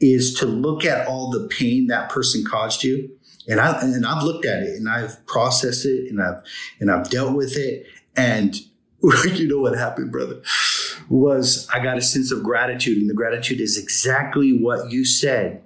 is 0.00 0.34
to 0.34 0.46
look 0.46 0.84
at 0.84 1.06
all 1.06 1.30
the 1.30 1.46
pain 1.48 1.86
that 1.86 2.10
person 2.10 2.44
caused 2.48 2.84
you. 2.84 3.10
And 3.48 3.60
I 3.60 3.80
and 3.80 4.06
I've 4.06 4.22
looked 4.22 4.46
at 4.46 4.62
it 4.62 4.76
and 4.76 4.88
I've 4.88 5.24
processed 5.26 5.86
it 5.86 6.10
and 6.10 6.22
I've 6.22 6.42
and 6.80 6.90
I've 6.90 7.08
dealt 7.10 7.34
with 7.34 7.56
it. 7.56 7.86
And 8.14 8.54
you 9.34 9.48
know 9.48 9.58
what 9.58 9.76
happened, 9.76 10.12
brother, 10.12 10.42
was 11.08 11.68
I 11.72 11.82
got 11.82 11.98
a 11.98 12.02
sense 12.02 12.30
of 12.30 12.42
gratitude. 12.42 12.98
And 12.98 13.10
the 13.10 13.14
gratitude 13.14 13.60
is 13.60 13.78
exactly 13.78 14.56
what 14.56 14.90
you 14.90 15.04
said 15.04 15.64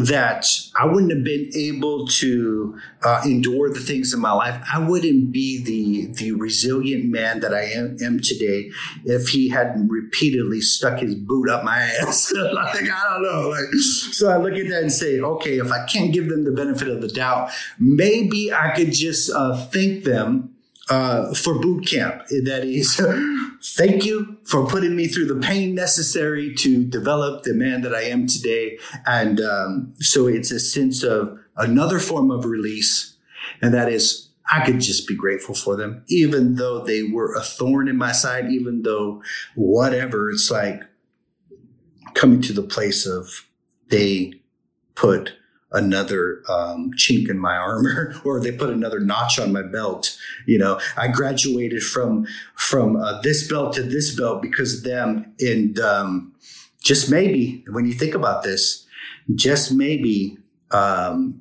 that 0.00 0.46
I 0.78 0.86
wouldn't 0.86 1.12
have 1.12 1.24
been 1.24 1.50
able 1.54 2.06
to 2.06 2.78
uh, 3.02 3.20
endure 3.24 3.72
the 3.72 3.80
things 3.80 4.14
in 4.14 4.20
my 4.20 4.32
life. 4.32 4.62
I 4.72 4.78
wouldn't 4.78 5.32
be 5.32 5.62
the 5.62 6.12
the 6.14 6.32
resilient 6.32 7.10
man 7.10 7.40
that 7.40 7.52
I 7.52 7.64
am, 7.64 7.96
am 8.02 8.20
today 8.20 8.70
if 9.04 9.28
he 9.28 9.48
hadn't 9.48 9.88
repeatedly 9.88 10.60
stuck 10.60 11.00
his 11.00 11.14
boot 11.14 11.48
up 11.48 11.64
my 11.64 11.78
ass. 12.00 12.32
like 12.32 12.82
I 12.82 13.10
don't 13.10 13.22
know. 13.22 13.48
Like 13.50 13.72
so, 13.74 14.30
I 14.30 14.36
look 14.38 14.54
at 14.54 14.68
that 14.68 14.82
and 14.82 14.92
say, 14.92 15.20
okay, 15.20 15.58
if 15.58 15.70
I 15.70 15.84
can't 15.86 16.12
give 16.12 16.28
them 16.28 16.44
the 16.44 16.52
benefit 16.52 16.88
of 16.88 17.00
the 17.00 17.08
doubt, 17.08 17.50
maybe 17.78 18.52
I 18.52 18.74
could 18.74 18.92
just 18.92 19.30
uh, 19.30 19.56
thank 19.66 20.04
them 20.04 20.54
uh, 20.88 21.34
for 21.34 21.58
boot 21.58 21.86
camp. 21.86 22.22
That 22.44 22.64
is, 22.64 23.00
thank 23.76 24.04
you 24.04 24.31
for 24.44 24.66
putting 24.66 24.96
me 24.96 25.06
through 25.06 25.26
the 25.26 25.40
pain 25.40 25.74
necessary 25.74 26.54
to 26.54 26.84
develop 26.84 27.44
the 27.44 27.54
man 27.54 27.82
that 27.82 27.94
I 27.94 28.02
am 28.02 28.26
today. 28.26 28.78
And 29.06 29.40
um, 29.40 29.94
so 29.98 30.26
it's 30.26 30.50
a 30.50 30.60
sense 30.60 31.02
of 31.02 31.38
another 31.56 31.98
form 31.98 32.30
of 32.30 32.44
release, 32.44 33.16
and 33.60 33.72
that 33.74 33.88
is. 33.88 34.28
I 34.54 34.66
could 34.66 34.80
just 34.80 35.08
be 35.08 35.16
grateful 35.16 35.54
for 35.54 35.76
them, 35.76 36.04
even 36.08 36.56
though 36.56 36.84
they 36.84 37.04
were 37.04 37.34
a 37.34 37.40
thorn 37.40 37.88
in 37.88 37.96
my 37.96 38.12
side, 38.12 38.50
even 38.50 38.82
though 38.82 39.22
whatever. 39.54 40.30
It's 40.30 40.50
like 40.50 40.82
coming 42.14 42.42
to 42.42 42.52
the 42.52 42.62
place 42.62 43.06
of 43.06 43.46
they 43.88 44.34
put 44.94 45.32
another 45.72 46.42
um, 46.48 46.90
chink 46.96 47.28
in 47.28 47.38
my 47.38 47.56
armor 47.56 48.14
or 48.24 48.40
they 48.40 48.52
put 48.52 48.70
another 48.70 49.00
notch 49.00 49.38
on 49.38 49.52
my 49.52 49.62
belt. 49.62 50.16
You 50.46 50.58
know, 50.58 50.80
I 50.96 51.08
graduated 51.08 51.82
from 51.82 52.26
from 52.54 52.96
uh, 52.96 53.20
this 53.22 53.48
belt 53.48 53.74
to 53.74 53.82
this 53.82 54.14
belt 54.14 54.42
because 54.42 54.78
of 54.78 54.84
them. 54.84 55.34
And 55.40 55.78
um, 55.80 56.34
just 56.82 57.10
maybe 57.10 57.64
when 57.70 57.86
you 57.86 57.92
think 57.92 58.14
about 58.14 58.42
this, 58.42 58.86
just 59.34 59.72
maybe 59.72 60.38
um, 60.70 61.40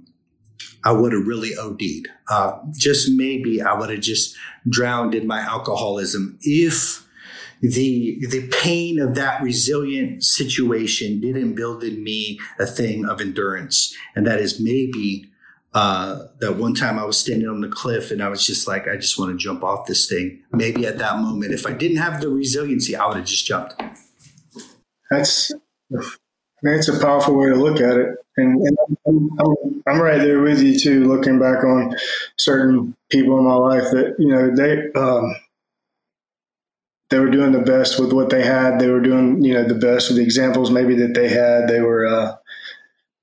I 0.83 0.91
would 0.91 1.13
have 1.13 1.27
really 1.27 1.55
OD'd. 1.55 2.07
Uh, 2.29 2.59
just 2.73 3.09
maybe 3.11 3.61
I 3.61 3.73
would 3.73 3.89
have 3.89 4.01
just 4.01 4.35
drowned 4.69 5.15
in 5.15 5.27
my 5.27 5.39
alcoholism 5.39 6.37
if 6.41 7.07
the 7.61 8.17
the 8.29 8.47
pain 8.47 8.99
of 8.99 9.15
that 9.15 9.41
resilient 9.41 10.23
situation 10.23 11.19
didn't 11.21 11.53
build 11.53 11.83
in 11.83 12.03
me 12.03 12.39
a 12.59 12.65
thing 12.65 13.05
of 13.05 13.21
endurance, 13.21 13.95
and 14.15 14.25
that 14.25 14.39
is 14.39 14.59
maybe 14.59 15.31
uh, 15.73 16.23
that 16.39 16.57
one 16.57 16.73
time 16.73 16.99
I 16.99 17.05
was 17.05 17.17
standing 17.17 17.47
on 17.47 17.61
the 17.61 17.69
cliff 17.69 18.11
and 18.11 18.21
I 18.21 18.27
was 18.27 18.45
just 18.45 18.67
like, 18.67 18.87
I 18.87 18.97
just 18.97 19.17
want 19.17 19.31
to 19.31 19.37
jump 19.37 19.63
off 19.63 19.87
this 19.87 20.09
thing. 20.09 20.41
Maybe 20.51 20.85
at 20.85 20.97
that 20.97 21.19
moment, 21.19 21.53
if 21.53 21.65
I 21.65 21.71
didn't 21.71 21.97
have 21.97 22.19
the 22.19 22.29
resiliency, 22.29 22.95
I 22.95 23.07
would 23.07 23.17
have 23.17 23.25
just 23.25 23.45
jumped. 23.45 23.81
That's 25.09 25.51
that's 26.63 26.87
a 26.87 26.99
powerful 26.99 27.35
way 27.35 27.49
to 27.49 27.55
look 27.55 27.79
at 27.79 27.97
it. 27.97 28.15
And, 28.37 28.61
and 28.61 28.77
I'm, 29.07 29.29
I'm, 29.87 30.01
right 30.01 30.19
there 30.19 30.41
with 30.41 30.61
you 30.61 30.79
too, 30.79 31.05
looking 31.05 31.39
back 31.39 31.63
on 31.63 31.95
certain 32.37 32.95
people 33.09 33.37
in 33.39 33.45
my 33.45 33.55
life 33.55 33.91
that, 33.91 34.15
you 34.19 34.27
know, 34.27 34.55
they, 34.55 34.91
um, 34.99 35.35
they 37.11 37.19
were 37.19 37.29
doing 37.29 37.51
the 37.51 37.59
best 37.59 37.99
with 37.99 38.13
what 38.13 38.29
they 38.29 38.43
had. 38.43 38.79
They 38.79 38.89
were 38.89 39.01
doing, 39.01 39.43
you 39.43 39.53
know, 39.53 39.67
the 39.67 39.75
best 39.75 40.09
with 40.09 40.17
the 40.17 40.23
examples 40.23 40.71
maybe 40.71 40.95
that 40.95 41.13
they 41.13 41.27
had. 41.27 41.67
They 41.67 41.81
were, 41.81 42.07
uh, 42.07 42.37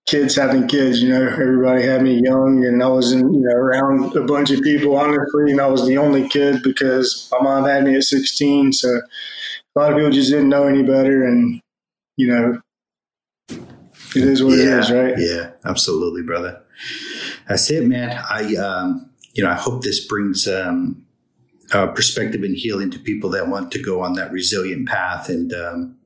kids 0.06 0.36
having 0.36 0.68
kids, 0.68 1.02
you 1.02 1.08
know, 1.08 1.26
everybody 1.26 1.82
had 1.82 2.02
me 2.02 2.20
young 2.22 2.64
and 2.64 2.82
I 2.82 2.88
was 2.88 3.12
in, 3.12 3.20
you 3.20 3.40
know, 3.40 3.54
around 3.54 4.14
a 4.16 4.24
bunch 4.24 4.50
of 4.50 4.62
people, 4.62 4.96
honestly, 4.96 5.50
and 5.50 5.60
I 5.60 5.66
was 5.66 5.86
the 5.86 5.98
only 5.98 6.28
kid 6.28 6.62
because 6.62 7.28
my 7.32 7.40
mom 7.40 7.64
had 7.64 7.84
me 7.84 7.96
at 7.96 8.04
16. 8.04 8.72
So 8.72 8.88
a 8.88 9.78
lot 9.78 9.92
of 9.92 9.98
people 9.98 10.10
just 10.10 10.30
didn't 10.30 10.48
know 10.48 10.66
any 10.66 10.82
better. 10.82 11.24
And, 11.24 11.60
you 12.16 12.28
know, 12.28 12.60
it 13.50 14.24
is 14.24 14.42
what 14.42 14.58
yeah, 14.58 14.64
it 14.64 14.78
is, 14.80 14.90
right? 14.90 15.14
Yeah, 15.16 15.50
absolutely, 15.64 16.22
brother. 16.22 16.60
That's 17.48 17.70
it, 17.70 17.86
man. 17.86 18.18
I, 18.30 18.54
um, 18.56 19.10
you 19.34 19.44
know, 19.44 19.50
I 19.50 19.54
hope 19.56 19.82
this 19.82 20.06
brings 20.06 20.46
um, 20.46 21.06
uh, 21.72 21.88
perspective 21.88 22.42
and 22.42 22.56
healing 22.56 22.90
to 22.90 22.98
people 22.98 23.30
that 23.30 23.48
want 23.48 23.70
to 23.72 23.82
go 23.82 24.00
on 24.00 24.14
that 24.14 24.32
resilient 24.32 24.88
path 24.88 25.28
and 25.28 25.52
um, 25.52 25.96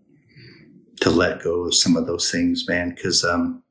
to 1.00 1.10
let 1.10 1.42
go 1.42 1.66
of 1.66 1.74
some 1.74 1.96
of 1.96 2.06
those 2.06 2.30
things, 2.30 2.66
man. 2.68 2.90
Because 2.94 3.24
um, 3.24 3.62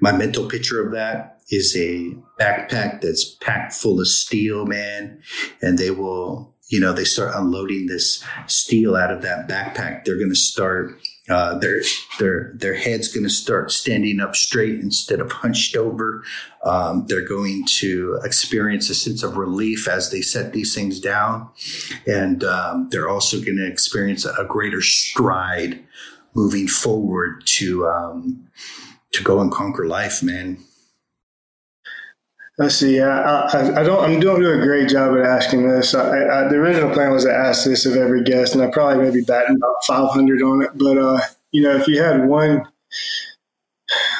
my 0.00 0.12
mental 0.12 0.48
picture 0.48 0.84
of 0.84 0.92
that 0.92 1.40
is 1.50 1.76
a 1.76 2.14
backpack 2.40 3.00
that's 3.00 3.24
packed 3.36 3.72
full 3.72 4.00
of 4.00 4.08
steel, 4.08 4.66
man, 4.66 5.20
and 5.60 5.78
they 5.78 5.90
will, 5.90 6.54
you 6.68 6.80
know, 6.80 6.92
they 6.92 7.04
start 7.04 7.34
unloading 7.34 7.86
this 7.86 8.24
steel 8.46 8.96
out 8.96 9.12
of 9.12 9.22
that 9.22 9.48
backpack. 9.48 10.04
They're 10.04 10.18
going 10.18 10.30
to 10.30 10.34
start 10.34 10.98
uh, 11.32 11.58
their 11.58 11.80
their 12.18 12.52
their 12.54 12.74
head's 12.74 13.08
going 13.08 13.24
to 13.24 13.30
start 13.30 13.72
standing 13.72 14.20
up 14.20 14.36
straight 14.36 14.80
instead 14.80 15.20
of 15.20 15.32
hunched 15.32 15.76
over. 15.76 16.22
Um, 16.64 17.06
they're 17.08 17.26
going 17.26 17.64
to 17.78 18.20
experience 18.24 18.90
a 18.90 18.94
sense 18.94 19.22
of 19.22 19.36
relief 19.36 19.88
as 19.88 20.10
they 20.10 20.20
set 20.20 20.52
these 20.52 20.74
things 20.74 21.00
down, 21.00 21.48
and 22.06 22.44
um, 22.44 22.88
they're 22.90 23.08
also 23.08 23.38
going 23.38 23.56
to 23.56 23.66
experience 23.66 24.24
a 24.24 24.44
greater 24.44 24.82
stride 24.82 25.82
moving 26.34 26.68
forward 26.68 27.42
to 27.46 27.86
um, 27.88 28.48
to 29.12 29.22
go 29.22 29.40
and 29.40 29.50
conquer 29.50 29.86
life, 29.86 30.22
man. 30.22 30.58
Let's 32.58 32.76
see. 32.76 33.00
I, 33.00 33.46
I, 33.46 33.80
I, 33.80 33.82
don't. 33.82 34.04
I'm 34.04 34.20
doing 34.20 34.44
a 34.44 34.62
great 34.62 34.90
job 34.90 35.16
at 35.16 35.24
asking 35.24 35.68
this. 35.68 35.94
I, 35.94 36.48
the 36.48 36.56
original 36.56 36.92
plan 36.92 37.10
was 37.10 37.24
to 37.24 37.32
ask 37.32 37.64
this 37.64 37.86
of 37.86 37.96
every 37.96 38.22
guest, 38.22 38.54
and 38.54 38.62
I 38.62 38.70
probably 38.70 39.02
maybe 39.02 39.22
batting 39.22 39.56
about 39.56 39.76
500 39.86 40.42
on 40.42 40.62
it. 40.62 40.70
But 40.74 40.98
uh, 40.98 41.20
you 41.52 41.62
know, 41.62 41.74
if 41.74 41.88
you 41.88 42.02
had 42.02 42.28
one, 42.28 42.68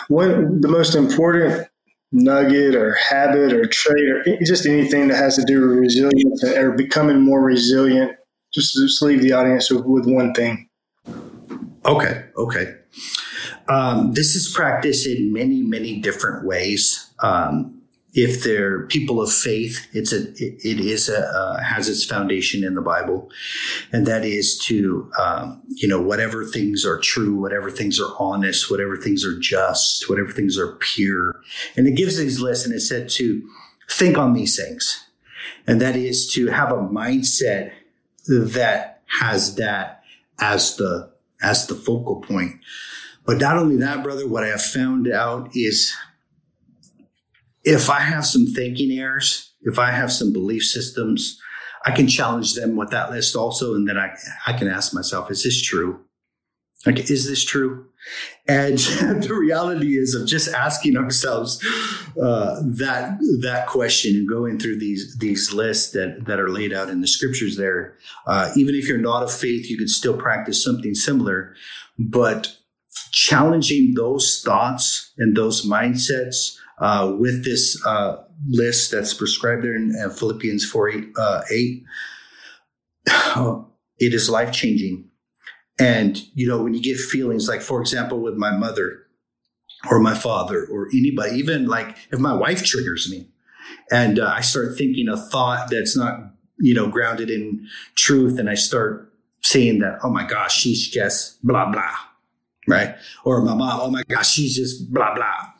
one 0.09 0.62
the 0.62 0.68
most 0.68 0.95
important 0.95 1.68
nugget 2.11 2.74
or 2.74 2.95
habit 2.95 3.53
or 3.53 3.66
trait 3.66 4.09
or 4.09 4.24
just 4.45 4.64
anything 4.64 5.09
that 5.09 5.16
has 5.16 5.37
to 5.37 5.45
do 5.45 5.61
with 5.61 5.78
resilience 5.78 6.43
or 6.43 6.72
becoming 6.72 7.20
more 7.20 7.43
resilient, 7.43 8.16
just 8.55 8.74
just 8.74 9.03
leave 9.03 9.20
the 9.20 9.33
audience 9.33 9.70
with, 9.70 9.85
with 9.85 10.07
one 10.07 10.33
thing. 10.33 10.70
Okay. 11.85 12.24
Okay. 12.37 12.74
Um, 13.68 14.12
this 14.14 14.35
is 14.35 14.51
practiced 14.53 15.07
in 15.07 15.33
many, 15.33 15.62
many 15.62 16.01
different 16.01 16.47
ways. 16.47 17.11
Um, 17.22 17.82
if 18.14 18.42
they're 18.42 18.86
people 18.86 19.22
of 19.22 19.32
faith, 19.32 19.86
it's 19.92 20.12
a 20.12 20.30
it 20.38 20.80
is 20.80 21.08
a 21.08 21.26
uh, 21.26 21.62
has 21.62 21.88
its 21.88 22.04
foundation 22.04 22.62
in 22.62 22.74
the 22.74 22.82
Bible, 22.82 23.30
and 23.90 24.06
that 24.06 24.24
is 24.24 24.58
to 24.66 25.10
um, 25.18 25.62
you 25.68 25.88
know 25.88 26.00
whatever 26.00 26.44
things 26.44 26.84
are 26.84 26.98
true, 26.98 27.34
whatever 27.34 27.70
things 27.70 27.98
are 27.98 28.12
honest, 28.18 28.70
whatever 28.70 28.96
things 28.96 29.24
are 29.24 29.38
just, 29.38 30.10
whatever 30.10 30.30
things 30.30 30.58
are 30.58 30.76
pure, 30.76 31.40
and 31.76 31.86
it 31.86 31.92
gives 31.92 32.18
these 32.18 32.40
lists, 32.40 32.66
and 32.66 32.74
it 32.74 32.80
said 32.80 33.08
to 33.08 33.48
think 33.90 34.18
on 34.18 34.34
these 34.34 34.56
things, 34.56 35.06
and 35.66 35.80
that 35.80 35.96
is 35.96 36.30
to 36.34 36.48
have 36.48 36.70
a 36.70 36.76
mindset 36.76 37.72
that 38.26 39.02
has 39.20 39.54
that 39.54 40.02
as 40.38 40.76
the 40.76 41.10
as 41.40 41.66
the 41.66 41.74
focal 41.74 42.20
point. 42.20 42.60
But 43.24 43.38
not 43.38 43.56
only 43.56 43.76
that, 43.76 44.02
brother, 44.02 44.28
what 44.28 44.44
I 44.44 44.48
have 44.48 44.62
found 44.62 45.08
out 45.08 45.50
is 45.54 45.94
if 47.64 47.90
I 47.90 48.00
have 48.00 48.26
some 48.26 48.46
thinking 48.46 48.98
errors, 48.98 49.54
if 49.62 49.78
I 49.78 49.90
have 49.90 50.12
some 50.12 50.32
belief 50.32 50.64
systems, 50.64 51.40
I 51.84 51.90
can 51.92 52.08
challenge 52.08 52.54
them 52.54 52.76
with 52.76 52.90
that 52.90 53.10
list 53.10 53.36
also. 53.36 53.74
And 53.74 53.88
then 53.88 53.98
I, 53.98 54.14
I 54.46 54.52
can 54.52 54.68
ask 54.68 54.94
myself, 54.94 55.30
is 55.30 55.42
this 55.42 55.60
true? 55.60 56.00
Like, 56.86 57.10
is 57.10 57.28
this 57.28 57.44
true? 57.44 57.86
And 58.48 58.78
the 59.22 59.34
reality 59.34 59.96
is 59.96 60.14
of 60.14 60.26
just 60.26 60.52
asking 60.52 60.96
ourselves 60.96 61.64
uh, 62.20 62.60
that 62.64 63.18
that 63.40 63.68
question 63.68 64.16
and 64.16 64.28
going 64.28 64.58
through 64.58 64.80
these 64.80 65.16
these 65.18 65.52
lists 65.52 65.92
that 65.92 66.24
that 66.26 66.40
are 66.40 66.50
laid 66.50 66.72
out 66.72 66.90
in 66.90 67.00
the 67.00 67.06
scriptures. 67.06 67.56
There, 67.56 67.96
uh, 68.26 68.50
even 68.56 68.74
if 68.74 68.88
you're 68.88 68.98
not 68.98 69.22
of 69.22 69.32
faith, 69.32 69.70
you 69.70 69.78
could 69.78 69.90
still 69.90 70.16
practice 70.16 70.62
something 70.62 70.94
similar. 70.94 71.54
But 71.98 72.56
challenging 73.12 73.94
those 73.94 74.42
thoughts 74.44 75.12
and 75.18 75.36
those 75.36 75.64
mindsets 75.64 76.58
uh, 76.83 77.14
with 77.16 77.45
this 77.45 77.80
uh, 77.87 78.16
list 78.49 78.91
that's 78.91 79.14
prescribed 79.14 79.62
there 79.62 79.76
in 79.76 79.95
uh, 80.05 80.11
Philippians 80.11 80.68
4 80.68 80.91
8, 80.91 81.05
uh, 81.16 81.41
8 81.51 81.85
it 83.99 84.12
is 84.12 84.28
life 84.28 84.53
changing. 84.53 85.09
And, 85.78 86.20
you 86.35 86.49
know, 86.49 86.61
when 86.61 86.74
you 86.74 86.83
get 86.83 86.99
feelings 86.99 87.49
like, 87.49 87.62
for 87.62 87.80
example, 87.80 88.20
with 88.20 88.35
my 88.35 88.51
mother 88.51 89.07
or 89.91 90.01
my 90.01 90.14
father 90.14 90.66
or 90.70 90.89
anybody, 90.93 91.37
even 91.37 91.66
like 91.66 91.97
if 92.11 92.18
my 92.18 92.35
wife 92.35 92.64
triggers 92.64 93.09
me 93.09 93.28
and 93.91 94.18
I 94.18 94.41
start 94.41 94.76
thinking 94.76 95.09
a 95.09 95.16
thought 95.16 95.70
that's 95.70 95.97
not, 95.97 96.18
you 96.59 96.74
know, 96.74 96.89
grounded 96.89 97.30
in 97.30 97.66
truth, 97.95 98.39
and 98.39 98.51
I 98.51 98.55
start 98.55 99.12
saying 99.43 99.78
that, 99.80 99.99
oh 100.05 100.11
my 100.11 100.26
gosh, 100.26 100.57
she's 100.57 100.89
just 100.89 101.45
blah, 101.45 101.70
blah, 101.70 101.95
right? 102.68 102.97
Or 103.24 103.41
my 103.43 103.55
mom, 103.55 103.80
oh 103.80 103.91
my 103.91 104.03
gosh, 104.09 104.30
she's 104.30 104.57
just 104.57 104.93
blah, 104.93 105.14
blah 105.14 105.53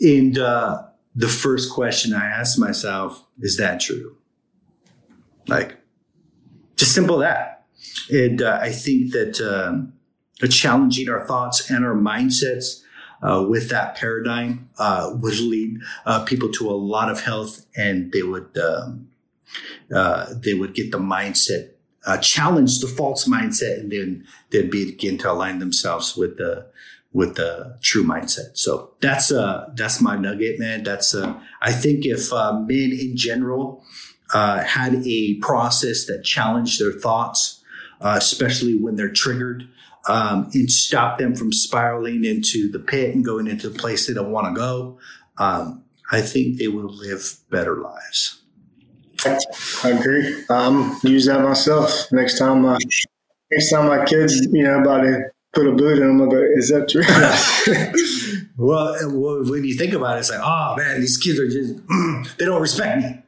and 0.00 0.38
uh, 0.38 0.82
the 1.14 1.28
first 1.28 1.72
question 1.72 2.12
I 2.12 2.26
ask 2.26 2.58
myself 2.58 3.24
is 3.40 3.56
that 3.56 3.80
true? 3.80 4.16
Like, 5.48 5.76
just 6.76 6.92
simple 6.92 7.18
that. 7.18 7.66
And 8.10 8.42
uh, 8.42 8.58
I 8.60 8.70
think 8.70 9.12
that 9.12 9.40
uh, 9.40 10.46
challenging 10.48 11.08
our 11.08 11.26
thoughts 11.26 11.70
and 11.70 11.84
our 11.84 11.94
mindsets 11.94 12.82
uh, 13.22 13.44
with 13.48 13.70
that 13.70 13.96
paradigm 13.96 14.68
uh, 14.78 15.10
would 15.14 15.38
lead 15.38 15.78
uh, 16.04 16.24
people 16.24 16.50
to 16.50 16.68
a 16.68 16.72
lot 16.72 17.10
of 17.10 17.20
health, 17.20 17.64
and 17.76 18.12
they 18.12 18.22
would 18.22 18.56
um, 18.58 19.08
they 20.42 20.54
would 20.54 20.74
get 20.74 20.92
the 20.92 20.98
mindset 20.98 21.70
challenge 22.20 22.80
the 22.80 22.86
false 22.86 23.26
mindset, 23.26 23.80
and 23.80 23.90
then 23.90 24.26
they'd 24.50 24.70
begin 24.70 25.18
to 25.18 25.30
align 25.30 25.58
themselves 25.58 26.16
with 26.16 26.36
the 26.36 26.66
with 27.16 27.36
the 27.36 27.78
true 27.80 28.04
mindset. 28.04 28.58
So 28.58 28.90
that's 29.00 29.32
uh 29.32 29.70
that's 29.74 30.02
my 30.02 30.16
nugget, 30.16 30.60
man. 30.60 30.82
That's 30.82 31.14
uh 31.14 31.40
I 31.62 31.72
think 31.72 32.04
if 32.04 32.30
uh, 32.30 32.52
men 32.52 32.92
in 32.92 33.16
general 33.16 33.82
uh, 34.34 34.62
had 34.62 35.06
a 35.06 35.34
process 35.36 36.04
that 36.06 36.24
challenged 36.24 36.78
their 36.78 36.92
thoughts, 36.92 37.64
uh, 38.02 38.16
especially 38.18 38.76
when 38.78 38.96
they're 38.96 39.12
triggered, 39.12 39.66
um, 40.08 40.50
and 40.52 40.70
stop 40.70 41.18
them 41.18 41.34
from 41.34 41.52
spiraling 41.52 42.24
into 42.24 42.70
the 42.70 42.80
pit 42.80 43.14
and 43.14 43.24
going 43.24 43.46
into 43.46 43.70
the 43.70 43.78
place 43.78 44.06
they 44.06 44.12
don't 44.14 44.30
want 44.32 44.54
to 44.54 44.60
go, 44.60 44.98
um, 45.38 45.84
I 46.12 46.20
think 46.20 46.58
they 46.58 46.68
will 46.68 46.92
live 46.92 47.38
better 47.50 47.76
lives. 47.80 48.42
I 49.24 49.90
agree. 49.90 50.44
Um, 50.50 50.98
use 51.02 51.26
that 51.26 51.40
myself 51.40 52.12
next 52.12 52.38
time. 52.38 52.66
Uh, 52.66 52.78
next 53.50 53.70
time 53.70 53.86
my 53.86 54.04
kids, 54.04 54.34
you 54.52 54.64
know, 54.64 54.80
about 54.80 55.02
to 55.02 55.22
put 55.56 55.66
a 55.66 55.72
boot 55.72 55.98
them. 55.98 56.20
I'm 56.20 56.28
like, 56.28 56.38
is 56.54 56.68
that 56.68 56.88
true? 56.88 57.02
well, 58.56 58.94
when 59.50 59.64
you 59.64 59.74
think 59.74 59.94
about 59.94 60.16
it, 60.16 60.20
it's 60.20 60.30
like, 60.30 60.40
oh 60.42 60.76
man, 60.76 61.00
these 61.00 61.16
kids 61.16 61.40
are 61.40 61.48
just, 61.48 61.74
they 62.38 62.44
don't 62.44 62.60
respect 62.60 63.02
me. 63.02 63.22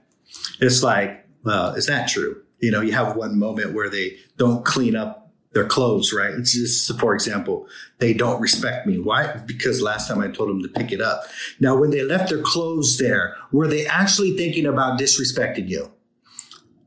It's 0.60 0.82
like, 0.82 1.26
well, 1.44 1.74
is 1.74 1.86
that 1.86 2.08
true? 2.08 2.42
You 2.58 2.70
know, 2.70 2.80
you 2.80 2.92
have 2.92 3.16
one 3.16 3.38
moment 3.38 3.72
where 3.72 3.88
they 3.88 4.16
don't 4.36 4.64
clean 4.64 4.94
up 4.94 5.32
their 5.52 5.64
clothes, 5.64 6.12
right? 6.12 6.34
It's 6.34 6.52
just, 6.52 6.98
for 7.00 7.14
example, 7.14 7.66
they 7.98 8.12
don't 8.12 8.40
respect 8.40 8.86
me. 8.86 8.98
Why? 8.98 9.34
Because 9.46 9.80
last 9.80 10.06
time 10.06 10.20
I 10.20 10.28
told 10.28 10.50
them 10.50 10.62
to 10.62 10.68
pick 10.68 10.92
it 10.92 11.00
up. 11.00 11.22
Now, 11.58 11.76
when 11.76 11.90
they 11.90 12.02
left 12.02 12.28
their 12.28 12.42
clothes 12.42 12.98
there, 12.98 13.36
were 13.50 13.66
they 13.66 13.86
actually 13.86 14.36
thinking 14.36 14.66
about 14.66 15.00
disrespecting 15.00 15.68
you? 15.68 15.90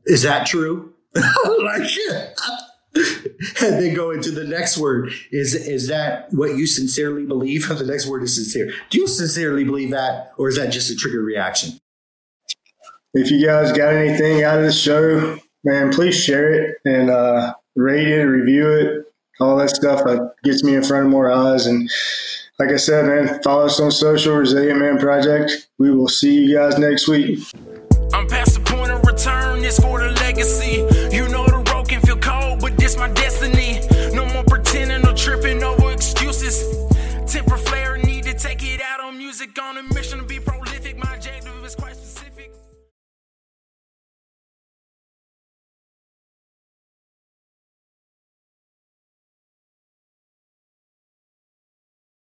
Is 0.06 0.22
that 0.22 0.46
true? 0.46 0.92
like, 1.14 1.82
and 3.62 3.82
then 3.82 3.94
go 3.94 4.10
into 4.10 4.30
the 4.30 4.44
next 4.44 4.76
word. 4.76 5.12
Is 5.30 5.54
is 5.54 5.88
that 5.88 6.32
what 6.32 6.56
you 6.56 6.66
sincerely 6.66 7.24
believe? 7.24 7.68
The 7.82 7.86
next 7.86 8.06
word 8.06 8.22
is 8.22 8.34
sincere. 8.34 8.72
Do 8.90 8.98
you 8.98 9.08
sincerely 9.08 9.64
believe 9.64 9.90
that, 9.90 10.32
or 10.36 10.48
is 10.48 10.56
that 10.56 10.70
just 10.70 10.90
a 10.90 10.96
trigger 10.96 11.22
reaction? 11.22 11.80
If 13.14 13.30
you 13.30 13.44
guys 13.44 13.72
got 13.72 13.94
anything 13.94 14.44
out 14.44 14.58
of 14.58 14.64
the 14.64 14.72
show, 14.72 15.38
man, 15.64 15.92
please 15.92 16.22
share 16.22 16.52
it 16.52 16.76
and 16.84 17.10
uh, 17.10 17.54
rate 17.74 18.08
it, 18.08 18.22
review 18.24 18.70
it, 18.70 19.12
all 19.40 19.56
that 19.56 19.70
stuff. 19.70 20.04
That 20.04 20.34
gets 20.44 20.62
me 20.62 20.74
in 20.74 20.82
front 20.82 21.06
of 21.06 21.10
more 21.10 21.30
eyes. 21.30 21.66
And 21.66 21.90
like 22.58 22.70
I 22.70 22.76
said, 22.76 23.06
man, 23.06 23.42
follow 23.42 23.66
us 23.66 23.80
on 23.80 23.90
social, 23.90 24.36
Resilient 24.36 24.78
Man 24.78 24.98
Project. 24.98 25.68
We 25.78 25.90
will 25.90 26.08
see 26.08 26.44
you 26.44 26.56
guys 26.56 26.78
next 26.78 27.08
week. 27.08 27.40
I'm 28.14 28.28
past 28.28 28.54
the 28.54 28.60
point 28.60 28.92
of 28.92 29.02
return. 29.04 29.64
It's 29.64 29.80
for 29.80 30.00
the 30.00 30.10
legacy. 30.12 30.86
Tripping 35.22 35.62
over 35.62 35.92
excuses. 35.92 36.64
Temper 37.30 37.56
flare, 37.56 37.96
need 37.96 38.24
to 38.24 38.34
take 38.34 38.60
it 38.64 38.80
out 38.82 38.98
on 38.98 39.16
music 39.16 39.56
on 39.62 39.78
a 39.78 39.82
mission 39.94 40.18
to 40.18 40.24
be 40.24 40.40